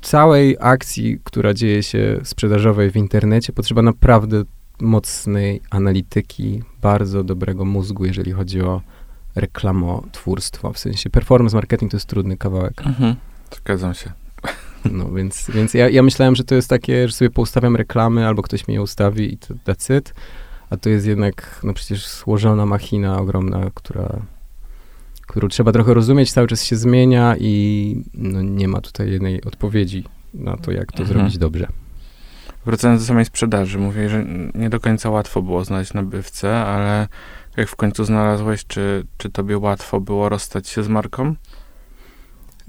całej 0.06 0.56
akcji, 0.60 1.18
która 1.24 1.54
dzieje 1.54 1.82
się 1.82 2.20
sprzedażowej 2.24 2.90
w 2.90 2.96
internecie, 2.96 3.52
potrzeba 3.52 3.82
naprawdę 3.82 4.42
mocnej 4.80 5.60
analityki, 5.70 6.62
bardzo 6.82 7.24
dobrego 7.24 7.64
mózgu, 7.64 8.04
jeżeli 8.04 8.32
chodzi 8.32 8.60
o 8.62 8.82
reklamotwórstwo, 9.34 10.72
w 10.72 10.78
sensie 10.78 11.10
performance 11.10 11.56
marketing 11.56 11.90
to 11.90 11.96
jest 11.96 12.06
trudny 12.06 12.36
kawałek. 12.36 12.86
Mhm. 12.86 13.16
Zgadzam 13.56 13.94
się. 13.94 14.12
No 14.92 15.12
więc, 15.12 15.50
więc 15.54 15.74
ja, 15.74 15.88
ja 15.88 16.02
myślałem, 16.02 16.36
że 16.36 16.44
to 16.44 16.54
jest 16.54 16.70
takie, 16.70 17.08
że 17.08 17.14
sobie 17.14 17.30
poustawiam 17.30 17.76
reklamy, 17.76 18.26
albo 18.26 18.42
ktoś 18.42 18.68
mi 18.68 18.74
je 18.74 18.82
ustawi 18.82 19.34
i 19.34 19.38
to 19.38 19.54
that's 19.54 19.98
it. 19.98 20.14
A 20.70 20.76
to 20.76 20.90
jest 20.90 21.06
jednak, 21.06 21.60
no 21.64 21.74
przecież 21.74 22.08
złożona 22.08 22.66
machina 22.66 23.18
ogromna, 23.18 23.70
która, 23.74 24.20
którą 25.26 25.48
trzeba 25.48 25.72
trochę 25.72 25.94
rozumieć, 25.94 26.32
cały 26.32 26.46
czas 26.46 26.64
się 26.64 26.76
zmienia 26.76 27.36
i 27.40 28.02
no, 28.14 28.42
nie 28.42 28.68
ma 28.68 28.80
tutaj 28.80 29.10
jednej 29.10 29.44
odpowiedzi 29.44 30.04
na 30.34 30.56
to, 30.56 30.72
jak 30.72 30.92
to 30.92 30.98
Mhm. 31.02 31.08
zrobić 31.18 31.38
dobrze. 31.38 31.66
Wracając 32.66 33.02
do 33.02 33.06
samej 33.06 33.24
sprzedaży, 33.24 33.78
mówię, 33.78 34.08
że 34.08 34.24
nie 34.54 34.70
do 34.70 34.80
końca 34.80 35.10
łatwo 35.10 35.42
było 35.42 35.64
znaleźć 35.64 35.92
nabywcę, 35.94 36.56
ale 36.58 37.08
jak 37.56 37.68
w 37.68 37.76
końcu 37.76 38.04
znalazłeś, 38.04 38.66
czy, 38.66 39.06
czy 39.18 39.30
tobie 39.30 39.58
łatwo 39.58 40.00
było 40.00 40.28
rozstać 40.28 40.68
się 40.68 40.82
z 40.82 40.88
marką? 40.88 41.34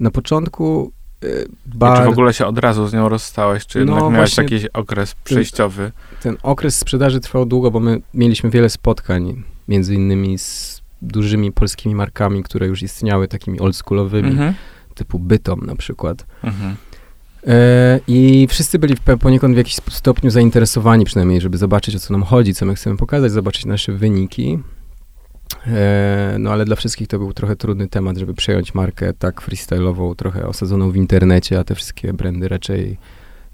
Na 0.00 0.10
początku 0.10 0.92
Czy 1.20 1.48
bar- 1.66 2.04
w 2.04 2.08
ogóle 2.08 2.34
się 2.34 2.46
od 2.46 2.58
razu 2.58 2.86
z 2.88 2.92
nią 2.92 3.08
rozstałeś, 3.08 3.66
czy 3.66 3.84
No 3.84 3.94
jednak 3.94 4.12
miałeś 4.12 4.36
jakiś 4.36 4.66
okres 4.66 5.14
przejściowy? 5.14 5.92
ten 6.22 6.36
okres 6.42 6.78
sprzedaży 6.78 7.20
trwał 7.20 7.46
długo, 7.46 7.70
bo 7.70 7.80
my 7.80 8.00
mieliśmy 8.14 8.50
wiele 8.50 8.68
spotkań, 8.70 9.42
między 9.68 9.94
innymi 9.94 10.38
z 10.38 10.82
dużymi 11.02 11.52
polskimi 11.52 11.94
markami, 11.94 12.42
które 12.42 12.66
już 12.66 12.82
istniały, 12.82 13.28
takimi 13.28 13.60
oldschoolowymi, 13.60 14.30
Mhm. 14.30 14.54
typu 14.94 15.18
Bytom 15.18 15.66
na 15.66 15.76
przykład. 15.76 16.26
Mhm. 16.44 16.76
E, 17.46 18.00
I 18.08 18.46
wszyscy 18.50 18.78
byli 18.78 18.94
poniekąd 19.20 19.54
w 19.54 19.58
jakimś 19.58 19.74
stopniu 19.90 20.30
zainteresowani 20.30 21.04
przynajmniej, 21.04 21.40
żeby 21.40 21.58
zobaczyć 21.58 21.96
o 21.96 21.98
co 21.98 22.12
nam 22.12 22.22
chodzi, 22.22 22.54
co 22.54 22.66
my 22.66 22.74
chcemy 22.74 22.96
pokazać, 22.96 23.32
zobaczyć 23.32 23.64
nasze 23.66 23.92
wyniki. 23.92 24.58
E, 25.66 26.36
no 26.38 26.50
ale 26.52 26.64
dla 26.64 26.76
wszystkich 26.76 27.08
to 27.08 27.18
był 27.18 27.32
trochę 27.32 27.56
trudny 27.56 27.88
temat, 27.88 28.16
żeby 28.16 28.34
przejąć 28.34 28.74
markę 28.74 29.12
tak 29.12 29.42
freestyle'ową, 29.42 30.14
trochę 30.14 30.46
osadzoną 30.46 30.90
w 30.90 30.96
internecie, 30.96 31.58
a 31.58 31.64
te 31.64 31.74
wszystkie 31.74 32.12
brandy 32.12 32.48
raczej 32.48 32.98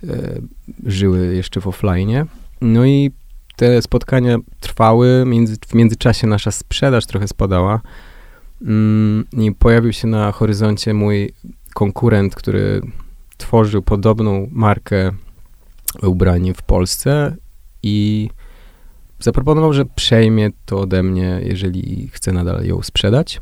e, 0.04 0.40
żyły 0.86 1.34
jeszcze 1.34 1.60
w 1.60 1.66
offline. 1.66 2.24
No 2.60 2.86
i 2.86 3.10
te 3.56 3.82
spotkania 3.82 4.38
trwały, 4.60 5.24
między, 5.26 5.56
w 5.68 5.74
międzyczasie 5.74 6.26
nasza 6.26 6.50
sprzedaż 6.50 7.06
trochę 7.06 7.28
spadała. 7.28 7.80
Mm, 8.62 9.24
I 9.32 9.52
pojawił 9.52 9.92
się 9.92 10.08
na 10.08 10.32
horyzoncie 10.32 10.94
mój 10.94 11.32
konkurent, 11.74 12.34
który 12.34 12.80
tworzył 13.36 13.82
podobną 13.82 14.48
markę 14.50 15.10
ubrań 16.02 16.52
w 16.56 16.62
Polsce 16.62 17.36
i 17.82 18.28
zaproponował, 19.18 19.72
że 19.72 19.84
przejmie 19.84 20.50
to 20.64 20.80
ode 20.80 21.02
mnie, 21.02 21.40
jeżeli 21.42 22.08
chce 22.12 22.32
nadal 22.32 22.64
ją 22.64 22.82
sprzedać. 22.82 23.40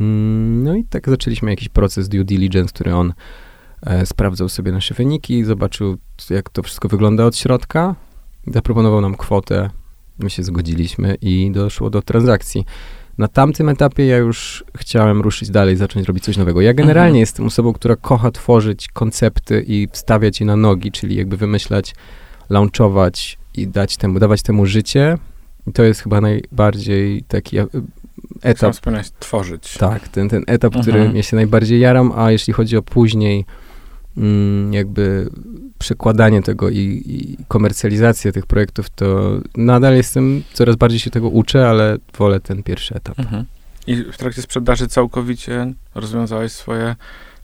Mm, 0.00 0.64
No 0.64 0.74
i 0.74 0.84
tak 0.84 1.08
zaczęliśmy 1.08 1.50
jakiś 1.50 1.68
proces 1.68 2.08
due 2.08 2.24
diligence, 2.24 2.72
który 2.74 2.94
on 2.94 3.12
e, 3.82 4.06
sprawdzał 4.06 4.48
sobie 4.48 4.72
nasze 4.72 4.94
wyniki, 4.94 5.44
zobaczył 5.44 5.96
jak 6.30 6.50
to 6.50 6.62
wszystko 6.62 6.88
wygląda 6.88 7.24
od 7.24 7.36
środka, 7.36 7.94
zaproponował 8.46 9.00
nam 9.00 9.14
kwotę, 9.14 9.70
my 10.18 10.30
się 10.30 10.42
zgodziliśmy 10.42 11.14
i 11.20 11.50
doszło 11.50 11.90
do 11.90 12.02
transakcji. 12.02 12.64
Na 13.18 13.28
tamtym 13.28 13.68
etapie 13.68 14.06
ja 14.06 14.16
już 14.16 14.64
chciałem 14.76 15.20
ruszyć 15.20 15.50
dalej, 15.50 15.76
zacząć 15.76 16.06
robić 16.08 16.24
coś 16.24 16.36
nowego. 16.36 16.60
Ja 16.60 16.74
generalnie 16.74 17.08
Mhm. 17.08 17.20
jestem 17.20 17.46
osobą, 17.46 17.72
która 17.72 17.96
kocha 17.96 18.30
tworzyć 18.30 18.88
koncepty 18.88 19.64
i 19.66 19.88
stawiać 19.92 20.40
je 20.40 20.46
na 20.46 20.56
nogi, 20.56 20.92
czyli 20.92 21.16
jakby 21.16 21.36
wymyślać, 21.36 21.94
launchować 22.50 23.38
i 23.56 23.68
dać 23.68 23.96
temu, 23.96 24.18
dawać 24.18 24.42
temu 24.42 24.66
życie. 24.66 25.18
I 25.66 25.72
to 25.72 25.82
jest 25.82 26.00
chyba 26.00 26.20
najbardziej 26.20 27.22
taki 27.22 27.58
e, 27.58 27.66
Sam 27.72 27.82
etap, 28.42 28.72
wspomniałeś 28.74 29.10
tworzyć. 29.18 29.74
tak, 29.78 30.08
ten, 30.08 30.28
ten 30.28 30.42
etap, 30.46 30.76
Mhm. 30.76 30.82
którym 30.82 31.16
ja 31.16 31.22
się 31.22 31.36
najbardziej 31.36 31.80
jaram, 31.80 32.12
a 32.16 32.30
jeśli 32.32 32.52
chodzi 32.52 32.76
o 32.76 32.82
później 32.82 33.44
jakby 34.70 35.30
przekładanie 35.78 36.42
tego 36.42 36.70
i, 36.70 37.02
i 37.06 37.36
komercjalizację 37.48 38.32
tych 38.32 38.46
projektów, 38.46 38.90
to 38.90 39.30
nadal 39.56 39.96
jestem, 39.96 40.42
coraz 40.52 40.76
bardziej 40.76 40.98
się 41.00 41.10
tego 41.10 41.28
uczę, 41.28 41.68
ale 41.68 41.96
wolę 42.18 42.40
ten 42.40 42.62
pierwszy 42.62 42.94
etap. 42.94 43.18
Mhm. 43.18 43.44
I 43.86 43.96
w 43.96 44.16
trakcie 44.16 44.42
sprzedaży 44.42 44.88
całkowicie 44.88 45.72
rozwiązałeś 45.94 46.52
swoje 46.52 46.96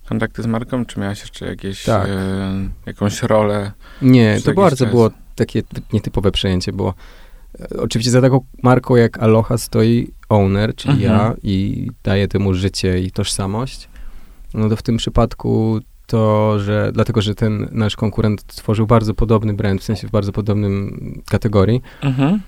kontakty 0.09 0.43
z 0.43 0.47
marką, 0.47 0.87
czy 0.87 1.01
miałeś 1.01 1.21
jeszcze 1.21 1.47
jakieś, 1.47 1.85
Tak. 1.85 2.09
e, 2.09 2.69
jakąś 2.87 3.23
rolę? 3.23 3.73
Nie, 4.03 4.41
to 4.45 4.53
bardzo 4.55 4.85
czas. 4.85 4.95
było 4.95 5.11
takie 5.35 5.63
nietypowe 5.93 6.31
przejęcie, 6.33 6.73
bo 6.73 6.95
e, 7.61 7.69
oczywiście 7.79 8.11
za 8.11 8.21
taką 8.21 8.41
marką 8.63 8.97
jak 8.97 9.19
Aloha 9.19 9.59
stoi 9.59 10.11
owner, 10.29 10.75
czyli 10.75 11.05
Mhm. 11.05 11.13
ja 11.13 11.35
i 11.43 11.91
daje 12.05 12.29
temu 12.29 12.55
życie 12.55 13.01
i 13.01 13.11
tożsamość. 13.11 13.89
No 14.55 14.69
to 14.69 14.77
w 14.77 14.83
tym 14.83 14.97
przypadku 14.97 15.81
to, 16.09 16.59
że 16.59 16.91
dlatego, 16.95 17.23
że 17.23 17.35
ten 17.35 17.69
nasz 17.73 17.97
konkurent 17.97 18.45
tworzył 18.47 18.87
bardzo 18.87 19.15
podobny 19.15 19.55
brand, 19.55 19.81
w 19.81 19.85
sensie 19.85 20.09
w 20.09 20.11
bardzo 20.11 20.33
podobnym 20.33 21.23
kategorii, 21.31 21.83
Mhm. 22.03 22.41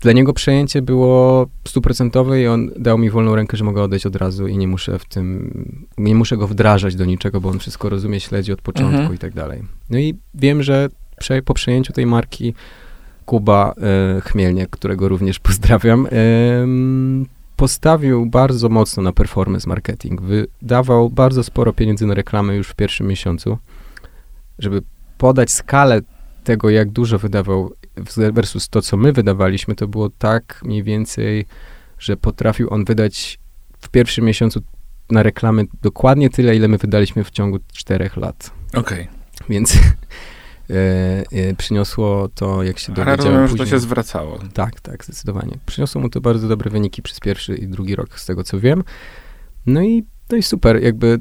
dla 0.00 0.12
niego 0.12 0.32
przejęcie 0.32 0.82
było 0.82 1.46
stuprocentowe 1.68 2.42
i 2.42 2.46
on 2.46 2.70
dał 2.76 2.98
mi 2.98 3.10
wolną 3.10 3.34
rękę, 3.34 3.56
że 3.56 3.64
mogę 3.64 3.82
odejść 3.82 4.06
od 4.06 4.16
razu 4.16 4.46
i 4.46 4.58
nie 4.58 4.68
muszę 4.68 4.98
w 4.98 5.04
tym, 5.04 5.52
nie 5.98 6.14
muszę 6.14 6.36
go 6.36 6.46
wdrażać 6.48 6.96
do 6.96 7.04
niczego, 7.04 7.40
bo 7.40 7.48
on 7.48 7.58
wszystko 7.58 7.88
rozumie, 7.88 8.20
śledzi 8.20 8.52
od 8.52 8.62
początku 8.62 8.96
Mhm. 8.96 9.14
i 9.14 9.18
tak 9.18 9.34
dalej. 9.34 9.62
No 9.90 9.98
i 9.98 10.14
wiem, 10.34 10.62
że 10.62 10.88
prze, 11.18 11.42
po 11.42 11.54
przejęciu 11.54 11.92
tej 11.92 12.06
marki 12.06 12.54
Kuba 13.26 13.74
Chmielniak, 14.24 14.70
którego 14.70 15.08
również 15.08 15.38
pozdrawiam, 15.48 16.06
em, 16.10 17.26
postawił 17.62 18.26
bardzo 18.26 18.68
mocno 18.68 19.02
na 19.02 19.12
performance 19.12 19.68
marketing. 19.68 20.20
Wydawał 20.22 21.10
bardzo 21.10 21.44
sporo 21.44 21.72
pieniędzy 21.72 22.06
na 22.06 22.14
reklamy 22.14 22.56
już 22.56 22.68
w 22.68 22.74
pierwszym 22.74 23.06
miesiącu, 23.06 23.58
żeby 24.58 24.82
podać 25.18 25.50
skalę 25.50 26.00
tego, 26.44 26.70
jak 26.70 26.90
dużo 26.90 27.18
wydawał 27.18 27.72
versus 28.32 28.68
to, 28.68 28.82
co 28.82 28.96
my 28.96 29.12
wydawaliśmy, 29.12 29.74
to 29.74 29.88
było 29.88 30.10
tak 30.10 30.60
mniej 30.64 30.82
więcej, 30.82 31.46
że 31.98 32.16
potrafił 32.16 32.74
on 32.74 32.84
wydać 32.84 33.38
w 33.80 33.88
pierwszym 33.88 34.24
miesiącu 34.24 34.60
na 35.10 35.22
reklamy 35.22 35.64
dokładnie 35.82 36.30
tyle, 36.30 36.56
ile 36.56 36.68
my 36.68 36.78
wydaliśmy 36.78 37.24
w 37.24 37.30
ciągu 37.30 37.58
czterech 37.72 38.16
lat. 38.16 38.50
Okej. 38.74 39.08
Więc 39.48 39.78
e, 40.72 41.54
przyniosło 41.58 42.28
to, 42.34 42.62
jak 42.62 42.78
się 42.78 42.92
Ale 42.92 42.96
dowiedziałem 42.96 43.16
rozumiem, 43.18 43.46
że 43.48 43.50
później. 43.52 43.66
to 43.66 43.70
się 43.70 43.78
zwracało. 43.78 44.38
Tak, 44.54 44.80
tak, 44.80 45.04
zdecydowanie. 45.04 45.58
Przyniosło 45.66 46.00
mu 46.00 46.08
to 46.08 46.20
bardzo 46.20 46.48
dobre 46.48 46.70
wyniki 46.70 47.02
przez 47.02 47.20
pierwszy 47.20 47.54
i 47.54 47.66
drugi 47.68 47.96
rok, 47.96 48.20
z 48.20 48.26
tego 48.26 48.44
co 48.44 48.60
wiem. 48.60 48.84
No 49.66 49.82
i, 49.82 50.04
no 50.30 50.36
i 50.36 50.42
super, 50.42 50.82
jakby 50.82 51.20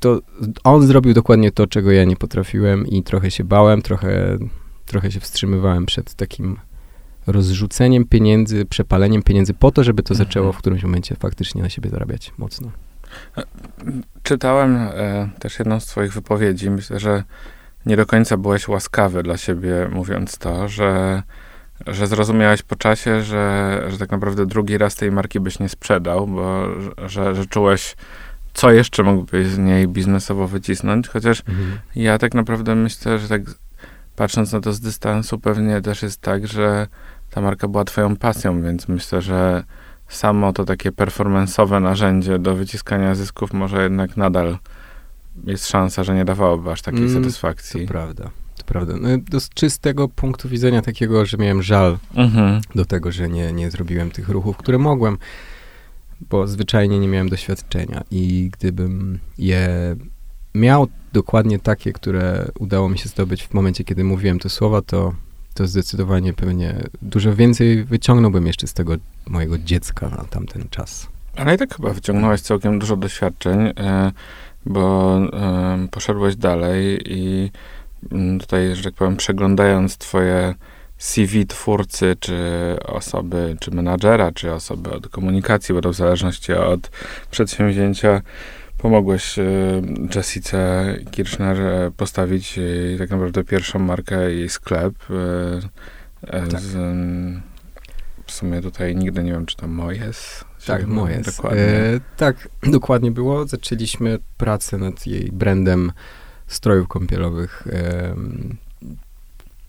to 0.00 0.20
on 0.64 0.86
zrobił 0.86 1.14
dokładnie 1.14 1.52
to, 1.52 1.66
czego 1.66 1.92
ja 1.92 2.04
nie 2.04 2.16
potrafiłem 2.16 2.86
i 2.86 3.02
trochę 3.02 3.30
się 3.30 3.44
bałem, 3.44 3.82
trochę, 3.82 4.38
trochę 4.86 5.10
się 5.12 5.20
wstrzymywałem 5.20 5.86
przed 5.86 6.14
takim 6.14 6.56
rozrzuceniem 7.26 8.04
pieniędzy, 8.04 8.64
przepaleniem 8.64 9.22
pieniędzy 9.22 9.54
po 9.54 9.70
to, 9.70 9.84
żeby 9.84 10.02
to 10.02 10.14
Mhm. 10.14 10.28
zaczęło 10.28 10.52
w 10.52 10.58
którymś 10.58 10.82
momencie 10.82 11.16
faktycznie 11.16 11.62
na 11.62 11.68
siebie 11.68 11.90
zarabiać 11.90 12.32
mocno. 12.38 12.70
Czytałem 14.22 14.76
e, 14.76 15.28
też 15.38 15.58
jedną 15.58 15.80
z 15.80 15.86
twoich 15.86 16.12
wypowiedzi. 16.12 16.70
Myślę, 16.70 17.00
że 17.00 17.24
nie 17.86 17.96
do 17.96 18.06
końca 18.06 18.36
byłeś 18.36 18.68
łaskawy 18.68 19.22
dla 19.22 19.36
siebie, 19.36 19.88
mówiąc 19.92 20.38
to, 20.38 20.68
że, 20.68 21.22
że 21.86 22.06
zrozumiałeś 22.06 22.62
po 22.62 22.76
czasie, 22.76 23.22
że, 23.22 23.82
że 23.88 23.98
tak 23.98 24.10
naprawdę 24.10 24.46
drugi 24.46 24.78
raz 24.78 24.94
tej 24.94 25.12
marki 25.12 25.40
byś 25.40 25.58
nie 25.58 25.68
sprzedał, 25.68 26.26
bo 26.26 26.66
że, 27.08 27.34
że 27.34 27.46
czułeś, 27.46 27.96
co 28.54 28.72
jeszcze 28.72 29.02
mógłbyś 29.02 29.46
z 29.46 29.58
niej 29.58 29.88
biznesowo 29.88 30.48
wycisnąć, 30.48 31.08
chociaż 31.08 31.42
ja 31.96 32.18
tak 32.18 32.34
naprawdę 32.34 32.74
myślę, 32.74 33.18
że 33.18 33.28
tak 33.28 33.42
patrząc 34.16 34.52
na 34.52 34.60
to 34.60 34.72
z 34.72 34.80
dystansu, 34.80 35.38
pewnie 35.38 35.80
też 35.80 36.02
jest 36.02 36.20
tak, 36.20 36.46
że 36.46 36.86
ta 37.30 37.40
marka 37.40 37.68
była 37.68 37.84
twoją 37.84 38.16
pasją, 38.16 38.62
więc 38.62 38.88
myślę, 38.88 39.22
że 39.22 39.64
samo 40.08 40.52
to 40.52 40.64
takie 40.64 40.92
performance'owe 40.92 41.82
narzędzie 41.82 42.38
do 42.38 42.54
wyciskania 42.54 43.14
zysków 43.14 43.52
może 43.52 43.82
jednak 43.82 44.16
nadal 44.16 44.58
jest 45.44 45.68
szansa, 45.68 46.04
że 46.04 46.14
nie 46.14 46.24
dawałoby 46.24 46.70
aż 46.70 46.82
takiej 46.82 47.00
Mm, 47.00 47.14
To 47.14 47.20
satysfakcji. 47.20 47.86
prawda, 47.86 48.30
to 48.56 48.64
prawda. 48.64 48.94
No, 49.00 49.08
to 49.30 49.40
z 49.40 49.48
czystego 49.48 50.08
punktu 50.08 50.48
widzenia 50.48 50.82
takiego, 50.82 51.26
że 51.26 51.36
miałem 51.36 51.62
żal 51.62 51.98
Mhm. 52.14 52.60
do 52.74 52.84
tego, 52.84 53.12
że 53.12 53.28
nie, 53.28 53.52
nie 53.52 53.70
zrobiłem 53.70 54.10
tych 54.10 54.28
ruchów, 54.28 54.56
które 54.56 54.78
mogłem, 54.78 55.18
bo 56.30 56.46
zwyczajnie 56.46 56.98
nie 56.98 57.08
miałem 57.08 57.28
doświadczenia 57.28 58.04
i 58.10 58.50
gdybym 58.52 59.18
je 59.38 59.68
miał 60.54 60.86
dokładnie 61.12 61.58
takie, 61.58 61.92
które 61.92 62.48
udało 62.58 62.88
mi 62.88 62.98
się 62.98 63.08
zdobyć 63.08 63.42
w 63.42 63.54
momencie, 63.54 63.84
kiedy 63.84 64.04
mówiłem 64.04 64.38
te 64.38 64.48
słowa, 64.48 64.82
to, 64.82 65.14
to 65.54 65.66
zdecydowanie 65.66 66.32
pewnie 66.32 66.74
dużo 67.02 67.34
więcej 67.34 67.84
wyciągnąłbym 67.84 68.46
jeszcze 68.46 68.66
z 68.66 68.72
tego 68.72 68.94
mojego 69.26 69.58
dziecka 69.58 70.08
na 70.08 70.16
tamten 70.24 70.68
czas. 70.70 71.06
Ale 71.36 71.54
i 71.54 71.58
tak 71.58 71.76
chyba 71.76 71.90
wyciągnąłeś 71.92 72.40
całkiem 72.40 72.78
dużo 72.78 72.96
doświadczeń, 72.96 73.60
e, 73.60 74.12
bo 74.66 75.16
e, 75.32 75.88
poszedłeś 75.90 76.36
dalej 76.36 77.00
i 77.04 77.50
mm, 78.12 78.38
tutaj, 78.40 78.76
że 78.76 78.82
tak 78.82 78.94
powiem, 78.94 79.16
przeglądając 79.16 79.98
twoje 79.98 80.54
CV 80.98 81.46
twórcy, 81.46 82.16
czy 82.20 82.36
osoby, 82.86 83.56
czy 83.60 83.70
menadżera, 83.70 84.32
czy 84.32 84.52
osoby 84.52 84.92
od 84.92 85.08
komunikacji, 85.08 85.74
bo 85.74 85.80
to 85.80 85.90
w 85.92 85.96
zależności 85.96 86.52
od 86.52 86.90
przedsięwzięcia, 87.30 88.22
pomogłeś 88.78 89.38
e, 89.38 89.42
Jessice 90.14 90.86
Kirchner 91.10 91.60
e, 91.60 91.90
postawić 91.96 92.56
jej 92.56 92.98
tak 92.98 93.10
naprawdę 93.10 93.44
pierwszą 93.44 93.78
markę, 93.78 94.32
jej 94.32 94.48
sklep. 94.48 94.94
e, 95.10 96.36
e, 96.36 96.46
Tak. 96.46 96.60
Z, 96.60 96.74
mm, 96.74 97.42
w 98.26 98.32
sumie 98.32 98.62
tutaj 98.62 98.96
nigdy 98.96 99.22
nie 99.22 99.32
wiem, 99.32 99.46
czy 99.46 99.56
to 99.56 99.68
Mojes. 99.68 100.44
się 100.55 100.55
Tak, 100.66 100.86
moje. 100.86 101.20
Dokładnie. 101.20 101.60
E, 101.60 102.00
tak, 102.16 102.48
dokładnie 102.62 103.10
było. 103.10 103.46
Zaczęliśmy 103.46 104.18
pracę 104.36 104.78
nad 104.78 105.06
jej 105.06 105.30
brandem 105.32 105.92
strojów 106.46 106.88
kąpielowych. 106.88 107.64
em, 107.70 108.56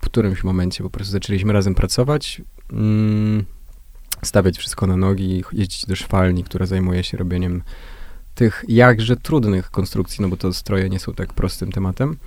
w 0.01 0.05
którymś 0.05 0.43
momencie 0.43 0.83
po 0.83 0.89
prostu 0.89 1.11
zaczęliśmy 1.11 1.53
razem 1.53 1.75
pracować, 1.75 2.41
mm, 2.73 3.45
stawiać 4.23 4.57
wszystko 4.57 4.87
na 4.87 4.97
nogi, 4.97 5.43
jeździć 5.53 5.85
do 5.85 5.95
szwalni, 5.95 6.43
która 6.43 6.65
zajmuje 6.65 7.03
się 7.03 7.17
robieniem 7.17 7.63
tych 8.35 8.65
jakże 8.67 9.17
trudnych 9.17 9.71
konstrukcji, 9.71 10.21
no 10.21 10.29
bo 10.29 10.37
to 10.37 10.53
stroje 10.53 10.89
nie 10.89 10.99
są 10.99 11.13
tak 11.13 11.33
prostym 11.33 11.71
tematem. 11.71 12.17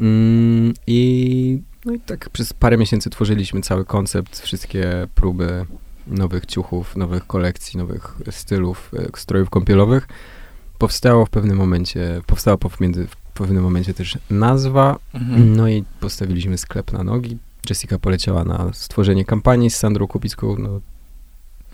Mm, 0.00 0.74
I, 0.86 1.62
no 1.84 1.92
i 1.92 2.00
tak 2.00 2.30
przez 2.30 2.52
parę 2.52 2.76
miesięcy 2.78 3.10
tworzyliśmy 3.10 3.60
cały 3.60 3.84
koncept, 3.84 4.40
wszystkie 4.40 5.08
próby 5.14 5.66
nowych 6.06 6.46
ciuchów, 6.46 6.96
nowych 6.96 7.26
kolekcji, 7.26 7.78
nowych 7.78 8.16
stylów, 8.30 8.90
e, 8.98 9.18
strojów 9.18 9.50
kąpielowych. 9.50 10.08
Powstało 10.78 11.26
w 11.26 11.30
pewnym 11.30 11.56
momencie, 11.56 12.20
powstała 12.26 12.56
pomiędzy, 12.56 13.06
w 13.06 13.16
pewnym 13.16 13.62
momencie 13.62 13.94
też 13.94 14.18
nazwa, 14.30 14.98
Mhm. 15.14 15.56
no 15.56 15.68
i 15.68 15.84
postawiliśmy 16.00 16.58
sklep 16.58 16.92
na 16.92 17.04
nogi. 17.04 17.38
Jessica 17.70 17.98
poleciała 17.98 18.44
na 18.44 18.70
stworzenie 18.72 19.24
kampanii 19.24 19.70
z 19.70 19.76
Sandrą 19.76 20.06
Kupicką 20.06 20.56
na 20.56 20.68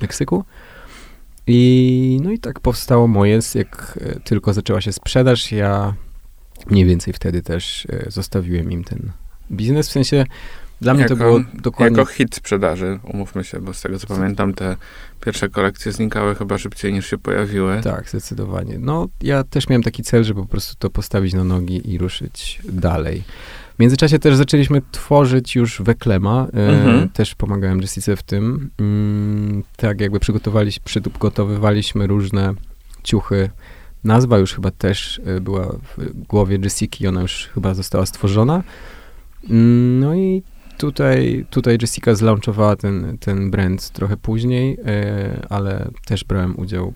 Meksyku. 0.00 0.44
I 1.46 2.20
no 2.22 2.30
i 2.30 2.38
tak 2.38 2.60
powstało 2.60 3.06
Mojes, 3.06 3.54
jak 3.54 3.98
e, 4.00 4.20
tylko 4.20 4.52
zaczęła 4.52 4.80
się 4.80 4.92
sprzedaż, 4.92 5.52
ja 5.52 5.94
mniej 6.70 6.84
więcej 6.84 7.12
wtedy 7.14 7.42
też 7.42 7.86
e, 7.90 8.10
zostawiłem 8.10 8.72
im 8.72 8.84
ten 8.84 9.12
biznes, 9.52 9.88
w 9.88 9.92
sensie 9.92 10.24
dla 10.80 10.94
mnie 10.94 11.04
to 11.04 11.14
Jako- 11.14 11.24
było 11.24 11.40
dokładnie... 11.54 11.98
Jako 11.98 12.12
hit 12.12 12.34
sprzedaży, 12.34 12.98
umówmy 13.02 13.44
się, 13.44 13.60
bo 13.60 13.74
z 13.74 13.80
tego 13.82 13.98
co 13.98 14.06
pamiętam, 14.06 14.54
te 14.54 14.76
pierwsze 15.20 15.48
kolekcje 15.48 15.92
znikały 15.92 16.34
chyba 16.34 16.58
szybciej 16.58 16.92
niż 16.92 17.06
się 17.06 17.18
pojawiły. 17.18 17.80
Tak, 17.82 18.08
zdecydowanie. 18.10 18.78
No, 18.78 19.08
ja 19.22 19.44
też 19.44 19.68
miałem 19.68 19.82
taki 19.82 20.02
cel, 20.02 20.24
żeby 20.24 20.40
po 20.42 20.48
prostu 20.48 20.74
to 20.78 20.90
postawić 20.90 21.34
na 21.34 21.44
nogi 21.44 21.90
i 21.92 21.98
ruszyć 21.98 22.60
dalej. 22.72 23.22
W 23.76 23.80
międzyczasie 23.80 24.18
też 24.18 24.36
zaczęliśmy 24.36 24.82
tworzyć 24.92 25.56
już 25.56 25.82
Weklema. 25.82 26.46
E, 26.54 26.68
Mhm. 26.68 27.08
Też 27.08 27.34
pomagałem 27.34 27.80
Jessice 27.80 28.16
w 28.16 28.22
tym. 28.22 28.70
Mm, 28.78 29.62
tak, 29.76 30.00
jakby 30.00 30.20
przygotowaliśmy, 30.20 30.84
przygotowywaliśmy 30.84 32.06
różne 32.06 32.54
ciuchy. 33.02 33.50
Nazwa 34.04 34.38
już 34.38 34.54
chyba 34.54 34.70
też 34.70 35.20
e, 35.26 35.40
była 35.40 35.66
w 35.66 36.12
głowie 36.28 36.58
Jessiki, 36.62 37.06
ona 37.06 37.22
już 37.22 37.48
chyba 37.54 37.74
została 37.74 38.06
stworzona. 38.06 38.62
Mm, 39.50 40.00
No 40.00 40.14
i 40.14 40.42
tutaj, 40.78 41.46
tutaj 41.50 41.78
Jessica 41.82 42.14
zlaunchowała 42.14 42.76
ten, 42.76 43.18
ten 43.18 43.50
brand 43.50 43.90
trochę 43.90 44.16
później, 44.16 44.78
e, 44.86 45.46
ale 45.50 45.88
też 46.06 46.24
brałem 46.24 46.58
udział 46.58 46.92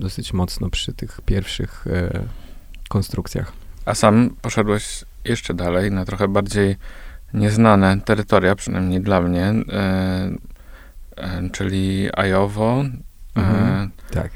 dosyć 0.00 0.32
mocno 0.32 0.70
przy 0.70 0.92
tych 0.92 1.20
pierwszych 1.26 1.86
e, 1.86 2.24
konstrukcjach. 2.88 3.52
A 3.84 3.94
sam 3.94 4.36
poszedłeś 4.42 5.04
jeszcze 5.24 5.54
dalej, 5.54 5.90
na 5.90 6.04
trochę 6.04 6.28
bardziej 6.28 6.76
nieznane 7.34 8.00
terytoria, 8.00 8.54
przynajmniej 8.54 9.00
dla 9.00 9.20
mnie, 9.20 9.54
e, 9.72 10.30
czyli 11.52 12.08
Ajowo. 12.16 12.84
E, 13.36 13.40
Mhm. 13.40 13.90
Tak. 14.10 14.30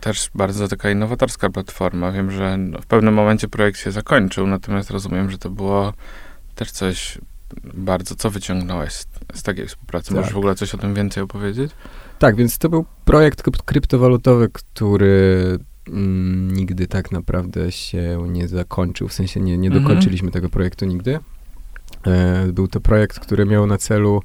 też 0.00 0.30
bardzo 0.34 0.68
taka 0.68 0.90
innowatorska 0.90 1.50
platforma. 1.50 2.12
Wiem, 2.12 2.30
że 2.30 2.58
w 2.82 2.86
pewnym 2.86 3.14
momencie 3.14 3.48
projekt 3.48 3.80
się 3.80 3.90
zakończył, 3.90 4.46
natomiast 4.46 4.90
rozumiem, 4.90 5.30
że 5.30 5.38
to 5.38 5.50
było 5.50 5.92
też 6.54 6.70
coś 6.70 7.18
bardzo, 7.74 8.14
co 8.14 8.30
wyciągnąłeś 8.30 8.92
z, 8.92 9.06
z 9.34 9.42
takiej 9.42 9.66
współpracy. 9.66 10.08
Tak. 10.08 10.16
Możesz 10.16 10.32
w 10.32 10.36
ogóle 10.36 10.54
coś 10.54 10.74
o 10.74 10.78
tym 10.78 10.94
więcej 10.94 11.22
opowiedzieć? 11.22 11.70
Tak, 12.18 12.36
więc 12.36 12.58
to 12.58 12.68
był 12.68 12.84
projekt 13.04 13.42
kryp- 13.42 13.62
kryptowalutowy, 13.64 14.48
który 14.52 15.58
mm, 15.88 16.50
nigdy 16.56 16.86
tak 16.86 17.12
naprawdę 17.12 17.72
się 17.72 18.24
nie 18.28 18.48
zakończył, 18.48 19.08
w 19.08 19.12
sensie 19.12 19.40
nie, 19.40 19.58
nie 19.58 19.68
Mhm. 19.68 19.84
dokończyliśmy 19.84 20.30
tego 20.30 20.48
projektu 20.48 20.84
nigdy. 20.84 21.18
E, 22.06 22.46
był 22.52 22.68
to 22.68 22.80
projekt, 22.80 23.18
który 23.20 23.46
miał 23.46 23.66
na 23.66 23.78
celu 23.78 24.22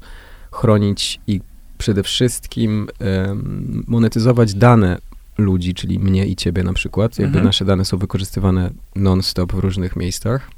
chronić 0.52 1.20
i 1.26 1.40
przede 1.78 2.02
wszystkim 2.02 2.88
em, 2.98 3.84
monetyzować 3.86 4.54
dane 4.54 4.98
ludzi, 5.38 5.74
czyli 5.74 5.98
mnie 5.98 6.26
i 6.26 6.36
ciebie 6.36 6.62
na 6.62 6.72
przykład. 6.72 7.12
Jakby 7.18 7.26
Mhm. 7.26 7.44
nasze 7.44 7.64
dane 7.64 7.84
są 7.84 7.98
wykorzystywane 7.98 8.70
non-stop 8.94 9.52
w 9.52 9.58
różnych 9.58 9.96
miejscach 9.96 10.50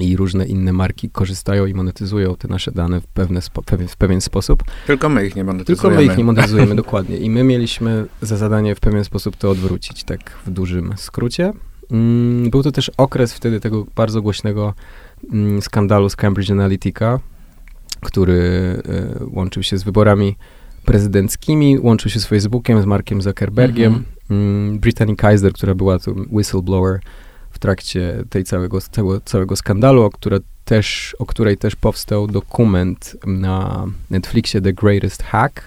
i 0.00 0.16
różne 0.16 0.46
inne 0.46 0.72
marki 0.72 1.10
korzystają 1.10 1.66
i 1.66 1.74
monetyzują 1.74 2.36
te 2.36 2.48
nasze 2.48 2.72
dane 2.72 3.00
w, 3.00 3.06
pewne 3.06 3.42
spo, 3.42 3.62
pewien, 3.62 3.88
w 3.88 3.96
pewien 3.96 4.20
sposób. 4.20 4.62
Tylko 4.86 5.08
my 5.08 5.26
ich 5.26 5.36
nie 5.36 5.44
Tylko 5.44 5.52
monetyzujemy. 5.52 5.96
my 5.96 6.04
ich 6.04 6.18
nie 6.18 6.24
monetyzujemy 6.24 6.74
dokładnie. 6.74 7.16
I 7.16 7.30
my 7.30 7.44
mieliśmy 7.44 8.06
za 8.22 8.36
zadanie 8.36 8.74
w 8.74 8.80
pewien 8.80 9.04
sposób 9.04 9.36
to 9.36 9.50
odwrócić, 9.50 10.04
tak 10.04 10.38
w 10.46 10.50
dużym 10.50 10.94
skrócie. 10.96 11.52
Mm, 11.90 12.50
Był 12.50 12.62
to 12.62 12.72
też 12.72 12.90
okres 12.96 13.32
wtedy 13.34 13.60
tego 13.60 13.86
bardzo 13.96 14.22
głośnego 14.22 14.74
mm, 15.32 15.62
skandalu 15.62 16.08
z 16.08 16.16
Cambridge 16.16 16.50
Analytica, 16.50 17.20
który 18.00 18.40
e, 18.88 19.24
łączył 19.30 19.62
się 19.62 19.78
z 19.78 19.82
wyborami 19.82 20.36
prezydenckimi, 20.84 21.78
łączył 21.78 22.10
się 22.10 22.20
z 22.20 22.26
Facebookiem, 22.26 22.82
z 22.82 22.86
Markiem 22.86 23.22
Zuckerbergiem. 23.22 23.94
Mhm. 23.94 24.04
Mm, 24.30 24.78
Brittany 24.78 25.16
Kaiser, 25.16 25.52
która 25.52 25.74
była 25.74 25.98
tu 25.98 26.26
whistleblower 26.32 27.00
w 27.58 27.60
trakcie 27.60 28.24
tej 28.30 28.44
całego, 28.44 28.80
całego, 28.80 29.20
całego 29.20 29.56
skandalu, 29.56 30.02
o, 30.02 30.10
które 30.10 30.38
też, 30.64 31.16
o 31.18 31.26
której 31.26 31.56
też 31.56 31.76
powstał 31.76 32.26
dokument 32.26 33.16
na 33.26 33.86
Netflixie 34.10 34.60
The 34.60 34.72
Greatest 34.72 35.22
Hack. 35.22 35.62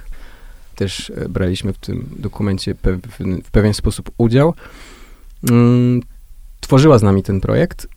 Też 0.76 1.10
e, 1.10 1.30
braliśmy 1.30 1.74
w 1.74 1.78
tym 1.78 2.10
dokumencie 2.18 2.76
pe 2.76 2.98
w, 2.98 3.44
w 3.44 3.52
pewien 3.52 3.74
sposób 3.74 4.12
udział. 4.18 4.54
Mm, 5.50 6.02
tworzyła 6.60 6.98
z 6.98 7.04
nami 7.04 7.24
ten 7.24 7.42
projekt 7.42 7.88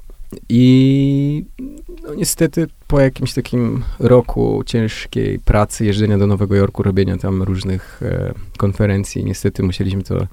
I 0.49 1.45
no, 2.03 2.15
niestety 2.15 2.67
po 2.89 3.01
jakimś 3.01 3.33
takim 3.33 3.85
roku 3.99 4.63
ciężkiej 4.67 5.39
pracy, 5.39 5.85
jeżdżenia 5.85 6.19
do 6.19 6.27
Nowego 6.27 6.55
Jorku, 6.55 6.83
robienia 6.83 7.17
tam 7.17 7.43
różnych 7.43 8.03
e, 8.03 8.35
konferencji, 8.57 9.25
niestety 9.25 9.63
musieliśmy 9.63 10.03
to 10.03 10.27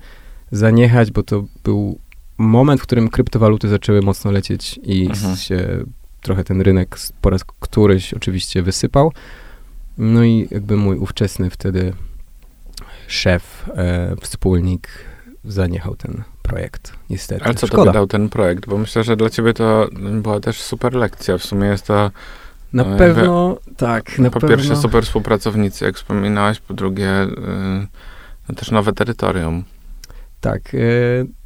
zaniechać, 0.51 1.11
bo 1.11 1.23
to 1.23 1.45
był 1.63 1.99
moment, 2.41 2.81
w 2.81 2.83
którym 2.83 3.09
kryptowaluty 3.09 3.69
zaczęły 3.69 4.01
mocno 4.01 4.31
lecieć 4.31 4.79
i 4.83 5.05
Mhm. 5.05 5.35
się 5.35 5.83
trochę 6.21 6.43
ten 6.43 6.61
rynek 6.61 6.97
po 7.21 7.29
raz 7.29 7.43
któryś 7.59 8.13
oczywiście 8.13 8.61
wysypał. 8.61 9.11
No 9.97 10.23
i 10.23 10.47
jakby 10.51 10.77
mój 10.77 10.97
ówczesny 10.97 11.49
wtedy 11.49 11.93
szef, 13.07 13.69
e, 13.75 14.15
wspólnik 14.21 14.87
zaniechał 15.45 15.95
ten 15.95 16.23
projekt, 16.41 16.93
niestety. 17.09 17.43
Ale 17.45 17.53
co 17.53 17.67
Szkoda. 17.67 17.83
tobie 17.83 17.93
dał 17.93 18.07
ten 18.07 18.29
projekt? 18.29 18.65
Bo 18.67 18.77
myślę, 18.77 19.03
że 19.03 19.17
dla 19.17 19.29
ciebie 19.29 19.53
to 19.53 19.89
była 20.21 20.39
też 20.39 20.61
super 20.61 20.93
lekcja. 20.93 21.37
W 21.37 21.43
sumie 21.45 21.67
jest 21.67 21.87
to 21.87 22.11
Na 22.73 22.83
E, 22.85 22.97
pewno, 22.97 23.57
tak, 23.77 24.19
na 24.19 24.29
po 24.29 24.39
pewno. 24.39 24.55
pierwsze 24.57 24.75
super 24.75 25.03
współpracownicy, 25.03 25.85
jak 25.85 25.95
wspominałaś, 25.95 26.59
po 26.59 26.73
drugie 26.73 27.23
y, 28.49 28.55
też 28.55 28.71
nowe 28.71 28.93
terytorium. 28.93 29.63
Tak, 30.41 30.75
e, 30.75 30.77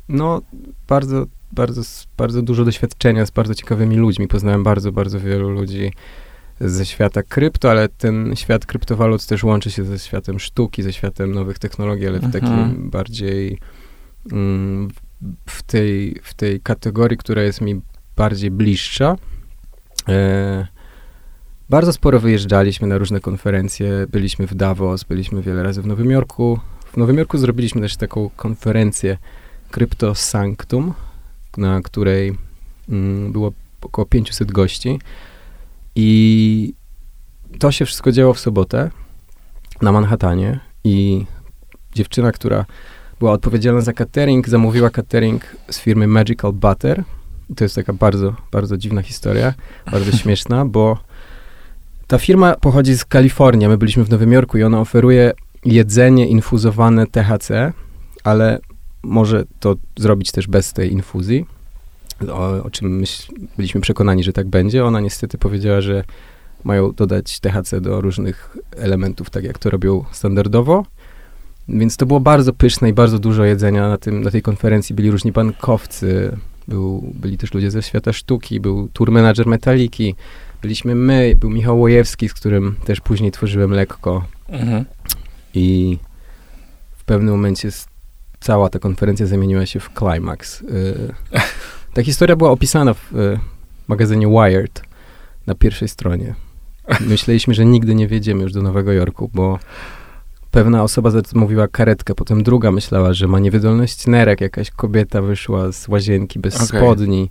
no 0.09 0.41
bardzo, 0.87 1.25
bardzo, 1.51 1.81
bardzo 2.17 2.41
dużo 2.41 2.65
doświadczenia 2.65 3.25
z 3.25 3.31
bardzo 3.31 3.55
ciekawymi 3.55 3.95
ludźmi. 3.95 4.27
Poznałem 4.27 4.63
bardzo, 4.63 4.91
bardzo 4.91 5.19
wielu 5.19 5.49
ludzi 5.49 5.91
ze 6.59 6.85
świata 6.85 7.23
krypto, 7.23 7.71
ale 7.71 7.89
ten 7.89 8.35
świat 8.35 8.65
kryptowalut 8.65 9.25
też 9.25 9.43
łączy 9.43 9.71
się 9.71 9.83
ze 9.83 9.99
światem 9.99 10.39
sztuki, 10.39 10.83
ze 10.83 10.93
światem 10.93 11.33
nowych 11.33 11.59
technologii, 11.59 12.07
ale 12.07 12.19
w 12.19 12.23
Mhm. 12.23 12.43
takim 12.43 12.89
bardziej 12.89 13.59
mm, 14.31 14.89
w, 15.45 15.63
tej, 15.63 16.19
w 16.23 16.33
tej 16.33 16.61
kategorii, 16.61 17.17
która 17.17 17.41
jest 17.41 17.61
mi 17.61 17.81
bardziej 18.15 18.51
bliższa. 18.51 19.15
E, 20.09 20.67
bardzo 21.69 21.93
sporo 21.93 22.19
wyjeżdżaliśmy 22.19 22.87
na 22.87 22.97
różne 22.97 23.19
konferencje, 23.19 24.05
byliśmy 24.11 24.47
w 24.47 24.55
Davos, 24.55 25.03
byliśmy 25.03 25.41
wiele 25.41 25.63
razy 25.63 25.81
w 25.81 25.87
Nowym 25.87 26.11
Jorku. 26.11 26.59
W 26.93 26.97
Nowym 26.97 27.17
Jorku 27.17 27.37
zrobiliśmy 27.37 27.81
też 27.81 27.97
taką 27.97 28.29
konferencję 28.35 29.17
Crypto 29.75 30.15
Sanctum, 30.15 30.93
na 31.57 31.81
której 31.81 32.37
mm, 32.89 33.31
było 33.31 33.51
około 33.81 34.05
500 34.05 34.51
gości. 34.51 34.99
I 35.95 36.73
to 37.59 37.71
się 37.71 37.85
wszystko 37.85 38.11
działo 38.11 38.33
w 38.33 38.39
sobotę 38.39 38.91
na 39.81 39.91
Manhattanie 39.91 40.59
i 40.83 41.25
dziewczyna, 41.93 42.31
która 42.31 42.65
była 43.19 43.31
odpowiedzialna 43.31 43.81
za 43.81 43.93
catering, 43.93 44.49
zamówiła 44.49 44.89
catering 44.89 45.55
z 45.69 45.79
firmy 45.79 46.07
Magical 46.07 46.53
Butter. 46.53 47.03
I 47.49 47.55
to 47.55 47.63
jest 47.65 47.75
taka 47.75 47.93
bardzo, 47.93 48.35
bardzo 48.51 48.77
dziwna 48.77 49.01
historia, 49.01 49.53
bardzo 49.91 50.11
śmieszna, 50.21 50.65
bo 50.65 50.97
ta 52.07 52.17
firma 52.17 52.55
pochodzi 52.55 52.97
z 52.97 53.05
Kalifornii. 53.05 53.67
My 53.67 53.77
byliśmy 53.77 54.03
w 54.03 54.09
Nowym 54.09 54.31
Jorku 54.31 54.57
i 54.57 54.63
ona 54.63 54.79
oferuje 54.79 55.33
jedzenie 55.65 56.27
infuzowane 56.27 57.07
THC, 57.07 57.73
ale 58.23 58.59
może 59.05 59.43
to 59.59 59.75
zrobić 59.97 60.31
też 60.31 60.47
bez 60.47 60.73
tej 60.73 60.91
infuzji, 60.91 61.45
o, 62.29 62.63
o 62.63 62.69
czym 62.69 62.97
myśl, 62.97 63.33
byliśmy 63.57 63.81
przekonani, 63.81 64.23
że 64.23 64.33
tak 64.33 64.47
będzie. 64.47 64.85
Ona 64.85 64.99
niestety 64.99 65.37
powiedziała, 65.37 65.81
że 65.81 66.03
mają 66.63 66.91
dodać 66.91 67.39
THC 67.39 67.81
do 67.81 68.01
różnych 68.01 68.57
elementów, 68.77 69.29
tak 69.29 69.43
jak 69.43 69.57
to 69.57 69.69
robią 69.69 70.05
standardowo. 70.11 70.85
Więc 71.67 71.97
to 71.97 72.05
było 72.05 72.19
bardzo 72.19 72.53
pyszne 72.53 72.89
i 72.89 72.93
bardzo 72.93 73.19
dużo 73.19 73.43
jedzenia. 73.43 73.89
Na, 73.89 73.97
tym, 73.97 74.21
na 74.21 74.31
tej 74.31 74.41
konferencji 74.41 74.95
byli 74.95 75.11
różni 75.11 75.31
bankowcy, 75.31 76.37
był, 76.67 77.13
byli 77.13 77.37
też 77.37 77.53
ludzie 77.53 77.71
ze 77.71 77.83
świata 77.83 78.13
sztuki, 78.13 78.59
był 78.59 78.87
tour 78.93 79.11
manager 79.11 79.47
Metaliki, 79.47 80.15
byliśmy 80.61 80.95
my, 80.95 81.33
był 81.39 81.49
Michał 81.49 81.79
Łojewski, 81.79 82.29
z 82.29 82.33
którym 82.33 82.75
też 82.85 83.01
później 83.01 83.31
tworzyłem 83.31 83.71
lekko. 83.71 84.25
Mhm. 84.49 84.85
I 85.53 85.97
w 86.97 87.03
pewnym 87.03 87.33
momencie 87.33 87.71
cała 88.39 88.69
ta 88.69 88.79
konferencja 88.79 89.25
zamieniła 89.25 89.65
się 89.65 89.79
w 89.79 89.89
climax. 89.99 90.61
Y, 90.61 91.13
ta 91.93 92.03
historia 92.03 92.35
była 92.35 92.51
opisana 92.51 92.93
w 92.93 93.13
y, 93.15 93.39
magazynie 93.87 94.27
Wired 94.27 94.81
na 95.47 95.55
pierwszej 95.55 95.87
stronie. 95.87 96.35
Myśleliśmy, 97.07 97.53
że 97.53 97.65
nigdy 97.65 97.95
nie 97.95 98.07
wjedziemy 98.07 98.43
już 98.43 98.53
do 98.53 98.61
Nowego 98.61 98.91
Jorku, 98.93 99.29
bo 99.33 99.59
pewna 100.51 100.83
osoba 100.83 101.09
zamówiła 101.11 101.67
karetkę, 101.67 102.15
potem 102.15 102.43
druga 102.43 102.71
myślała, 102.71 103.13
że 103.13 103.27
ma 103.27 103.39
niewydolność 103.39 104.07
nerek, 104.07 104.41
jakaś 104.41 104.71
kobieta 104.71 105.21
wyszła 105.21 105.71
z 105.71 105.87
łazienki 105.87 106.39
bez 106.39 106.55
Okej. 106.55 106.67
spodni 106.67 107.29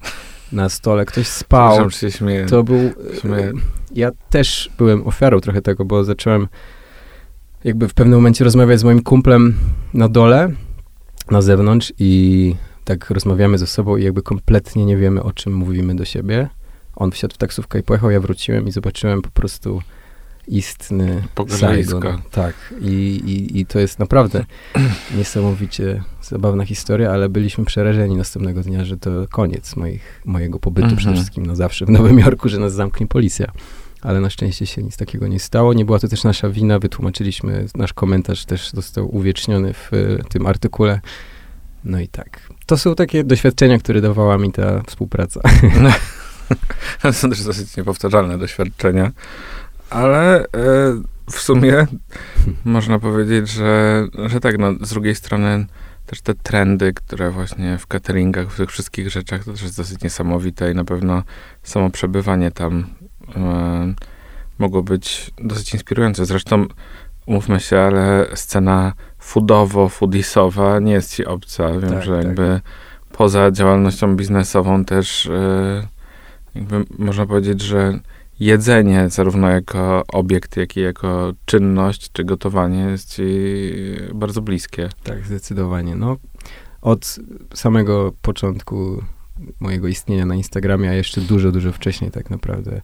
na 0.53 0.69
stole, 0.69 1.05
ktoś 1.05 1.27
spał. 1.27 1.91
Się 1.91 2.11
śmieję. 2.11 2.47
To 2.47 2.63
był. 2.63 2.91
Śmieję. 3.21 3.47
e, 3.47 3.53
Ja 3.93 4.11
też 4.31 4.71
byłem 4.79 5.07
ofiarą 5.07 5.41
trochę 5.41 5.63
tego, 5.63 5.85
bo 5.85 6.05
zacząłem 6.05 6.49
jakby 7.65 7.89
w 7.89 7.95
pewnym 7.95 8.19
momencie 8.19 8.45
rozmawiać 8.45 8.81
z 8.81 8.85
moim 8.85 9.03
kumplem 9.03 9.55
na 9.95 10.09
dole, 10.09 10.51
na 11.31 11.43
zewnątrz 11.43 11.93
i 11.99 12.55
tak 12.85 13.11
rozmawiamy 13.11 13.59
ze 13.59 13.67
sobą 13.67 13.97
i 13.97 14.05
jakby 14.05 14.23
kompletnie 14.23 14.85
nie 14.85 14.97
wiemy, 14.97 15.23
o 15.23 15.33
czym 15.33 15.53
mówimy 15.55 15.97
do 15.97 16.05
siebie. 16.05 16.49
On 16.97 17.11
wsiadł 17.11 17.35
w 17.35 17.39
taksówkę 17.39 17.79
i 17.79 17.83
pojechał, 17.83 18.11
ja 18.11 18.21
wróciłem 18.21 18.69
i 18.69 18.73
zobaczyłem 18.73 19.23
po 19.23 19.31
prostu 19.31 19.83
istny. 20.49 21.23
Saigon. 21.59 22.03
Tak. 22.31 22.55
I, 22.81 22.87
i, 23.27 23.61
I 23.61 23.67
to 23.67 23.79
jest 23.79 23.99
naprawdę 23.99 24.45
niesamowicie 25.19 26.03
zabawna 26.23 26.65
historia, 26.65 27.11
ale 27.11 27.29
byliśmy 27.29 27.65
przerażeni 27.65 28.17
następnego 28.17 28.63
dnia, 28.63 28.85
że 28.85 28.97
to 28.97 29.11
koniec 29.31 29.77
moich, 29.77 30.23
mojego 30.25 30.59
pobytu 30.59 30.85
Mhm. 30.85 30.99
przede 30.99 31.15
wszystkim 31.15 31.47
na 31.47 31.55
zawsze 31.55 31.87
w 31.87 31.91
Nowym 31.91 32.19
Jorku, 32.19 32.49
że 32.49 32.59
nas 32.59 32.73
zamknie 32.73 33.07
policja. 33.07 33.53
Ale 34.05 34.21
na 34.21 34.31
szczęście 34.31 34.67
się 34.67 34.83
nic 34.83 34.97
takiego 34.97 35.29
nie 35.29 35.41
stało. 35.41 35.75
Nie 35.75 35.85
była 35.85 35.99
to 35.99 36.09
też 36.09 36.25
nasza 36.25 36.49
wina. 36.49 36.79
Wytłumaczyliśmy, 36.79 37.67
nasz 37.75 37.93
komentarz 37.93 38.45
też 38.45 38.71
został 38.71 39.17
uwieczniony 39.17 39.75
w 39.75 39.91
e, 39.93 40.25
tym 40.29 40.47
artykule. 40.47 41.01
No 41.85 42.01
i 42.01 42.09
tak. 42.09 42.41
To 42.67 42.79
są 42.79 42.95
takie 42.95 43.25
doświadczenia, 43.25 43.79
które 43.79 44.01
dawała 44.01 44.39
mi 44.39 44.53
ta 44.53 44.83
współpraca. 44.83 45.41
To 47.03 47.13
są 47.13 47.31
też 47.31 47.45
dosyć 47.45 47.77
niepowtarzalne 47.77 48.39
doświadczenia, 48.39 49.13
ale 49.91 50.41
e, 50.41 50.47
w 51.31 51.41
sumie 51.41 51.87
można 52.65 52.99
powiedzieć, 52.99 53.49
że, 53.49 54.05
że 54.27 54.41
tak, 54.41 54.59
no, 54.59 54.73
z 54.81 54.91
drugiej 54.91 55.15
strony 55.15 55.67
też 56.07 56.21
te 56.21 56.35
trendy, 56.35 56.93
które 56.93 57.31
właśnie 57.31 57.79
w 57.79 57.87
cateringach, 57.87 58.51
w 58.51 58.57
tych 58.57 58.71
wszystkich 58.71 59.11
rzeczach, 59.11 59.45
to 59.45 59.53
też 59.53 59.63
jest 59.63 59.77
dosyć 59.77 60.03
niesamowite 60.03 60.73
i 60.73 60.75
na 60.75 60.85
pewno 60.85 61.23
samo 61.63 61.91
przebywanie 61.91 62.51
tam 62.51 62.87
mogło 64.59 64.83
być 64.83 65.31
dosyć 65.39 65.75
inspirujące. 65.75 66.27
Zresztą, 66.27 66.67
umówmy 67.27 67.61
się, 67.61 67.79
ale 67.79 68.27
scena 68.35 68.93
foodowo, 69.19 69.89
foodisowa 69.89 70.79
nie 70.79 70.93
jest 70.93 71.15
ci 71.15 71.27
obca. 71.27 71.73
Wiem, 71.73 71.91
Tak, 71.91 72.03
że 72.03 72.17
tak. 72.17 72.25
jakby 72.25 72.61
poza 73.13 73.51
działalnością 73.51 74.17
biznesową 74.17 74.85
też 74.85 75.27
e, 75.27 75.87
jakby 76.55 76.85
można 76.99 77.27
powiedzieć, 77.27 77.61
że 77.61 77.99
jedzenie 78.41 79.09
zarówno 79.09 79.51
jako 79.51 80.03
obiekt, 80.13 80.57
jak 80.57 80.77
i 80.77 80.81
jako 80.81 81.33
czynność 81.45 82.13
czy 82.13 82.25
gotowanie 82.25 82.81
jest 82.81 83.15
ci 83.15 83.25
bardzo 84.15 84.43
bliskie. 84.43 84.89
Tak, 85.03 85.27
zdecydowanie. 85.27 85.97
No, 85.97 86.17
od 86.83 87.19
samego 87.55 88.13
początku 88.23 89.03
mojego 89.61 89.89
istnienia 89.89 90.27
na 90.27 90.35
Instagramie, 90.35 90.91
a 90.91 90.95
jeszcze 90.95 91.21
dużo, 91.21 91.53
dużo 91.53 91.73
wcześniej 91.73 92.11
tak 92.11 92.31
naprawdę 92.31 92.81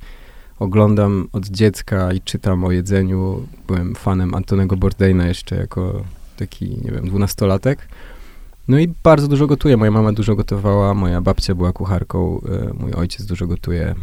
oglądam 0.61 1.29
od 1.33 1.47
dziecka 1.47 2.13
i 2.13 2.21
czytam 2.21 2.65
o 2.65 2.73
jedzeniu. 2.73 3.47
Byłem 3.67 3.95
fanem 3.95 4.35
Antonego 4.35 4.77
Bourdaina 4.77 5.29
jeszcze 5.29 5.57
jako 5.57 6.05
taki, 6.37 6.69
nie 6.85 6.91
wiem, 6.91 7.07
dwunastolatek. 7.07 7.89
No 8.69 8.79
i 8.79 8.95
bardzo 9.03 9.29
dużo 9.29 9.47
gotuję. 9.47 9.77
Moja 9.77 9.91
mama 9.91 10.13
dużo 10.13 10.37
gotowała, 10.37 10.95
moja 10.95 11.21
babcia 11.21 11.55
była 11.55 11.73
kucharką, 11.73 12.41
e, 12.49 12.73
mój 12.75 12.93
ojciec 12.93 13.27
dużo 13.27 13.47
gotuje. 13.47 13.95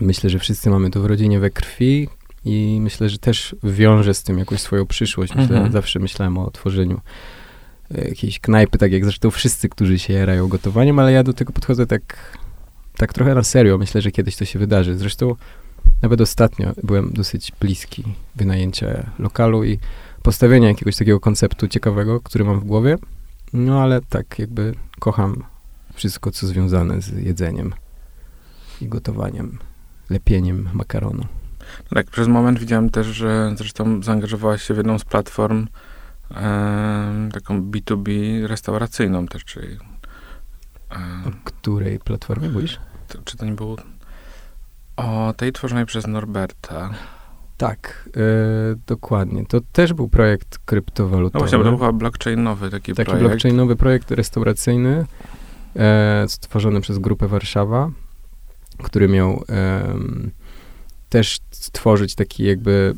Myślę, 0.00 0.30
że 0.30 0.38
wszyscy 0.38 0.70
mamy 0.70 0.90
to 0.90 1.00
w 1.00 1.06
rodzinie 1.06 1.40
we 1.40 1.50
krwi 1.50 2.08
i 2.44 2.78
myślę, 2.80 3.08
że 3.08 3.18
też 3.18 3.56
wiąże 3.62 4.14
z 4.14 4.22
tym 4.22 4.38
jakąś 4.38 4.60
swoją 4.60 4.86
przyszłość. 4.86 5.34
Myślę, 5.34 5.56
Mhm. 5.56 5.72
Zawsze 5.72 5.98
myślałem 5.98 6.38
o 6.38 6.50
tworzeniu 6.50 7.00
e, 7.94 8.08
jakiejś 8.08 8.40
knajpy, 8.40 8.78
tak 8.78 8.92
jak 8.92 9.04
zresztą 9.04 9.30
wszyscy, 9.30 9.68
którzy 9.68 9.98
się 9.98 10.12
jarają 10.12 10.48
gotowaniem, 10.48 10.98
ale 10.98 11.12
ja 11.12 11.22
do 11.22 11.32
tego 11.32 11.52
podchodzę 11.52 11.86
tak, 11.86 12.36
tak 12.96 13.12
trochę 13.12 13.34
na 13.34 13.42
serio. 13.42 13.78
Myślę, 13.78 14.00
że 14.00 14.10
kiedyś 14.10 14.36
to 14.36 14.44
się 14.44 14.58
wydarzy. 14.58 14.96
Zresztą 14.96 15.34
nawet 16.02 16.20
ostatnio 16.20 16.72
byłem 16.82 17.12
dosyć 17.12 17.52
bliski 17.60 18.04
wynajęcia 18.36 19.10
lokalu 19.18 19.64
i 19.64 19.78
postawienia 20.22 20.68
jakiegoś 20.68 20.96
takiego 20.96 21.20
konceptu 21.20 21.68
ciekawego, 21.68 22.20
który 22.20 22.44
mam 22.44 22.60
w 22.60 22.64
głowie. 22.64 22.96
No 23.52 23.82
ale 23.82 24.00
tak 24.00 24.38
jakby 24.38 24.74
kocham 24.98 25.44
wszystko, 25.94 26.30
co 26.30 26.46
związane 26.46 27.02
z 27.02 27.08
jedzeniem 27.24 27.72
i 28.80 28.88
gotowaniem, 28.88 29.58
lepieniem 30.10 30.68
makaronu. 30.72 31.24
Tak, 31.94 32.06
przez 32.06 32.28
moment 32.28 32.58
widziałem 32.58 32.90
też, 32.90 33.06
że 33.06 33.54
zresztą 33.56 34.02
zaangażowałaś 34.02 34.62
się 34.62 34.74
w 34.74 34.76
jedną 34.76 34.98
z 34.98 35.04
platform 35.04 35.66
e, 36.30 37.28
taką 37.32 37.62
B2B 37.70 38.10
restauracyjną 38.46 39.26
też, 39.26 39.44
czyli 39.44 39.68
e, 40.90 40.96
O 41.28 41.30
której 41.44 41.98
platformie 41.98 42.48
mówisz? 42.48 42.80
czy 43.24 43.36
to 43.36 43.44
nie 43.44 43.52
był 43.52 43.76
o 44.96 45.34
tej 45.36 45.52
tworzonej 45.52 45.86
przez 45.86 46.06
Norberta. 46.06 46.90
Tak, 47.56 48.08
e, 48.16 48.20
dokładnie. 48.86 49.46
To 49.46 49.60
też 49.72 49.92
był 49.92 50.08
projekt 50.08 50.58
kryptowalutowy. 50.64 51.34
No 51.34 51.40
właśnie, 51.40 51.58
bo 51.58 51.64
to 51.64 51.90
był 51.90 51.98
blockchainowy 51.98 52.70
taki, 52.70 52.94
taki 52.94 53.10
projekt. 53.10 53.28
blockchainowy 53.28 53.76
projekt 53.76 54.10
restauracyjny 54.10 55.06
e, 55.76 56.24
stworzony 56.28 56.80
przez 56.80 56.98
Grupę 56.98 57.28
Warszawa, 57.28 57.90
który 58.82 59.08
miał 59.08 59.44
e, 59.48 59.94
też 61.08 61.38
stworzyć 61.50 62.14
taki 62.14 62.44
jakby 62.44 62.94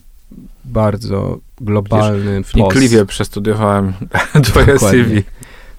bardzo 0.65 1.39
globalny 1.61 2.39
Wiesz, 2.39 2.53
Wnikliwie 2.53 3.07
przestudiowałem 3.07 3.93
twoje. 4.45 4.79
CV. 4.79 5.23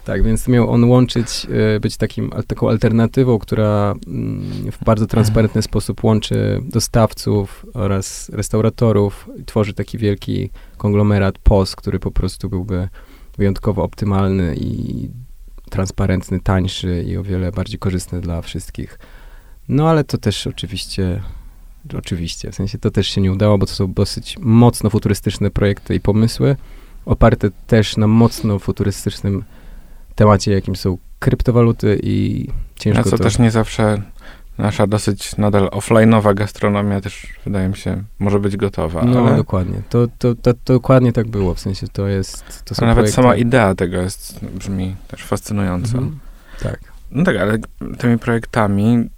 Tak, 0.06 0.24
więc 0.24 0.48
miał 0.48 0.70
on 0.70 0.84
łączyć, 0.84 1.48
e, 1.76 1.80
być 1.80 1.98
takim, 1.98 2.32
taką 2.48 2.70
alternatywą, 2.70 3.40
która 3.40 3.94
mm, 4.08 4.72
w 4.72 4.84
bardzo 4.84 5.08
transparentny 5.08 5.62
sposób 5.62 6.04
łączy 6.04 6.60
dostawców 6.64 7.66
oraz 7.74 8.30
restauratorów 8.30 9.30
tworzy 9.46 9.74
taki 9.74 9.98
wielki 9.98 10.50
konglomerat 10.78 11.38
POS, 11.38 11.76
który 11.76 12.00
po 12.00 12.12
prostu 12.12 12.50
byłby 12.50 12.90
wyjątkowo 13.38 13.84
optymalny 13.84 14.56
i 14.56 15.10
transparentny, 15.70 16.40
tańszy 16.40 17.04
i 17.08 17.18
o 17.18 17.24
wiele 17.24 17.52
bardziej 17.52 17.80
korzystny 17.80 18.22
dla 18.22 18.42
wszystkich. 18.42 19.00
No 19.70 19.90
ale 19.90 20.04
to 20.04 20.18
też 20.18 20.48
oczywiście, 20.48 21.22
oczywiście, 21.98 22.52
w 22.52 22.56
sensie 22.56 22.78
to 22.78 22.92
też 22.92 23.08
się 23.08 23.22
nie 23.22 23.32
udało, 23.32 23.58
bo 23.58 23.66
to 23.66 23.74
są 23.74 23.94
dosyć 23.94 24.38
mocno 24.40 24.90
futurystyczne 24.90 25.52
projekty 25.52 25.96
i 25.96 26.00
pomysły, 26.00 26.56
oparte 27.06 27.50
też 27.68 27.98
na 27.98 28.08
mocno 28.08 28.60
futurystycznym 28.60 29.44
temacie, 30.16 30.52
jakim 30.52 30.76
są 30.76 30.98
kryptowaluty 31.20 32.00
i 32.04 32.48
ciężko 32.76 33.00
Na 33.00 33.04
co 33.04 33.18
to... 33.18 33.24
też 33.24 33.40
nie 33.40 33.52
zawsze 33.52 34.02
nasza 34.58 34.88
dosyć 34.88 35.38
nadal 35.38 35.68
offline'owa 35.68 36.34
gastronomia 36.34 37.02
też, 37.02 37.28
wydaje 37.46 37.70
mi 37.70 37.78
się, 37.78 38.04
może 38.20 38.40
być 38.40 38.58
gotowa. 38.58 39.04
No, 39.04 39.28
ale, 39.28 39.38
dokładnie. 39.38 39.82
To, 39.90 40.08
to, 40.18 40.36
to, 40.36 40.54
to 40.54 40.74
dokładnie 40.74 41.14
tak 41.14 41.28
było, 41.28 41.54
w 41.54 41.60
sensie 41.60 41.88
to 41.88 42.08
jest... 42.08 42.64
To 42.66 42.76
są 42.76 42.86
nawet 42.86 43.06
projekty- 43.06 43.16
sama 43.16 43.36
idea 43.36 43.76
tego 43.76 44.02
jest, 44.02 44.46
brzmi 44.46 44.96
też 45.08 45.24
fascynująco. 45.24 45.98
Mhm. 45.98 46.20
Tak. 46.64 46.80
No 47.12 47.24
tak, 47.24 47.38
ale 47.38 47.58
tymi 47.98 48.20
projektami 48.20 49.10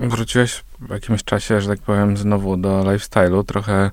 wróciłeś 0.00 0.64
w 0.80 0.90
jakimś 0.90 1.24
czasie, 1.24 1.60
że 1.60 1.68
tak 1.68 1.78
powiem, 1.80 2.16
znowu 2.16 2.56
do 2.56 2.82
lifestyle'u, 2.82 3.44
trochę 3.44 3.90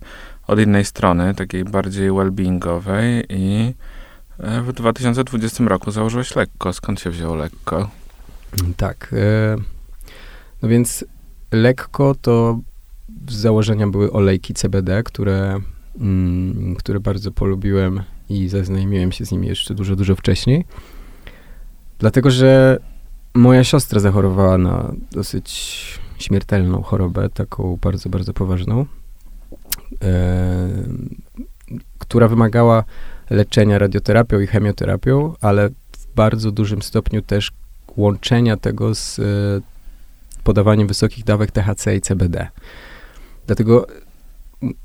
od 0.47 0.59
innej 0.59 0.86
strony, 0.86 1.36
takiej 1.36 1.64
bardziej 1.64 2.11
well-beingowej 2.11 3.24
i 3.30 3.74
w 4.43 4.73
2020 4.73 5.63
roku 5.63 5.91
założyłeś 5.91 6.35
lekko. 6.35 6.73
Skąd 6.73 6.99
się 6.99 7.09
wzięło 7.09 7.35
lekko? 7.35 7.89
Tak. 8.77 9.13
E, 9.13 9.55
no 10.61 10.69
więc 10.69 11.05
lekko 11.51 12.15
to 12.21 12.59
z 13.29 13.33
założenia 13.33 13.87
były 13.87 14.11
olejki 14.11 14.53
CBD, 14.53 15.03
które, 15.03 15.59
mm, 15.99 16.75
które 16.75 16.99
bardzo 16.99 17.31
polubiłem 17.31 18.03
i 18.29 18.49
zaznajomiłem 18.49 19.11
się 19.11 19.25
z 19.25 19.31
nimi 19.31 19.47
jeszcze 19.47 19.75
dużo, 19.75 19.95
dużo 19.95 20.15
wcześniej. 20.15 20.65
Dlatego, 21.99 22.31
że 22.31 22.77
moja 23.33 23.63
siostra 23.63 23.99
zachorowała 23.99 24.57
na 24.57 24.93
dosyć 25.11 25.99
śmiertelną 26.17 26.81
chorobę, 26.81 27.29
taką 27.29 27.77
bardzo, 27.81 28.09
bardzo 28.09 28.33
poważną, 28.33 28.85
e, 30.03 30.69
która 31.99 32.27
wymagała 32.27 32.83
leczenia 33.34 33.79
radioterapią 33.79 34.39
i 34.39 34.47
chemioterapią, 34.47 35.34
ale 35.41 35.69
w 35.69 36.15
bardzo 36.15 36.51
dużym 36.51 36.81
stopniu 36.81 37.21
też 37.21 37.51
łączenia 37.97 38.57
tego 38.57 38.95
z 38.95 39.19
e, 39.19 39.23
podawaniem 40.43 40.88
wysokich 40.88 41.23
dawek 41.23 41.51
THC 41.51 41.95
i 41.95 42.01
CBD. 42.01 42.47
Dlatego 43.47 43.88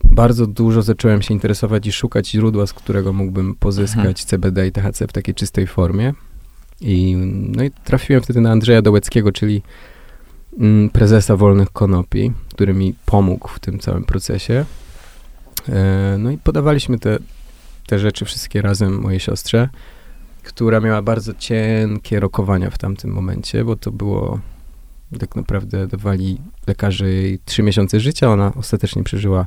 bardzo 0.05 0.47
dużo 0.47 0.83
zacząłem 0.83 1.23
się 1.23 1.35
interesować 1.35 1.87
i 1.87 1.93
szukać 1.93 2.29
źródła, 2.29 2.67
z 2.67 2.73
którego 2.73 3.13
mógłbym 3.13 3.55
pozyskać 3.55 3.99
Mhm. 4.07 4.15
CBD 4.15 4.67
i 4.67 4.73
THC 4.73 5.07
w 5.07 5.13
takiej 5.13 5.35
czystej 5.35 5.67
formie. 5.67 6.13
I, 6.81 7.17
no 7.57 7.65
i 7.65 7.71
trafiłem 7.71 8.23
wtedy 8.23 8.41
na 8.41 8.51
Andrzeja 8.51 8.83
Dołeckiego, 8.83 9.33
czyli 9.33 9.63
mm, 10.59 10.91
prezesa 10.91 11.37
Wolnych 11.37 11.71
Konopi, 11.71 12.33
który 12.55 12.75
mi 12.75 12.95
pomógł 13.07 13.49
w 13.49 13.61
tym 13.61 13.79
całym 13.79 14.05
procesie. 14.05 14.65
E, 15.69 16.17
no 16.19 16.31
i 16.31 16.39
podawaliśmy 16.39 16.99
te, 16.99 17.19
te 17.89 17.99
rzeczy 17.99 18.25
wszystkie 18.25 18.63
razem 18.63 19.01
mojej 19.01 19.21
siostrze, 19.21 19.69
która 20.43 20.81
miała 20.81 21.03
bardzo 21.03 21.35
cienkie 21.35 22.21
rokowania 22.21 22.71
w 22.71 22.79
tamtym 22.79 23.11
momencie, 23.11 23.65
bo 23.65 23.77
to 23.77 23.93
było 23.93 24.41
tak 25.21 25.37
naprawdę 25.37 25.87
dawali 25.87 26.41
lekarze 26.67 27.09
jej 27.09 27.39
trzy 27.45 27.63
miesiące 27.63 28.01
życia, 28.01 28.33
ona 28.33 28.53
ostatecznie 28.55 29.05
przeżyła 29.05 29.47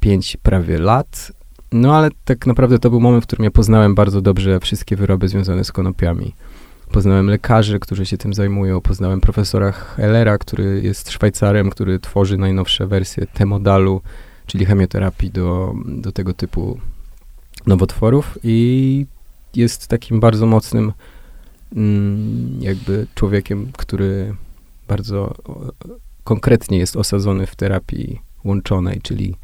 pięć 0.00 0.36
prawie 0.36 0.78
lat. 0.78 1.32
No 1.72 1.96
ale 1.96 2.08
tak 2.24 2.46
naprawdę 2.46 2.78
to 2.78 2.90
był 2.90 3.00
moment, 3.00 3.24
w 3.24 3.26
którym 3.26 3.44
ja 3.44 3.50
poznałem 3.50 3.94
bardzo 3.94 4.22
dobrze 4.22 4.60
wszystkie 4.60 4.96
wyroby 4.96 5.28
związane 5.28 5.64
z 5.64 5.72
konopiami. 5.72 6.34
Poznałem 6.92 7.26
lekarzy, 7.26 7.78
którzy 7.78 8.06
się 8.06 8.18
tym 8.18 8.34
zajmują, 8.34 8.80
poznałem 8.80 9.20
profesora 9.20 9.72
Hellera, 9.72 10.38
który 10.38 10.80
jest 10.82 11.10
Szwajcarem, 11.10 11.70
który 11.70 11.98
tworzy 11.98 12.38
najnowsze 12.38 12.86
wersje 12.86 13.26
T-modalu, 13.26 14.00
czyli 14.46 14.66
chemioterapii 14.66 15.30
do, 15.30 15.74
do 15.86 16.12
tego 16.12 16.34
typu 16.34 16.78
nowotworów 17.66 18.38
i 18.44 19.06
jest 19.56 19.86
takim 19.86 20.20
bardzo 20.20 20.46
mocnym 20.46 20.92
mm, 21.76 22.62
jakby 22.62 23.06
człowiekiem, 23.14 23.72
który 23.76 24.34
bardzo 24.88 25.34
konkretnie 26.24 26.78
jest 26.78 26.96
osadzony 26.96 27.46
w 27.46 27.56
terapii 27.56 28.20
łączonej, 28.44 29.00
czyli 29.02 29.34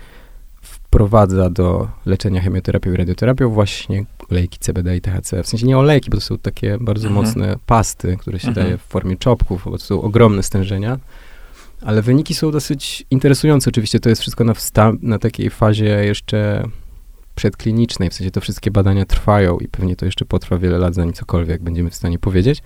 wprowadza 0.63 1.51
do 1.51 1.89
leczenia 2.07 2.41
chemioterapią 2.41 2.93
i 2.93 2.97
radioterapią 2.97 3.51
właśnie 3.51 4.05
olejki 4.31 4.59
CBD 4.59 4.97
i 4.97 5.01
THC. 5.01 5.43
W 5.43 5.49
sensie 5.49 5.67
nie 5.67 5.79
olejki, 5.79 6.11
bo 6.11 6.17
to 6.17 6.21
są 6.21 6.39
takie 6.39 6.79
bardzo 6.81 7.09
Mhm. 7.09 7.25
mocne 7.27 7.57
pasty, 7.67 8.17
które 8.17 8.39
się 8.39 8.49
Mhm. 8.49 8.67
daje 8.67 8.79
w 8.79 8.83
formie 8.83 9.17
czopków, 9.17 9.63
bo 9.65 9.71
to 9.71 9.85
są 9.85 10.03
ogromne 10.03 10.43
stężenia. 10.43 10.99
Ale 11.83 12.03
wyniki 12.03 12.35
są 12.35 12.51
dosyć 12.51 13.07
interesujące. 13.11 13.71
Oczywiście 13.71 14.01
to 14.01 14.09
jest 14.09 14.21
wszystko 14.21 14.45
na, 14.45 14.55
na 15.03 15.19
takiej 15.19 15.51
fazie 15.51 16.05
jeszcze 16.05 16.65
przedklinicznej, 17.39 18.11
w 18.11 18.15
sensie 18.15 18.31
to 18.31 18.41
wszystkie 18.41 18.71
badania 18.71 19.05
trwają 19.05 19.59
i 19.59 19.69
pewnie 19.69 19.97
to 19.97 20.05
jeszcze 20.05 20.25
potrwa 20.25 20.59
wiele 20.59 20.79
lat, 20.79 20.95
zanim 20.95 21.13
cokolwiek 21.13 21.63
będziemy 21.63 21.91
w 21.91 21.95
stanie 21.95 22.19
powiedzieć, 22.19 22.63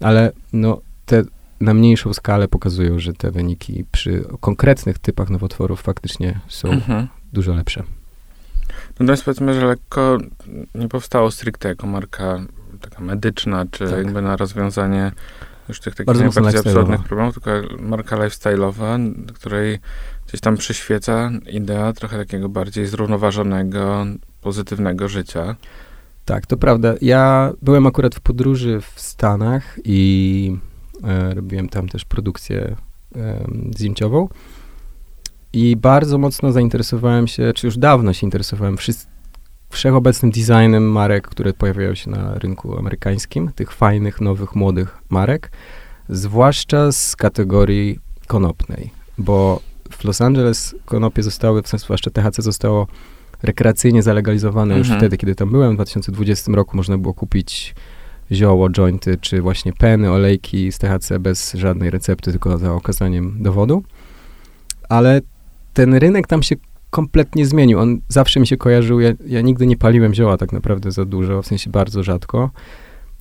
ale 0.00 0.32
no 0.52 0.80
te 1.06 1.22
na 1.60 1.74
mniejszą 1.74 2.14
skalę 2.14 2.48
pokazują, 2.48 2.98
że 2.98 3.12
te 3.12 3.30
wyniki 3.30 3.84
przy 3.92 4.24
konkretnych 4.40 4.98
typach 4.98 5.30
nowotworów 5.30 5.82
faktycznie 5.82 6.40
są 6.48 6.68
Mhm. 6.70 7.06
dużo 7.32 7.54
lepsze. 7.54 7.82
Natomiast 8.90 9.24
powiedzmy, 9.24 9.54
że 9.54 9.66
lekko 9.66 10.18
nie 10.74 10.88
powstało 10.88 11.30
stricte 11.30 11.68
jako 11.68 11.86
marka 11.86 12.38
taka 12.80 13.00
medyczna, 13.00 13.64
czy 13.70 13.84
Tak. 13.88 13.98
jakby 13.98 14.22
na 14.22 14.36
rozwiązanie 14.36 15.12
już 15.68 15.80
tych 15.80 15.94
takich 15.94 16.06
Bardzo 16.06 16.24
najbardziej 16.24 16.60
absurdnych 16.60 17.02
problemów, 17.04 17.34
tylko 17.34 17.50
marka 17.80 18.16
lifestyle'owa, 18.16 19.12
której 19.34 19.78
gdzieś 20.34 20.40
tam 20.40 20.56
przyświeca 20.56 21.30
idea 21.52 21.92
trochę 21.92 22.18
takiego 22.18 22.48
bardziej 22.48 22.86
zrównoważonego, 22.86 24.06
pozytywnego 24.40 25.08
życia. 25.08 25.56
Tak, 26.24 26.46
to 26.46 26.56
prawda. 26.56 26.94
Ja 27.00 27.52
byłem 27.62 27.86
akurat 27.86 28.14
w 28.14 28.20
podróży 28.20 28.80
w 28.80 29.00
Stanach 29.00 29.78
i 29.84 30.56
e, 31.04 31.34
robiłem 31.34 31.68
tam 31.68 31.88
też 31.88 32.04
produkcję 32.04 32.76
e, 33.16 33.46
zdjęciową 33.74 34.28
i 35.52 35.76
bardzo 35.76 36.18
mocno 36.18 36.52
zainteresowałem 36.52 37.26
się, 37.26 37.52
czy 37.54 37.66
już 37.66 37.78
dawno 37.78 38.12
się 38.12 38.26
interesowałem 38.26 38.76
wszys- 38.76 39.06
wszechobecnym 39.70 40.32
designem 40.32 40.92
marek, 40.92 41.28
które 41.28 41.52
pojawiają 41.52 41.94
się 41.94 42.10
na 42.10 42.34
rynku 42.38 42.78
amerykańskim, 42.78 43.52
tych 43.52 43.72
fajnych, 43.72 44.20
nowych, 44.20 44.54
młodych 44.54 44.98
marek, 45.10 45.50
zwłaszcza 46.08 46.92
z 46.92 47.16
kategorii 47.16 47.98
konopnej, 48.26 48.90
bo 49.18 49.60
w 49.98 50.04
Los 50.04 50.20
Angeles 50.20 50.74
konopie 50.84 51.22
zostały, 51.22 51.62
w 51.62 51.68
sensie 51.68 51.84
zwłaszcza 51.84 52.10
THC 52.10 52.42
zostało 52.42 52.86
rekreacyjnie 53.42 54.02
zalegalizowane 54.02 54.78
już 54.78 54.86
Mhm. 54.86 55.00
wtedy, 55.00 55.16
kiedy 55.16 55.34
tam 55.34 55.50
byłem. 55.50 55.72
W 55.72 55.74
2020 55.74 56.52
roku 56.54 56.76
można 56.76 56.98
było 56.98 57.14
kupić 57.14 57.74
zioło, 58.32 58.70
jointy, 58.70 59.18
czy 59.20 59.42
właśnie 59.42 59.72
peny, 59.72 60.10
olejki 60.10 60.72
z 60.72 60.78
THC 60.78 61.18
bez 61.18 61.52
żadnej 61.54 61.90
recepty, 61.90 62.30
tylko 62.30 62.58
za 62.58 62.72
okazaniem 62.72 63.42
dowodu. 63.42 63.82
Ale 64.88 65.20
ten 65.72 65.94
rynek 65.94 66.26
tam 66.26 66.42
się 66.42 66.56
kompletnie 66.90 67.46
zmienił. 67.46 67.78
On 67.78 68.00
zawsze 68.08 68.40
mi 68.40 68.46
się 68.46 68.56
kojarzył, 68.56 69.00
ja, 69.00 69.12
ja 69.26 69.40
nigdy 69.40 69.66
nie 69.66 69.76
paliłem 69.76 70.14
zioła 70.14 70.36
tak 70.36 70.52
naprawdę 70.52 70.92
za 70.92 71.04
dużo, 71.04 71.42
w 71.42 71.46
sensie 71.46 71.70
bardzo 71.70 72.02
rzadko. 72.02 72.50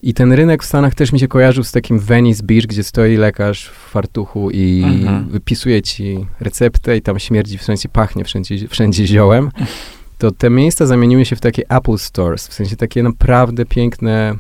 I 0.04 0.14
ten 0.14 0.34
rynek 0.34 0.64
w 0.64 0.66
Stanach 0.66 0.96
też 0.96 1.12
mi 1.12 1.20
się 1.20 1.28
kojarzył 1.28 1.64
z 1.64 1.72
takim 1.72 2.00
Venice 2.00 2.44
Beach, 2.44 2.66
gdzie 2.66 2.84
stoi 2.84 3.16
lekarz 3.16 3.70
w 3.70 3.90
fartuchu 3.92 4.52
i 4.52 4.84
Mhm. 4.84 5.30
wypisuje 5.30 5.82
ci 5.82 6.26
receptę 6.40 6.98
i 6.98 7.02
tam 7.02 7.20
śmierdzi, 7.20 7.58
w 7.58 7.64
sensie 7.64 7.90
pachnie 7.90 8.24
wszędzie, 8.24 8.68
wszędzie 8.68 9.08
ziołem. 9.08 9.52
To 10.18 10.32
te 10.32 10.50
miejsca 10.50 10.86
zamieniły 10.86 11.26
się 11.26 11.36
w 11.36 11.40
takie 11.42 11.64
Apple 11.70 11.98
Stores, 11.98 12.48
w 12.48 12.54
sensie 12.54 12.76
takie 12.76 13.04
naprawdę 13.04 13.66
piękne 13.66 14.36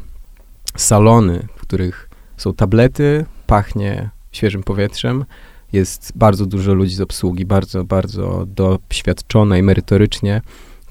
salony, 0.76 1.47
w 1.55 1.61
których 1.61 2.09
są 2.38 2.53
tablety, 2.53 3.26
pachnie 3.47 4.09
świeżym 4.32 4.64
powietrzem. 4.64 5.26
Jest 5.74 6.11
bardzo 6.16 6.45
dużo 6.45 6.74
ludzi 6.74 6.95
z 6.95 7.01
obsługi, 7.01 7.45
bardzo, 7.45 7.84
bardzo 7.84 8.45
doświadczonej 8.47 9.64
merytorycznie, 9.64 10.41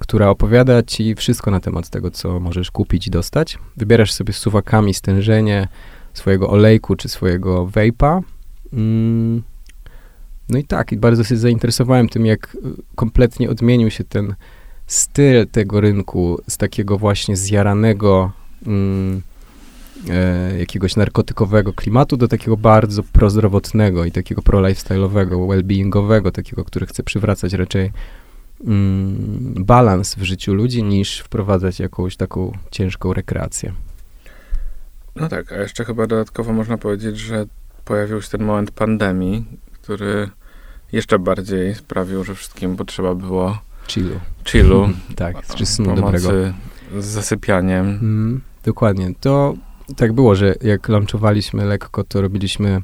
która 0.02 0.28
opowiada 0.28 0.82
ci 0.82 1.14
wszystko 1.14 1.50
na 1.50 1.60
temat 1.60 1.88
tego, 1.88 2.10
co 2.10 2.40
możesz 2.40 2.70
kupić 2.70 3.06
i 3.06 3.10
dostać. 3.10 3.58
Wybierasz 3.76 4.12
sobie 4.12 4.32
suwakami 4.32 4.94
stężenie 4.94 5.68
swojego 6.14 6.50
olejku 6.50 6.96
czy 6.96 7.08
swojego 7.08 7.66
vape'a. 7.66 8.20
Mm. 8.72 9.42
No 10.48 10.58
i 10.58 10.64
tak, 10.64 10.92
i 10.92 10.96
bardzo 10.96 11.24
się 11.24 11.36
zainteresowałem 11.36 12.08
tym, 12.08 12.26
jak 12.26 12.56
kompletnie 12.94 13.50
odmienił 13.50 13.90
się 13.90 14.04
ten 14.04 14.34
styl 14.86 15.46
tego 15.46 15.80
rynku 15.80 16.38
z 16.48 16.56
takiego 16.56 16.98
właśnie 16.98 17.36
zjaranego 17.36 18.32
mm, 18.66 19.22
e, 20.10 20.58
jakiegoś 20.58 20.96
narkotykowego 20.96 21.72
klimatu 21.72 22.16
do 22.16 22.28
takiego 22.28 22.56
bardzo 22.56 23.02
prozdrowotnego 23.02 24.04
i 24.04 24.12
takiego 24.12 24.42
pro-lifestyle'owego, 24.42 25.46
well-beingowego, 25.48 26.30
takiego, 26.32 26.64
który 26.64 26.86
chce 26.86 27.02
przywracać 27.02 27.52
raczej 27.52 27.90
mm, 28.66 29.54
balans 29.64 30.14
w 30.14 30.22
życiu 30.22 30.54
ludzi, 30.54 30.82
niż 30.82 31.18
wprowadzać 31.18 31.80
jakąś 31.80 32.16
taką 32.16 32.52
ciężką 32.70 33.12
rekreację. 33.12 33.72
No 35.16 35.28
tak, 35.28 35.52
a 35.52 35.56
jeszcze 35.56 35.84
chyba 35.84 36.06
dodatkowo 36.06 36.52
można 36.52 36.78
powiedzieć, 36.78 37.18
że 37.18 37.46
pojawił 37.84 38.22
się 38.22 38.28
ten 38.28 38.44
moment 38.44 38.70
pandemii, 38.70 39.44
który 39.72 40.30
jeszcze 40.92 41.18
bardziej 41.18 41.74
sprawił, 41.74 42.24
że 42.24 42.34
wszystkim 42.34 42.76
potrzeba 42.76 43.14
było 43.14 43.58
chillu. 43.88 44.20
Chillu. 44.44 44.88
tak, 45.16 45.46
czy 45.46 45.66
snu 45.66 45.96
dobrego. 45.96 46.30
z 46.98 47.04
zasypianiem. 47.04 47.86
Mm, 47.86 48.40
dokładnie. 48.64 49.12
To 49.20 49.54
tak 49.96 50.12
było, 50.12 50.34
że 50.34 50.54
jak 50.62 50.88
launchowaliśmy 50.88 51.64
lekko, 51.64 52.04
to 52.04 52.20
robiliśmy 52.20 52.82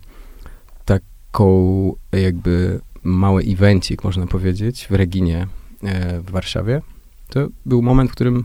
taką 0.85 1.95
jakby 2.13 2.81
mały 3.03 3.43
evencik, 3.43 4.05
można 4.05 4.27
powiedzieć, 4.27 4.87
w 4.91 4.95
Reginie 4.95 5.47
w 6.23 6.31
Warszawie. 6.31 6.83
To 7.29 7.49
był 7.67 7.83
moment, 7.83 8.11
w 8.11 8.15
którym 8.15 8.45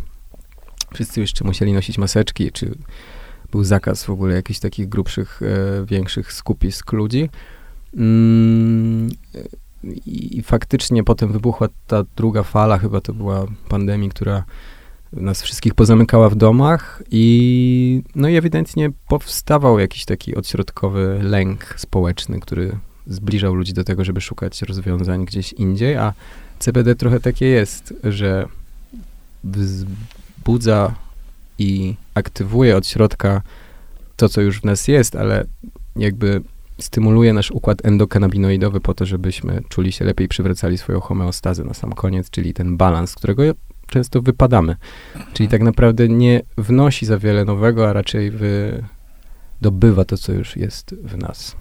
wszyscy 0.94 1.22
jeszcze 1.22 1.46
musieli 1.46 1.74
nosić 1.74 1.98
maseczki, 1.98 2.52
czy 2.52 2.76
był 3.52 3.64
zakaz 3.64 4.04
w 4.04 4.10
ogóle 4.10 4.36
jakichś 4.36 4.60
takich 4.60 4.90
grubszych, 4.90 5.42
e, 5.42 5.86
większych 5.86 6.34
skupisk 6.34 6.94
ludzi. 6.94 7.30
Mm, 7.98 9.10
I, 10.06 10.42
faktycznie 10.46 11.04
potem 11.04 11.32
wybuchła 11.32 11.68
ta 11.88 12.04
druga 12.16 12.44
fala, 12.44 12.78
chyba 12.78 13.02
to 13.02 13.14
była 13.14 13.46
pandemii, 13.70 14.10
która 14.10 14.44
nas 15.14 15.42
wszystkich 15.42 15.74
pozamykała 15.74 16.30
w 16.30 16.36
domach 16.36 17.04
i 17.12 18.04
no 18.16 18.30
i 18.30 18.36
ewidentnie 18.36 18.90
powstawał 19.08 19.80
jakiś 19.80 20.06
taki 20.06 20.36
odśrodkowy 20.36 21.20
lęk 21.22 21.76
społeczny, 21.78 22.40
który 22.40 22.78
zbliżał 23.08 23.56
ludzi 23.56 23.74
do 23.74 23.84
tego, 23.84 24.04
żeby 24.04 24.22
szukać 24.22 24.62
rozwiązań 24.62 25.26
gdzieś 25.26 25.54
indziej, 25.54 25.96
a 25.96 26.14
CBD 26.60 26.96
trochę 26.96 27.20
takie 27.20 27.46
jest, 27.46 27.94
że 28.04 28.46
wzbudza 29.44 30.96
i 31.60 31.96
aktywuje 32.14 32.78
od 32.78 32.88
środka 32.88 33.42
to, 34.16 34.30
co 34.30 34.42
już 34.42 34.62
w 34.62 34.64
nas 34.64 34.88
jest, 34.88 35.16
ale 35.16 35.46
jakby 35.96 36.42
stymuluje 36.80 37.34
nasz 37.34 37.52
układ 37.52 37.86
endokanabinoidowy 37.86 38.80
po 38.80 38.94
to, 38.94 39.06
żebyśmy 39.06 39.62
czuli 39.70 39.92
się 39.92 40.06
lepiej, 40.06 40.28
przywracali 40.28 40.78
swoją 40.78 41.00
homeostazę 41.00 41.64
na 41.64 41.74
sam 41.74 41.94
koniec, 41.94 42.30
czyli 42.30 42.54
ten 42.54 42.78
balans, 42.78 43.16
którego 43.16 43.44
często 43.88 44.22
wypadamy. 44.22 44.76
Czyli 45.34 45.50
tak 45.50 45.62
naprawdę 45.62 46.08
nie 46.08 46.42
wnosi 46.58 47.06
za 47.06 47.18
wiele 47.18 47.46
nowego, 47.46 47.90
a 47.90 47.94
raczej 47.94 48.32
dobywa 49.62 50.06
to, 50.06 50.18
co 50.18 50.32
już 50.32 50.56
jest 50.56 50.96
w 50.96 51.18
nas. 51.18 51.56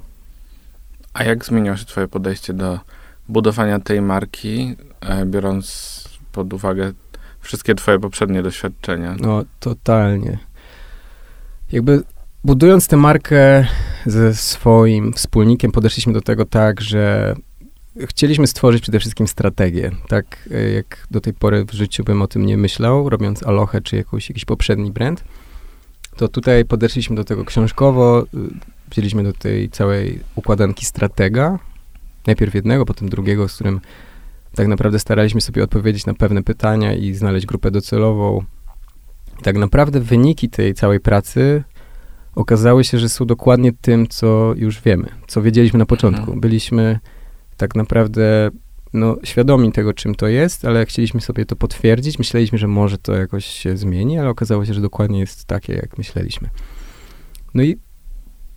A 1.15 1.25
jak 1.25 1.45
zmieniło 1.45 1.77
się 1.77 1.85
twoje 1.85 2.09
podejście 2.09 2.53
do 2.53 2.81
budowania 3.29 3.81
tej 3.81 4.03
marki, 4.03 4.77
e, 5.01 5.27
biorąc 5.27 6.05
pod 6.33 6.53
uwagę 6.53 6.93
wszystkie 7.41 7.75
twoje 7.75 7.99
poprzednie 7.99 8.43
doświadczenia? 8.43 9.17
No, 9.21 9.45
totalnie. 9.61 10.39
Jakby 11.73 12.03
budując 12.45 12.89
tę 12.89 12.97
markę 12.97 13.67
ze 14.07 14.35
swoim 14.35 15.13
wspólnikiem, 15.13 15.73
podeszliśmy 15.73 16.13
do 16.13 16.21
tego 16.21 16.45
tak, 16.45 16.81
że 16.81 17.35
chcieliśmy 18.01 18.47
stworzyć 18.47 18.83
przede 18.83 19.01
wszystkim 19.01 19.29
strategię. 19.29 19.91
Tak 20.09 20.49
e, 20.51 20.71
jak 20.71 21.07
do 21.11 21.21
tej 21.21 21.35
pory 21.35 21.65
w 21.65 21.73
życiu 21.73 22.05
bym 22.05 22.23
o 22.23 22.27
tym 22.27 22.47
nie 22.47 22.57
myślał, 22.57 23.09
robiąc 23.09 23.43
Alohe 23.43 23.81
czy 23.81 23.97
jakąś, 23.97 24.29
jakiś 24.29 24.45
poprzedni 24.45 24.93
brand, 24.93 25.25
to 26.17 26.29
tutaj 26.29 26.65
podeszliśmy 26.65 27.17
do 27.17 27.25
tego 27.25 27.45
książkowo, 27.45 28.23
y, 28.23 28.27
wzięliśmy 28.91 29.23
do 29.23 29.33
tej 29.33 29.71
całej 29.71 30.21
układanki 30.35 30.87
stratega, 30.87 31.59
najpierw 32.27 32.55
jednego, 32.55 32.85
potem 32.85 33.09
drugiego, 33.09 33.49
z 33.49 33.55
którym 33.55 33.81
tak 34.55 34.67
naprawdę 34.67 34.99
staraliśmy 34.99 35.41
sobie 35.41 35.65
odpowiedzieć 35.65 36.07
na 36.07 36.15
pewne 36.15 36.43
pytania 36.43 36.95
i 36.95 37.15
znaleźć 37.15 37.47
grupę 37.47 37.71
docelową. 37.71 38.45
tak 39.43 39.57
naprawdę 39.57 40.01
wyniki 40.01 40.49
tej 40.49 40.75
całej 40.75 41.01
pracy 41.01 41.65
okazały 42.35 42.85
się, 42.85 42.99
że 42.99 43.09
są 43.09 43.25
dokładnie 43.25 43.73
tym, 43.73 44.07
co 44.09 44.55
już 44.57 44.81
wiemy, 44.81 45.09
co 45.27 45.43
wiedzieliśmy 45.43 45.79
na 45.79 45.87
początku. 45.87 46.23
Mhm. 46.23 46.41
Byliśmy 46.41 46.99
tak 47.57 47.75
naprawdę 47.75 48.51
no, 48.93 49.17
świadomi 49.25 49.73
tego, 49.73 49.93
czym 49.93 50.15
to 50.15 50.29
jest, 50.29 50.65
ale 50.65 50.87
chcieliśmy 50.87 51.21
sobie 51.21 51.47
to 51.47 51.57
potwierdzić. 51.57 52.19
Myśleliśmy, 52.19 52.59
że 52.59 52.69
może 52.69 52.99
to 52.99 53.13
jakoś 53.13 53.45
się 53.45 53.77
zmieni, 53.77 54.19
ale 54.19 54.31
okazało 54.31 54.65
się, 54.65 54.75
że 54.75 54.81
dokładnie 54.81 55.21
jest 55.21 55.45
takie, 55.45 55.73
jak 55.73 55.99
myśleliśmy. 55.99 56.49
No 57.55 57.63
i 57.63 57.77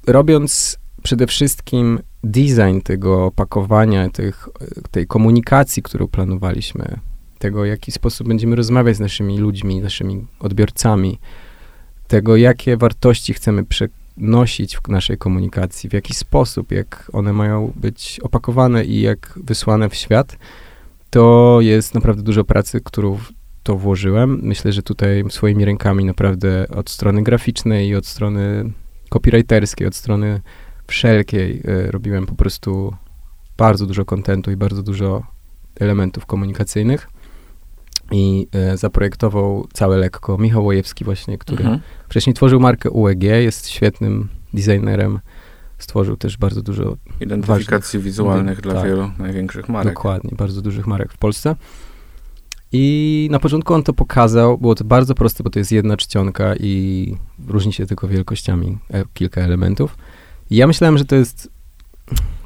robiąc 0.07 0.79
przede 1.03 1.27
wszystkim 1.27 1.99
design 2.25 2.79
tego 2.83 3.25
opakowania, 3.25 4.09
tych, 4.09 4.49
tej 4.91 5.07
komunikacji, 5.07 5.83
którą 5.83 6.07
planowaliśmy, 6.07 6.99
tego, 7.39 7.61
w 7.61 7.65
jaki 7.65 7.91
sposób 7.91 8.27
będziemy 8.27 8.55
rozmawiać 8.55 8.95
z 8.95 8.99
naszymi 8.99 9.37
ludźmi, 9.37 9.81
naszymi 9.81 10.25
odbiorcami, 10.39 11.19
tego, 12.07 12.35
jakie 12.35 12.77
wartości 12.77 13.33
chcemy 13.33 13.63
przenosić 13.63 14.77
w 14.77 14.87
naszej 14.87 15.17
komunikacji, 15.17 15.89
w 15.89 15.93
jaki 15.93 16.13
sposób, 16.13 16.71
jak 16.71 17.09
one 17.13 17.33
mają 17.33 17.73
być 17.75 18.19
opakowane 18.23 18.85
i 18.85 19.01
jak 19.01 19.39
wysłane 19.43 19.89
w 19.89 19.95
świat, 19.95 20.37
to 21.09 21.57
jest 21.61 21.93
naprawdę 21.93 22.23
dużo 22.23 22.43
pracy, 22.43 22.81
którą 22.81 23.19
to 23.63 23.75
włożyłem. 23.75 24.39
Myślę, 24.43 24.71
że 24.71 24.83
tutaj 24.83 25.23
swoimi 25.29 25.65
rękami 25.65 26.05
naprawdę 26.05 26.67
od 26.67 26.89
strony 26.89 27.23
graficznej 27.23 27.87
i 27.87 27.95
od 27.95 28.05
strony 28.05 28.71
copywriterskiej, 29.09 29.87
od 29.87 29.95
strony 29.95 30.41
wszelkiej 30.87 31.61
y, 31.67 31.91
robiłem 31.91 32.25
po 32.25 32.35
prostu 32.35 32.95
bardzo 33.57 33.85
dużo 33.85 34.05
kontentu 34.05 34.51
i 34.51 34.55
bardzo 34.55 34.83
dużo 34.83 35.23
elementów 35.79 36.25
komunikacyjnych 36.25 37.07
i 38.11 38.47
e, 38.51 38.77
zaprojektował 38.77 39.67
całe 39.73 39.97
lekko 39.97 40.37
Michał 40.37 40.65
Łojewski 40.65 41.05
właśnie, 41.05 41.37
który 41.37 41.63
mhm. 41.63 41.81
wcześniej 42.09 42.33
tworzył 42.33 42.59
markę 42.59 42.89
UEG, 42.89 43.23
jest 43.23 43.69
świetnym 43.69 44.29
designerem, 44.53 45.19
stworzył 45.77 46.17
też 46.17 46.37
bardzo 46.37 46.61
dużo 46.61 46.97
identyfikacji 47.21 47.99
wizualnych 47.99 48.61
dla 48.61 48.73
tak, 48.73 48.85
wielu 48.85 49.11
największych 49.17 49.69
marek. 49.69 49.93
Dokładnie, 49.93 50.31
bardzo 50.37 50.61
dużych 50.61 50.87
marek 50.87 51.13
w 51.13 51.17
Polsce. 51.17 51.55
I 52.71 53.27
na 53.31 53.39
początku 53.39 53.73
on 53.73 53.83
to 53.83 53.93
pokazał, 53.93 54.57
było 54.57 54.75
to 54.75 54.83
bardzo 54.83 55.15
proste, 55.15 55.43
bo 55.43 55.49
to 55.49 55.59
jest 55.59 55.71
jedna 55.71 55.97
czcionka 55.97 56.55
i 56.55 57.15
różni 57.47 57.73
się 57.73 57.85
tylko 57.85 58.07
wielkościami 58.07 58.77
e, 58.93 59.03
kilka 59.13 59.41
elementów. 59.41 59.97
Ja 60.49 60.67
myślałem, 60.67 60.97
że 60.97 61.05
to 61.05 61.15
jest 61.15 61.49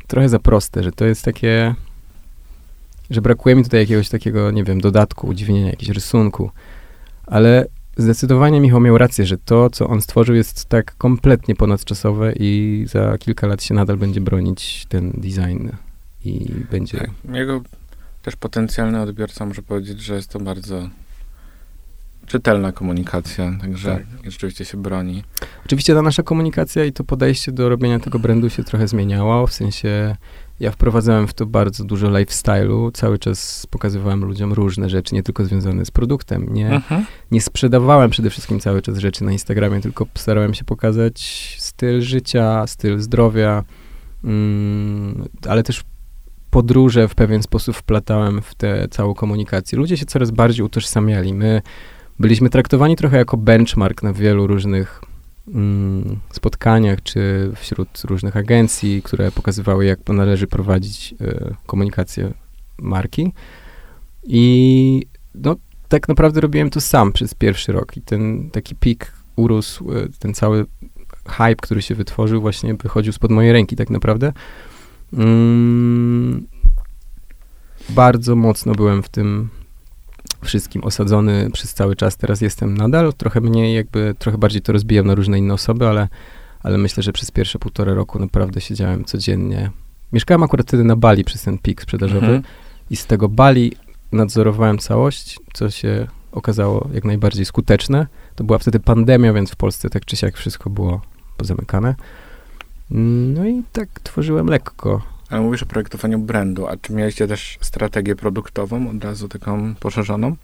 trochę 0.08 0.30
za 0.30 0.40
proste, 0.40 0.84
że 0.84 0.92
to 0.92 1.06
jest 1.06 1.26
takie 1.26 1.76
że 3.10 3.22
brakuje 3.22 3.56
mi 3.56 3.64
tutaj 3.64 3.80
jakiegoś 3.80 4.10
takiego, 4.10 4.52
nie 4.52 4.64
wiem, 4.64 4.82
dodatku, 4.82 5.28
udźwiększenia, 5.28 5.70
jakiegoś 5.70 5.96
rysunku. 5.96 6.52
Ale 7.26 7.66
zdecydowanie 7.98 8.62
Michał 8.62 8.80
miał 8.80 8.98
rację, 8.98 9.26
że 9.26 9.38
to, 9.38 9.70
co 9.70 9.88
on 9.88 10.02
stworzył, 10.02 10.36
jest 10.36 10.66
tak 10.66 10.96
kompletnie 10.98 11.56
ponadczasowe 11.56 12.34
i 12.40 12.84
za 12.88 13.18
kilka 13.18 13.48
lat 13.48 13.64
się 13.64 13.74
nadal 13.74 13.98
będzie 13.98 14.22
bronić 14.22 14.86
ten 14.90 15.12
design 15.12 15.70
i 16.26 16.52
będzie... 16.72 16.98
Tak, 16.98 17.10
jego 17.34 17.62
też 18.22 18.36
potencjalny 18.36 19.02
odbiorca 19.02 19.46
może 19.46 19.62
powiedzieć, 19.62 20.02
że 20.02 20.16
jest 20.16 20.30
to 20.30 20.40
bardzo 20.40 20.90
czytelna 22.30 22.72
komunikacja, 22.72 23.52
także 23.62 23.96
tak. 24.22 24.32
rzeczywiście 24.32 24.66
się 24.66 24.78
broni. 24.78 25.24
Oczywiście 25.66 25.96
ta 25.96 26.02
nasza 26.02 26.24
komunikacja 26.24 26.86
i 26.86 26.94
to 26.94 27.04
podejście 27.04 27.52
do 27.52 27.70
robienia 27.70 28.00
tego 28.00 28.20
brandu 28.20 28.50
się 28.50 28.64
trochę 28.64 28.88
zmieniało, 28.88 29.48
w 29.48 29.54
sensie 29.54 30.16
ja 30.60 30.72
wprowadzałem 30.72 31.28
w 31.28 31.34
to 31.34 31.46
bardzo 31.46 31.84
dużo 31.84 32.08
lifestyle'u, 32.08 32.92
cały 32.94 33.20
czas 33.20 33.68
pokazywałem 33.70 34.26
ludziom 34.26 34.54
różne 34.54 34.90
rzeczy, 34.90 35.16
nie 35.16 35.24
tylko 35.24 35.46
związane 35.46 35.86
z 35.86 35.92
produktem. 35.92 36.54
Nie, 36.54 36.70
mhm. 36.70 37.06
nie 37.32 37.42
sprzedawałem 37.42 38.10
przede 38.10 38.30
wszystkim 38.30 38.60
cały 38.60 38.82
czas 38.82 38.98
rzeczy 38.98 39.24
na 39.24 39.32
Instagramie, 39.32 39.82
tylko 39.82 40.08
starałem 40.16 40.54
się 40.54 40.64
pokazać 40.64 41.56
styl 41.60 42.02
życia, 42.02 42.68
styl 42.68 43.00
zdrowia, 43.00 43.64
mm, 44.24 45.26
ale 45.48 45.64
też 45.64 45.84
podróże 46.50 47.08
w 47.08 47.16
pewien 47.16 47.44
sposób 47.44 47.76
wplatałem 47.76 48.42
w 48.42 48.56
tę 48.56 48.88
całą 48.92 49.14
komunikację. 49.14 49.78
Ludzie 49.78 49.98
się 49.98 50.06
coraz 50.06 50.32
bardziej 50.32 50.66
utożsamiali. 50.66 51.34
My 51.34 51.62
byliśmy 52.20 52.50
traktowani 52.50 52.96
trochę 52.96 53.18
jako 53.18 53.38
benchmark 53.38 54.04
na 54.04 54.14
wielu 54.14 54.48
różnych 54.48 55.02
mm, 55.48 56.20
spotkaniach, 56.32 57.04
czy 57.04 57.52
wśród 57.56 58.02
różnych 58.04 58.38
agencji, 58.38 59.02
które 59.02 59.32
pokazywały, 59.32 59.86
jak 59.86 60.00
należy 60.10 60.48
prowadzić 60.48 61.16
y, 61.22 61.56
komunikację 61.66 62.34
marki. 62.78 63.34
I 64.24 65.04
no, 65.36 65.56
tak 65.88 66.08
naprawdę 66.08 66.42
robiłem 66.42 66.70
to 66.70 66.82
sam 66.82 67.12
przez 67.12 67.34
pierwszy 67.34 67.72
rok 67.72 67.98
i 67.98 68.02
ten 68.02 68.50
taki 68.52 68.76
pik 68.76 69.14
urósł, 69.36 69.92
y, 69.92 70.10
ten 70.20 70.34
cały 70.34 70.66
hype, 71.28 71.56
który 71.56 71.82
się 71.82 71.96
wytworzył, 71.96 72.42
właśnie 72.42 72.74
wychodził 72.74 73.14
spod 73.14 73.32
mojej 73.32 73.54
ręki 73.54 73.76
tak 73.76 73.90
naprawdę. 73.90 74.34
Mm, 75.14 76.48
bardzo 77.90 78.36
mocno 78.36 78.76
byłem 78.76 79.04
w 79.04 79.10
tym 79.10 79.50
wszystkim 80.46 80.84
osadzony 80.84 81.50
przez 81.54 81.74
cały 81.74 81.96
czas. 81.96 82.18
Teraz 82.18 82.42
jestem 82.42 82.78
nadal, 82.78 83.14
trochę 83.14 83.42
mniej 83.42 83.76
jakby, 83.76 84.16
trochę 84.20 84.38
bardziej 84.38 84.62
to 84.62 84.74
rozbijam 84.74 85.08
na 85.08 85.16
różne 85.16 85.40
inne 85.40 85.54
osoby, 85.54 85.88
ale, 85.88 86.08
ale 86.64 86.78
myślę, 86.78 87.04
że 87.04 87.14
przez 87.14 87.32
pierwsze 87.32 87.60
półtora 87.60 87.94
roku 87.94 88.20
naprawdę 88.20 88.62
siedziałem 88.62 89.06
codziennie. 89.06 89.72
Mieszkałem 90.14 90.44
akurat 90.44 90.68
wtedy 90.68 90.84
na 90.84 90.96
Bali 90.96 91.24
przez 91.24 91.44
ten 91.44 91.58
pik 91.58 91.82
sprzedażowy 91.82 92.26
mhm. 92.26 92.44
i 92.90 92.96
z 92.96 93.06
tego 93.06 93.30
Bali 93.30 93.74
nadzorowałem 94.12 94.78
całość, 94.78 95.40
co 95.54 95.70
się 95.70 96.08
okazało 96.32 96.90
jak 96.94 97.06
najbardziej 97.06 97.46
skuteczne. 97.46 98.08
To 98.36 98.44
była 98.44 98.58
wtedy 98.58 98.80
pandemia, 98.80 99.34
więc 99.34 99.52
w 99.52 99.56
Polsce 99.56 99.90
tak 99.90 100.06
czy 100.06 100.16
siak 100.16 100.38
wszystko 100.38 100.70
było 100.70 101.02
pozamykane. 101.38 101.96
No 102.90 103.46
i 103.46 103.64
tak 103.72 104.00
tworzyłem 104.00 104.48
lekko. 104.48 105.02
Ale 105.30 105.42
mówisz 105.42 105.64
o 105.64 105.66
projektowaniu 105.66 106.20
brandu, 106.20 106.68
a 106.68 106.78
czy 106.78 106.94
mieliście 106.94 107.28
też 107.28 107.58
strategię 107.62 108.16
produktową, 108.16 108.90
od 108.90 109.04
razu 109.04 109.28
taką 109.28 109.76
poszerzoną? 109.76 110.36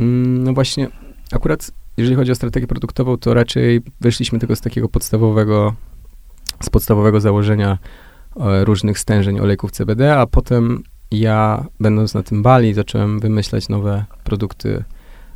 Mm, 0.00 0.44
no 0.44 0.52
właśnie, 0.52 0.88
akurat 1.32 1.70
jeżeli 1.96 2.16
chodzi 2.16 2.32
o 2.32 2.34
strategię 2.34 2.66
produktową, 2.66 3.16
to 3.16 3.34
raczej 3.34 3.80
wyszliśmy 4.00 4.38
tylko 4.38 4.56
z 4.56 4.60
takiego 4.60 4.88
podstawowego, 4.88 5.74
z 6.62 6.70
podstawowego 6.70 7.20
założenia 7.20 7.78
e, 8.40 8.64
różnych 8.64 8.98
stężeń 8.98 9.40
olejków 9.40 9.70
CBD, 9.70 10.16
a 10.16 10.26
potem 10.26 10.82
ja, 11.10 11.64
będąc 11.80 12.14
na 12.14 12.22
tym 12.22 12.42
Bali, 12.42 12.74
zacząłem 12.74 13.20
wymyślać 13.20 13.68
nowe 13.68 14.04
produkty 14.24 14.84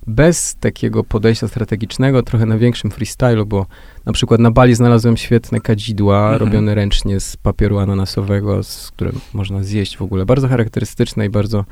bez 0.07 0.57
takiego 0.61 1.05
podejścia 1.05 1.49
strategicznego, 1.49 2.23
trochę 2.23 2.47
na 2.47 2.59
większym 2.59 2.91
freestylu, 2.91 3.47
bo 3.47 3.67
na 4.05 4.13
przykład 4.13 4.41
na 4.41 4.51
Bali 4.51 4.75
znalazłem 4.75 5.17
świetne 5.17 5.61
kadzidła 5.61 6.23
mhm. 6.23 6.41
robione 6.41 6.75
ręcznie 6.75 7.21
z 7.21 7.37
papieru 7.37 7.79
ananasowego, 7.79 8.63
z 8.63 8.91
którym 8.91 9.21
można 9.33 9.63
zjeść 9.63 9.97
w 9.97 10.03
ogóle. 10.03 10.27
Bardzo 10.27 10.49
charakterystyczne 10.49 11.27
i 11.27 11.29
bardzo, 11.29 11.65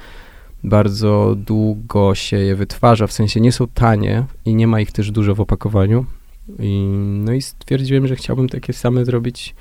bardzo 0.64 1.34
długo 1.36 2.14
się 2.14 2.36
je 2.36 2.56
wytwarza, 2.56 3.06
w 3.06 3.12
sensie 3.12 3.40
nie 3.40 3.52
są 3.52 3.66
tanie 3.66 4.24
i 4.44 4.54
nie 4.54 4.66
ma 4.66 4.80
ich 4.80 4.92
też 4.92 5.10
dużo 5.10 5.34
w 5.34 5.40
opakowaniu. 5.40 6.06
I, 6.58 6.84
no 7.24 7.32
i 7.32 7.42
stwierdziłem, 7.42 8.06
że 8.06 8.16
chciałbym 8.16 8.48
takie 8.48 8.72
same 8.72 9.04
zrobić 9.04 9.54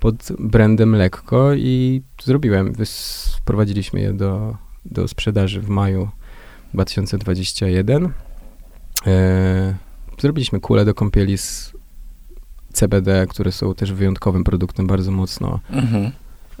pod 0.00 0.32
brandem 0.38 0.94
lekko 0.94 1.54
i 1.54 2.02
zrobiłem. 2.22 2.72
Wprowadziliśmy 3.36 4.00
je 4.00 4.12
do, 4.12 4.56
do 4.84 5.08
sprzedaży 5.08 5.60
w 5.60 5.68
maju 5.68 6.08
2021. 6.74 8.12
E, 9.06 9.74
zrobiliśmy 10.18 10.60
kule 10.60 10.84
do 10.84 10.94
kąpieli 10.94 11.38
z 11.38 11.72
CBD, 12.72 13.26
które 13.26 13.52
są 13.52 13.74
też 13.74 13.92
wyjątkowym 13.92 14.44
produktem, 14.44 14.86
bardzo 14.86 15.10
mocno 15.10 15.60
mhm. 15.70 16.12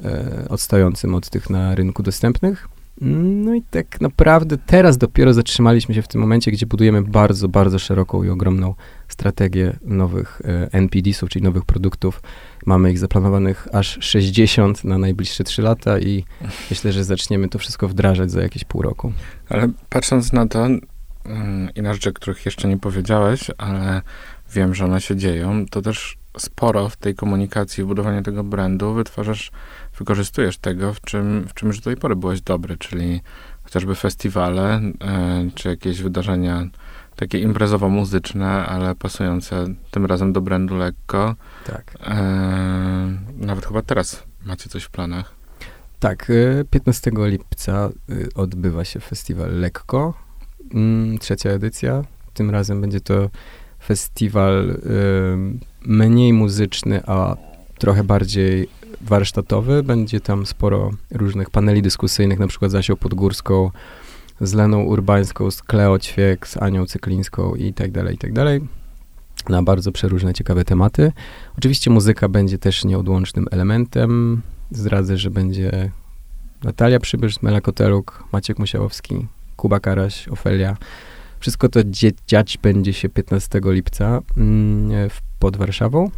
e, 0.04 0.48
odstającym 0.48 1.14
od 1.14 1.30
tych 1.30 1.50
na 1.50 1.74
rynku 1.74 2.02
dostępnych. 2.02 2.68
No 3.00 3.54
i 3.54 3.62
tak 3.62 4.00
naprawdę 4.00 4.58
teraz 4.66 4.98
dopiero 4.98 5.34
zatrzymaliśmy 5.34 5.94
się 5.94 6.02
w 6.02 6.08
tym 6.08 6.20
momencie, 6.20 6.50
gdzie 6.50 6.66
budujemy 6.66 7.02
bardzo, 7.02 7.48
bardzo 7.48 7.78
szeroką 7.78 8.22
i 8.22 8.28
ogromną 8.28 8.74
strategię 9.08 9.78
nowych 9.84 10.42
e, 10.44 10.72
NPD-sów, 10.72 11.30
czyli 11.30 11.44
nowych 11.44 11.64
produktów. 11.64 12.22
Mamy 12.66 12.90
ich 12.90 12.98
zaplanowanych 12.98 13.68
aż 13.72 13.98
60 14.00 14.84
na 14.84 14.98
najbliższe 14.98 15.44
3 15.44 15.62
lata 15.62 15.98
i 15.98 16.24
myślę, 16.70 16.92
że 16.92 17.04
zaczniemy 17.04 17.48
to 17.48 17.58
wszystko 17.58 17.88
wdrażać 17.88 18.30
za 18.30 18.42
jakieś 18.42 18.64
pół 18.64 18.82
roku. 18.82 19.12
Ale 19.48 19.68
patrząc 19.88 20.32
na 20.32 20.46
to 20.46 20.68
yy, 20.68 20.80
i 21.74 21.82
na 21.82 21.94
rzeczy, 21.94 22.12
których 22.12 22.44
jeszcze 22.44 22.68
nie 22.68 22.78
powiedziałeś, 22.78 23.50
ale 23.58 24.02
wiem, 24.52 24.74
że 24.74 24.84
one 24.84 25.00
się 25.00 25.16
dzieją, 25.16 25.66
to 25.70 25.82
też 25.82 26.18
sporo 26.38 26.88
w 26.88 26.96
tej 26.96 27.14
komunikacji, 27.14 27.84
budowaniu 27.84 28.22
tego 28.22 28.44
brandu 28.44 28.94
wytwarzasz, 28.94 29.50
wykorzystujesz 29.98 30.58
tego, 30.58 30.94
w 30.94 31.00
czym, 31.00 31.46
w 31.48 31.54
czym 31.54 31.68
już 31.68 31.78
do 31.78 31.84
tej 31.84 31.96
pory 31.96 32.16
byłeś 32.16 32.40
dobry, 32.40 32.76
czyli 32.76 33.20
chociażby 33.62 33.94
festiwale, 33.94 34.80
yy, 35.44 35.50
czy 35.54 35.68
jakieś 35.68 36.02
wydarzenia 36.02 36.66
takie 37.16 37.38
imprezowo-muzyczne, 37.38 38.66
ale 38.66 38.94
pasujące 38.94 39.66
tym 39.90 40.06
razem 40.06 40.32
do 40.32 40.40
brandu 40.40 40.76
lekko. 40.76 41.34
Tak. 41.66 41.94
E, 42.06 43.18
nawet 43.36 43.66
chyba 43.66 43.82
teraz 43.82 44.22
macie 44.44 44.68
coś 44.68 44.84
w 44.84 44.90
planach. 44.90 45.34
Tak, 46.00 46.32
15 46.70 47.10
e, 47.10 47.28
lipca 47.28 47.72
e, 47.72 47.90
odbywa 48.34 48.84
się 48.84 49.00
festiwal 49.00 49.60
Lekko, 49.60 50.14
mm, 50.74 51.18
trzecia 51.18 51.50
edycja. 51.50 52.04
Tym 52.34 52.50
razem 52.50 52.80
będzie 52.80 53.00
to 53.00 53.30
festiwal 53.84 54.70
e, 54.70 54.76
mniej 55.86 56.32
muzyczny, 56.32 57.02
a 57.06 57.36
trochę 57.78 58.04
bardziej 58.04 58.68
warsztatowy. 59.02 59.82
Będzie 59.82 60.20
tam 60.20 60.46
sporo 60.46 60.90
różnych 61.10 61.50
paneli 61.50 61.82
dyskusyjnych, 61.82 62.38
na 62.38 62.46
przykład 62.46 62.70
z 62.70 62.74
Asią 62.74 62.96
Podgórską, 62.96 63.70
z 64.40 64.54
Leną 64.54 64.82
Urbańską, 64.82 65.50
z 65.50 65.62
Kleo 65.62 65.98
Ćwiek, 65.98 66.48
z 66.48 66.56
Anią 66.56 66.86
Cyklińską 66.86 67.54
i 67.54 67.72
tak 67.72 67.90
dalej, 67.90 68.14
i 68.14 68.18
tak 68.18 68.32
dalej. 68.32 68.60
Na 69.48 69.62
bardzo 69.62 69.92
przeróżne, 69.92 70.34
ciekawe 70.34 70.64
tematy. 70.64 71.12
Oczywiście 71.58 71.90
muzyka 71.90 72.28
będzie 72.28 72.58
też 72.58 72.84
nieodłącznym 72.84 73.46
elementem. 73.50 74.42
Zdradzę, 74.70 75.16
że 75.16 75.30
będzie 75.30 75.90
Natalia 76.64 77.00
Przybysz, 77.00 77.34
Koteluk, 77.62 78.24
Maciek 78.32 78.58
Musiałowski, 78.58 79.26
Kuba 79.56 79.80
Karaś, 79.80 80.28
Ofelia. 80.28 80.76
Wszystko 81.40 81.68
to 81.68 81.80
dziać 82.26 82.58
będzie 82.62 82.92
się 82.92 83.08
15 83.08 83.60
lipca 83.64 84.20
mm, 84.36 85.10
pod 85.38 85.56
Warszawą. 85.56 86.10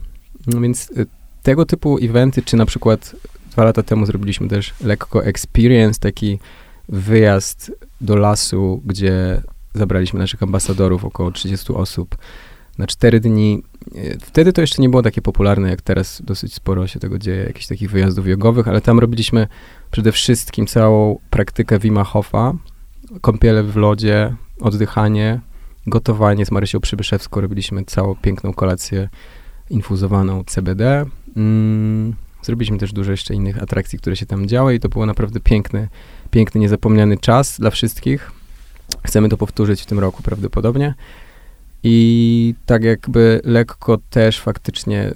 No 0.47 0.61
więc 0.61 0.91
y, 0.91 1.07
tego 1.45 1.66
typu 1.66 1.99
eventy, 2.03 2.42
czy 2.42 2.57
na 2.57 2.66
przykład 2.66 3.16
dwa 3.51 3.64
lata 3.64 3.82
temu 3.82 4.07
zrobiliśmy 4.07 4.49
też 4.49 4.74
lekko 4.80 5.24
experience, 5.24 6.01
taki 6.01 6.38
wyjazd 6.88 7.72
do 8.01 8.16
lasu, 8.16 8.82
gdzie 8.84 9.42
zabraliśmy 9.74 10.18
naszych 10.18 10.42
ambasadorów, 10.42 11.05
około 11.05 11.30
30 11.30 11.72
osób, 11.72 12.16
na 12.78 12.86
4 12.86 13.20
dni. 13.20 13.62
E, 13.95 14.18
wtedy 14.18 14.53
to 14.53 14.61
jeszcze 14.61 14.82
nie 14.82 14.88
było 14.88 15.03
takie 15.03 15.22
popularne, 15.22 15.70
jak 15.70 15.82
teraz 15.82 16.22
dosyć 16.24 16.55
sporo 16.55 16.86
się 16.86 17.01
tego 17.01 17.18
dzieje, 17.18 17.45
jakichś 17.45 17.66
takich 17.66 17.90
wyjazdów 17.90 18.26
jogowych, 18.26 18.68
ale 18.68 18.80
tam 18.80 18.99
robiliśmy 18.99 19.47
przede 19.90 20.12
wszystkim 20.12 20.66
całą 20.66 21.18
praktykę 21.30 21.78
Wima 21.78 22.05
Hofa, 22.05 22.53
kąpiele 23.20 23.62
w 23.62 23.76
lodzie, 23.76 24.34
oddychanie, 24.61 25.40
gotowanie 25.86 26.47
z 26.47 26.51
Marysią 26.51 26.80
Przybyszewską. 26.80 27.40
Robiliśmy 27.40 27.84
całą 27.84 28.14
piękną 28.14 28.53
kolację 28.53 29.09
infuzowaną 29.70 30.44
CBD. 30.44 31.06
Mm, 31.36 32.14
zrobiliśmy 32.42 32.78
też 32.78 32.92
dużo 32.92 33.10
jeszcze 33.10 33.34
innych 33.34 33.62
atrakcji, 33.62 33.98
które 33.98 34.16
się 34.16 34.26
tam 34.26 34.48
działy 34.48 34.74
i 34.74 34.80
to 34.80 34.88
było 34.88 35.06
naprawdę 35.06 35.40
piękny 35.40 35.88
piękny, 36.34 36.60
niezapomniany 36.60 37.18
czas 37.18 37.60
dla 37.60 37.70
wszystkich. 37.70 38.32
Chcemy 39.04 39.28
to 39.28 39.36
powtórzyć 39.36 39.82
w 39.82 39.86
tym 39.86 39.98
roku 39.98 40.22
prawdopodobnie. 40.22 40.94
I 41.82 42.54
tak 42.66 42.84
jakby 42.84 43.40
lekko 43.44 43.98
też 44.10 44.40
faktycznie 44.40 45.14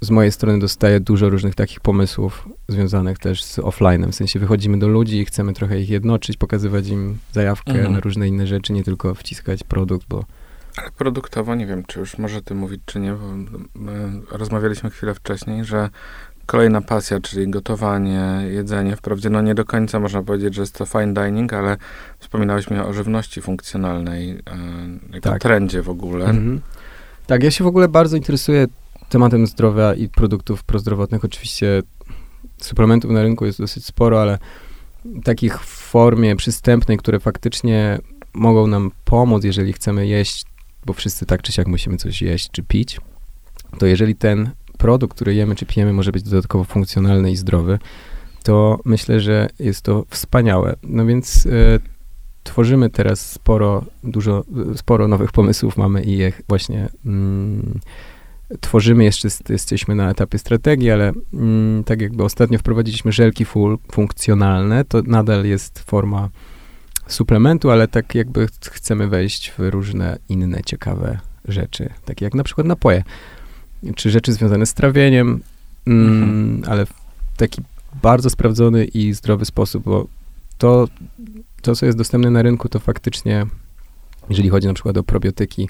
z 0.00 0.10
mojej 0.10 0.32
strony 0.32 0.58
dostaję 0.58 1.00
dużo 1.00 1.30
różnych 1.30 1.54
takich 1.54 1.80
pomysłów 1.80 2.48
związanych 2.68 3.18
też 3.18 3.44
z 3.44 3.58
offline'em. 3.58 4.10
W 4.10 4.14
sensie 4.14 4.38
wychodzimy 4.38 4.78
do 4.78 4.88
ludzi 4.88 5.18
i 5.18 5.24
chcemy 5.24 5.52
trochę 5.52 5.80
ich 5.80 5.90
jednoczyć, 5.90 6.36
pokazywać 6.36 6.88
im 6.88 7.18
zajawkę 7.32 7.72
mhm. 7.72 7.92
na 7.92 8.00
różne 8.00 8.28
inne 8.28 8.46
rzeczy, 8.46 8.72
nie 8.72 8.84
tylko 8.84 9.14
wciskać 9.14 9.64
produkt, 9.64 10.06
bo 10.08 10.24
ale 10.76 10.90
produktowo 10.90 11.54
nie 11.54 11.66
wiem, 11.66 11.84
czy 11.86 12.00
już 12.00 12.18
może 12.18 12.42
ty 12.42 12.54
mówić, 12.54 12.80
czy 12.86 13.00
nie, 13.00 13.12
bo 13.74 13.92
rozmawialiśmy 14.30 14.90
chwilę 14.90 15.14
wcześniej, 15.14 15.64
że 15.64 15.90
Kolejna 16.46 16.80
pasja, 16.80 17.20
czyli 17.20 17.50
gotowanie, 17.50 18.42
jedzenie. 18.50 18.96
Wprawdzie 18.96 19.30
no 19.30 19.42
nie 19.42 19.54
do 19.54 19.64
końca 19.64 20.00
można 20.00 20.22
powiedzieć, 20.22 20.54
że 20.54 20.62
jest 20.62 20.78
to 20.78 20.86
fine 20.86 21.14
dining, 21.14 21.52
ale 21.52 21.76
wspominałeś 22.18 22.70
mi 22.70 22.78
o 22.78 22.92
żywności 22.92 23.42
funkcjonalnej, 23.42 24.42
jako 25.12 25.30
tak. 25.30 25.42
trendzie 25.42 25.82
w 25.82 25.88
ogóle. 25.88 26.24
Mhm. 26.24 26.60
Tak, 27.26 27.42
ja 27.42 27.50
się 27.50 27.64
w 27.64 27.66
ogóle 27.66 27.88
bardzo 27.88 28.16
interesuję 28.16 28.66
tematem 29.08 29.46
zdrowia 29.46 29.94
i 29.94 30.08
produktów 30.08 30.64
prozdrowotnych. 30.64 31.24
Oczywiście 31.24 31.82
suplementów 32.58 33.10
na 33.10 33.22
rynku 33.22 33.46
jest 33.46 33.58
dosyć 33.58 33.86
sporo, 33.86 34.22
ale 34.22 34.38
takich 35.24 35.60
w 35.60 35.66
formie 35.66 36.36
przystępnej, 36.36 36.98
które 36.98 37.20
faktycznie 37.20 37.98
mogą 38.34 38.66
nam 38.66 38.90
pomóc, 39.04 39.44
jeżeli 39.44 39.72
chcemy 39.72 40.06
jeść, 40.06 40.44
bo 40.86 40.92
wszyscy 40.92 41.26
tak 41.26 41.42
czy 41.42 41.52
siak 41.52 41.66
musimy 41.66 41.96
coś 41.96 42.22
jeść 42.22 42.50
czy 42.50 42.62
pić, 42.62 43.00
to 43.78 43.86
jeżeli 43.86 44.14
ten 44.14 44.50
produkt, 44.78 45.14
który 45.14 45.34
jemy 45.34 45.54
czy 45.54 45.66
pijemy, 45.66 45.92
może 45.92 46.12
być 46.12 46.22
dodatkowo 46.22 46.64
funkcjonalny 46.64 47.30
i 47.30 47.36
zdrowy, 47.36 47.78
to 48.42 48.78
myślę, 48.84 49.20
że 49.20 49.48
jest 49.58 49.82
to 49.82 50.04
wspaniałe. 50.08 50.76
No 50.82 51.06
więc 51.06 51.46
e, 51.46 51.78
tworzymy 52.42 52.90
teraz 52.90 53.30
sporo, 53.30 53.84
dużo, 54.04 54.44
sporo 54.76 55.08
nowych 55.08 55.32
pomysłów 55.32 55.76
mamy 55.76 56.02
i 56.02 56.16
je 56.16 56.32
właśnie 56.48 56.88
mm, 57.06 57.80
tworzymy, 58.60 59.04
jeszcze 59.04 59.28
jesteśmy 59.48 59.94
na 59.94 60.10
etapie 60.10 60.38
strategii, 60.38 60.90
ale 60.90 61.12
mm, 61.34 61.84
tak 61.84 62.00
jakby 62.00 62.24
ostatnio 62.24 62.58
wprowadziliśmy 62.58 63.12
żelki 63.12 63.44
full 63.44 63.78
funkcjonalne, 63.92 64.84
to 64.84 65.02
nadal 65.02 65.44
jest 65.44 65.78
forma 65.78 66.28
suplementu, 67.14 67.70
ale 67.70 67.88
tak 67.88 68.14
jakby 68.14 68.48
chcemy 68.70 69.08
wejść 69.08 69.50
w 69.50 69.58
różne 69.58 70.18
inne 70.28 70.60
ciekawe 70.66 71.18
rzeczy, 71.48 71.90
takie 72.04 72.24
jak 72.24 72.34
na 72.34 72.44
przykład 72.44 72.66
napoje, 72.66 73.02
czy 73.96 74.10
rzeczy 74.10 74.32
związane 74.32 74.66
z 74.66 74.74
trawieniem, 74.74 75.40
mm, 75.86 76.22
mhm. 76.22 76.62
ale 76.72 76.86
w 76.86 76.92
taki 77.36 77.62
bardzo 78.02 78.30
sprawdzony 78.30 78.84
i 78.84 79.12
zdrowy 79.12 79.44
sposób, 79.44 79.84
bo 79.84 80.06
to, 80.58 80.88
to, 81.62 81.74
co 81.74 81.86
jest 81.86 81.98
dostępne 81.98 82.30
na 82.30 82.42
rynku, 82.42 82.68
to 82.68 82.78
faktycznie, 82.78 83.46
jeżeli 84.28 84.48
chodzi 84.48 84.66
na 84.66 84.74
przykład 84.74 84.96
o 84.96 85.02
probiotyki, 85.02 85.68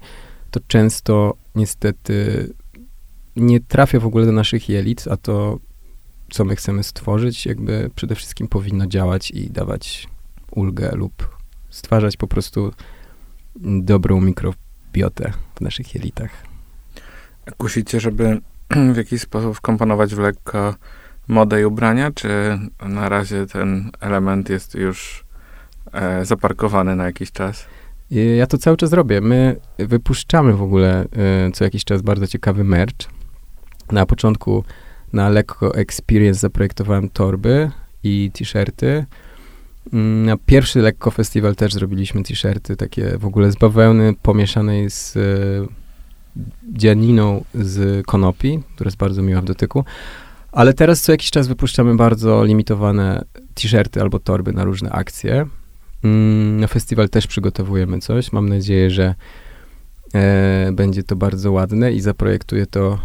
to 0.50 0.60
często 0.68 1.36
niestety 1.54 2.48
nie 3.36 3.60
trafia 3.60 4.00
w 4.00 4.06
ogóle 4.06 4.26
do 4.26 4.32
naszych 4.32 4.68
jelit, 4.68 5.08
a 5.10 5.16
to, 5.16 5.58
co 6.30 6.44
my 6.44 6.56
chcemy 6.56 6.82
stworzyć, 6.82 7.46
jakby 7.46 7.90
przede 7.94 8.14
wszystkim 8.14 8.48
powinno 8.48 8.86
działać 8.86 9.30
i 9.30 9.50
dawać 9.50 10.08
ulgę 10.54 10.90
lub 10.94 11.36
stwarzać 11.70 12.16
po 12.16 12.26
prostu 12.26 12.72
dobrą 13.56 14.20
mikrobiotę 14.20 15.32
w 15.54 15.60
naszych 15.60 15.94
jelitach. 15.94 16.30
Kusicie, 17.56 18.00
żeby 18.00 18.40
w 18.94 18.96
jakiś 18.96 19.20
sposób 19.20 19.56
wkomponować 19.56 20.14
w 20.14 20.18
lekko 20.18 20.74
modę 21.28 21.60
i 21.60 21.64
ubrania, 21.64 22.10
czy 22.10 22.58
na 22.88 23.08
razie 23.08 23.46
ten 23.46 23.90
element 24.00 24.50
jest 24.50 24.74
już 24.74 25.24
e, 25.92 26.24
zaparkowany 26.24 26.96
na 26.96 27.04
jakiś 27.04 27.32
czas? 27.32 27.66
Ja 28.10 28.46
to 28.46 28.58
cały 28.58 28.76
czas 28.76 28.92
robię. 28.92 29.20
My 29.20 29.56
wypuszczamy 29.78 30.52
w 30.52 30.62
ogóle 30.62 31.00
e, 31.00 31.50
co 31.52 31.64
jakiś 31.64 31.84
czas 31.84 32.02
bardzo 32.02 32.26
ciekawy 32.26 32.64
merch. 32.64 33.08
Na 33.92 34.06
początku 34.06 34.64
na 35.12 35.28
lekko 35.28 35.74
experience 35.74 36.40
zaprojektowałem 36.40 37.08
torby 37.08 37.70
i 38.02 38.30
t-shirty. 38.34 39.06
Mm, 39.92 40.26
na 40.26 40.36
pierwszy 40.36 40.78
lekko 40.78 41.10
festiwal 41.10 41.56
też 41.56 41.72
zrobiliśmy 41.72 42.22
t-shirty, 42.22 42.76
takie 42.76 43.18
w 43.18 43.26
ogóle 43.26 43.52
z 43.52 43.56
bawełny 43.56 44.14
pomieszanej 44.22 44.90
z 44.90 45.16
e, 45.16 45.20
dzianiną 46.72 47.44
z 47.54 48.06
konopi, 48.06 48.60
która 48.74 48.88
jest 48.88 48.98
bardzo 48.98 49.22
miła 49.22 49.40
w 49.40 49.44
dotyku. 49.44 49.84
Ale 50.52 50.74
teraz 50.74 51.02
co 51.02 51.12
jakiś 51.12 51.30
czas 51.30 51.48
wypuszczamy 51.48 51.96
bardzo 51.96 52.44
limitowane 52.44 53.24
t-shirty 53.54 54.00
albo 54.00 54.18
torby 54.18 54.52
na 54.52 54.64
różne 54.64 54.90
akcje. 54.90 55.46
Mm, 56.04 56.60
na 56.60 56.66
festiwal 56.66 57.08
też 57.08 57.26
przygotowujemy 57.26 57.98
coś. 57.98 58.32
Mam 58.32 58.48
nadzieję, 58.48 58.90
że 58.90 59.14
e, 60.14 60.72
będzie 60.72 61.02
to 61.02 61.16
bardzo 61.16 61.52
ładne 61.52 61.92
i 61.92 62.00
zaprojektuje 62.00 62.66
to 62.66 62.98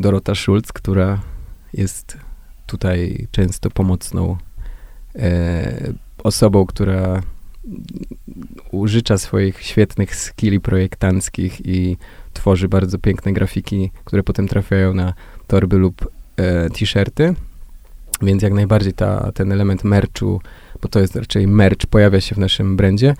Dorota 0.00 0.34
Schulz, 0.34 0.72
która 0.72 1.20
jest 1.72 2.18
tutaj 2.66 3.28
często 3.30 3.70
pomocną 3.70 4.36
e, 5.14 5.92
osobą, 6.24 6.66
która 6.66 7.22
użycza 8.70 9.18
swoich 9.18 9.62
świetnych 9.62 10.16
skilli 10.16 10.60
projektanckich 10.60 11.66
i 11.66 11.96
tworzy 12.32 12.68
bardzo 12.68 12.98
piękne 12.98 13.32
grafiki, 13.32 13.90
które 14.04 14.22
potem 14.22 14.48
trafiają 14.48 14.94
na 14.94 15.12
torby 15.46 15.76
lub 15.76 16.10
e, 16.36 16.70
t-shirty. 16.70 17.34
Więc 18.22 18.42
jak 18.42 18.52
najbardziej 18.52 18.92
ta, 18.92 19.32
ten 19.32 19.52
element 19.52 19.84
merchu, 19.84 20.40
bo 20.82 20.88
to 20.88 21.00
jest 21.00 21.16
raczej 21.16 21.46
merch, 21.46 21.86
pojawia 21.86 22.20
się 22.20 22.34
w 22.34 22.38
naszym 22.38 22.76
brandzie. 22.76 23.14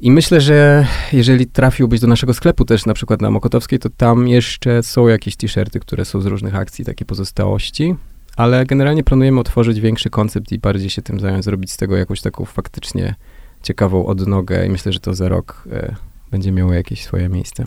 I 0.00 0.10
myślę, 0.10 0.40
że 0.40 0.86
jeżeli 1.12 1.46
trafiłbyś 1.46 2.00
do 2.00 2.06
naszego 2.06 2.34
sklepu 2.34 2.64
też 2.64 2.86
na 2.86 2.94
przykład 2.94 3.20
na 3.22 3.30
Mokotowskiej, 3.30 3.78
to 3.78 3.90
tam 3.96 4.28
jeszcze 4.28 4.82
są 4.82 5.08
jakieś 5.08 5.36
t-shirty, 5.36 5.80
które 5.80 6.04
są 6.04 6.20
z 6.20 6.26
różnych 6.26 6.54
akcji, 6.54 6.84
takie 6.84 7.04
pozostałości 7.04 7.94
ale 8.40 8.66
generalnie 8.66 9.04
planujemy 9.04 9.40
otworzyć 9.40 9.80
większy 9.80 10.10
koncept 10.10 10.52
i 10.52 10.58
bardziej 10.58 10.90
się 10.90 11.02
tym 11.02 11.20
zająć, 11.20 11.44
zrobić 11.44 11.72
z 11.72 11.76
tego 11.76 11.96
jakąś 11.96 12.20
taką 12.20 12.44
faktycznie 12.44 13.14
ciekawą 13.62 14.06
odnogę 14.06 14.66
i 14.66 14.70
myślę, 14.70 14.92
że 14.92 15.00
to 15.00 15.14
za 15.14 15.28
rok 15.28 15.64
e, 15.72 15.94
będzie 16.30 16.52
miało 16.52 16.72
jakieś 16.72 17.04
swoje 17.04 17.28
miejsce. 17.28 17.64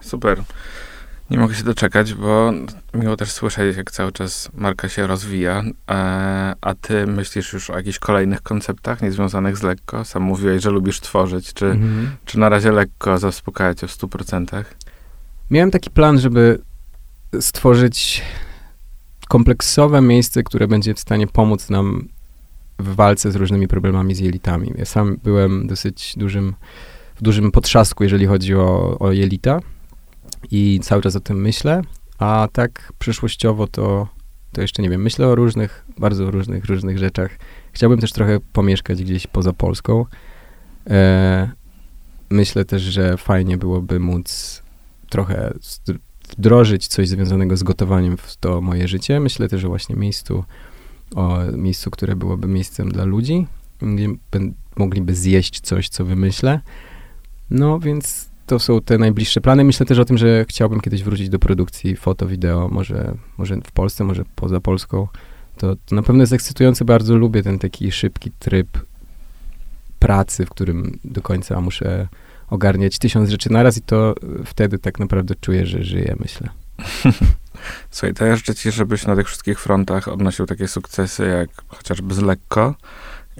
Super. 0.00 0.42
Nie 1.30 1.38
mogę 1.38 1.54
się 1.54 1.64
doczekać, 1.64 2.14
bo 2.14 2.52
miło 2.94 3.16
też 3.16 3.30
słyszeć, 3.30 3.76
jak 3.76 3.90
cały 3.90 4.12
czas 4.12 4.50
marka 4.54 4.88
się 4.88 5.06
rozwija. 5.06 5.62
E, 5.90 6.54
a 6.60 6.74
ty 6.74 7.06
myślisz 7.06 7.52
już 7.52 7.70
o 7.70 7.76
jakichś 7.76 7.98
kolejnych 7.98 8.42
konceptach 8.42 9.02
niezwiązanych 9.02 9.56
z 9.56 9.62
lekko? 9.62 10.04
Sam 10.04 10.22
mówiłeś, 10.22 10.62
że 10.62 10.70
lubisz 10.70 11.00
tworzyć. 11.00 11.52
Czy, 11.52 11.66
mhm. 11.66 12.10
czy 12.24 12.38
na 12.38 12.48
razie 12.48 12.72
lekko 12.72 13.18
zaspokaja 13.18 13.74
cię 13.74 13.86
w 13.86 13.98
100%? 13.98 14.64
Miałem 15.50 15.70
taki 15.70 15.90
plan, 15.90 16.18
żeby 16.18 16.58
stworzyć 17.40 18.22
kompleksowe 19.28 20.00
miejsce, 20.00 20.42
które 20.42 20.68
będzie 20.68 20.94
w 20.94 21.00
stanie 21.00 21.26
pomóc 21.26 21.70
nam 21.70 22.08
w 22.78 22.94
walce 22.94 23.32
z 23.32 23.36
różnymi 23.36 23.68
problemami 23.68 24.14
z 24.14 24.18
jelitami. 24.18 24.72
Ja 24.78 24.84
sam 24.84 25.16
byłem 25.24 25.66
dosyć 25.66 26.14
dużym, 26.16 26.54
w 27.16 27.22
dużym 27.22 27.52
potrzasku, 27.52 28.04
jeżeli 28.04 28.26
chodzi 28.26 28.54
o, 28.54 28.98
o 28.98 29.12
jelita 29.12 29.60
i 30.50 30.80
cały 30.82 31.02
czas 31.02 31.16
o 31.16 31.20
tym 31.20 31.40
myślę, 31.40 31.82
a 32.18 32.48
tak 32.52 32.92
przyszłościowo 32.98 33.66
to, 33.66 34.08
to 34.52 34.60
jeszcze 34.60 34.82
nie 34.82 34.90
wiem. 34.90 35.02
Myślę 35.02 35.28
o 35.28 35.34
różnych, 35.34 35.84
bardzo 35.98 36.30
różnych, 36.30 36.64
różnych 36.64 36.98
rzeczach. 36.98 37.30
Chciałbym 37.72 37.98
też 37.98 38.12
trochę 38.12 38.40
pomieszkać 38.52 39.04
gdzieś 39.04 39.26
poza 39.26 39.52
Polską. 39.52 40.04
E, 40.90 41.50
myślę 42.30 42.64
też, 42.64 42.82
że 42.82 43.16
fajnie 43.16 43.56
byłoby 43.56 44.00
móc 44.00 44.62
trochę 45.08 45.54
wdrożyć 46.28 46.86
coś 46.86 47.08
związanego 47.08 47.56
z 47.56 47.62
gotowaniem 47.62 48.16
w 48.16 48.36
to 48.36 48.60
moje 48.60 48.88
życie. 48.88 49.20
Myślę 49.20 49.48
też 49.48 49.64
o 49.64 49.68
właśnie 49.68 49.96
miejscu, 49.96 50.44
o 51.14 51.38
miejscu, 51.52 51.90
które 51.90 52.16
byłoby 52.16 52.48
miejscem 52.48 52.88
dla 52.88 53.04
ludzi, 53.04 53.46
gdzie 53.82 54.08
mogliby 54.76 55.14
zjeść 55.14 55.60
coś, 55.60 55.88
co 55.88 56.04
wymyślę. 56.04 56.60
No 57.50 57.78
więc 57.78 58.28
to 58.46 58.58
są 58.58 58.80
te 58.80 58.98
najbliższe 58.98 59.40
plany. 59.40 59.64
Myślę 59.64 59.86
też 59.86 59.98
o 59.98 60.04
tym, 60.04 60.18
że 60.18 60.44
chciałbym 60.48 60.80
kiedyś 60.80 61.02
wrócić 61.02 61.28
do 61.28 61.38
produkcji 61.38 61.96
foto, 61.96 62.26
wideo, 62.26 62.68
może, 62.68 63.14
może 63.38 63.56
w 63.56 63.72
Polsce, 63.72 64.04
może 64.04 64.24
poza 64.34 64.60
Polską. 64.60 65.08
To, 65.58 65.76
to 65.86 65.94
na 65.94 66.02
pewno 66.02 66.22
jest 66.22 66.32
ekscytujące, 66.32 66.84
bardzo 66.84 67.16
lubię 67.16 67.42
ten 67.42 67.58
taki 67.58 67.92
szybki 67.92 68.30
tryb 68.38 68.68
pracy, 69.98 70.46
w 70.46 70.50
którym 70.50 70.98
do 71.04 71.22
końca 71.22 71.60
muszę 71.60 72.08
ogarniać 72.50 72.98
tysiąc 72.98 73.30
rzeczy 73.30 73.52
naraz 73.52 73.76
i 73.78 73.82
to 73.82 74.14
wtedy 74.44 74.78
tak 74.78 74.98
naprawdę 74.98 75.34
czuję, 75.40 75.66
że 75.66 75.84
żyję, 75.84 76.16
myślę. 76.20 76.48
Słuchaj, 77.90 78.14
to 78.14 78.26
ja 78.26 78.36
życzę 78.36 78.54
ci, 78.54 78.72
żebyś 78.72 79.06
na 79.06 79.16
tych 79.16 79.26
wszystkich 79.26 79.60
frontach 79.60 80.08
odnosił 80.08 80.46
takie 80.46 80.68
sukcesy, 80.68 81.26
jak 81.26 81.48
chociażby 81.68 82.14
z 82.14 82.18
lekko. 82.18 82.74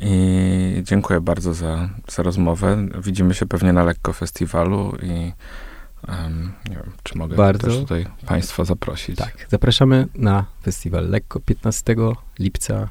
I 0.00 0.82
dziękuję 0.82 1.20
bardzo 1.20 1.54
za, 1.54 1.88
za 2.08 2.22
rozmowę. 2.22 2.86
Widzimy 3.02 3.34
się 3.34 3.46
pewnie 3.46 3.72
na 3.72 3.84
lekko 3.84 4.12
festiwalu 4.12 4.96
i 5.02 5.32
um, 6.08 6.52
nie 6.68 6.76
wiem, 6.76 6.92
czy 7.02 7.18
mogę 7.18 7.36
bardzo. 7.36 7.66
też 7.66 7.76
tutaj 7.76 8.06
Państwa 8.26 8.64
zaprosić. 8.64 9.16
Tak, 9.16 9.46
zapraszamy 9.48 10.08
na 10.14 10.44
festiwal 10.62 11.08
lekko 11.10 11.40
15 11.40 11.96
lipca 12.38 12.88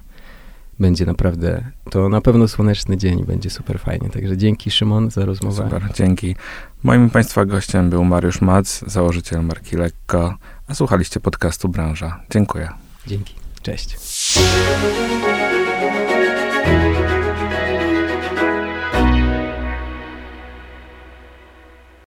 będzie 0.79 1.05
naprawdę, 1.05 1.63
to 1.89 2.09
na 2.09 2.21
pewno 2.21 2.47
słoneczny 2.47 2.97
dzień, 2.97 3.25
będzie 3.25 3.49
super 3.49 3.79
fajnie. 3.79 4.09
Także 4.09 4.37
dzięki 4.37 4.71
Szymon 4.71 5.11
za 5.11 5.25
rozmowę. 5.25 5.63
Super, 5.63 5.83
dzięki. 5.93 6.35
Moim 6.83 7.09
Państwa 7.09 7.45
gościem 7.45 7.89
był 7.89 8.03
Mariusz 8.03 8.41
Mac, 8.41 8.83
założyciel 8.87 9.43
marki 9.43 9.75
Lekko, 9.75 10.37
a 10.67 10.73
słuchaliście 10.73 11.19
podcastu 11.19 11.69
Branża. 11.69 12.23
Dziękuję. 12.29 12.69
Dzięki, 13.07 13.33
cześć. 13.61 13.97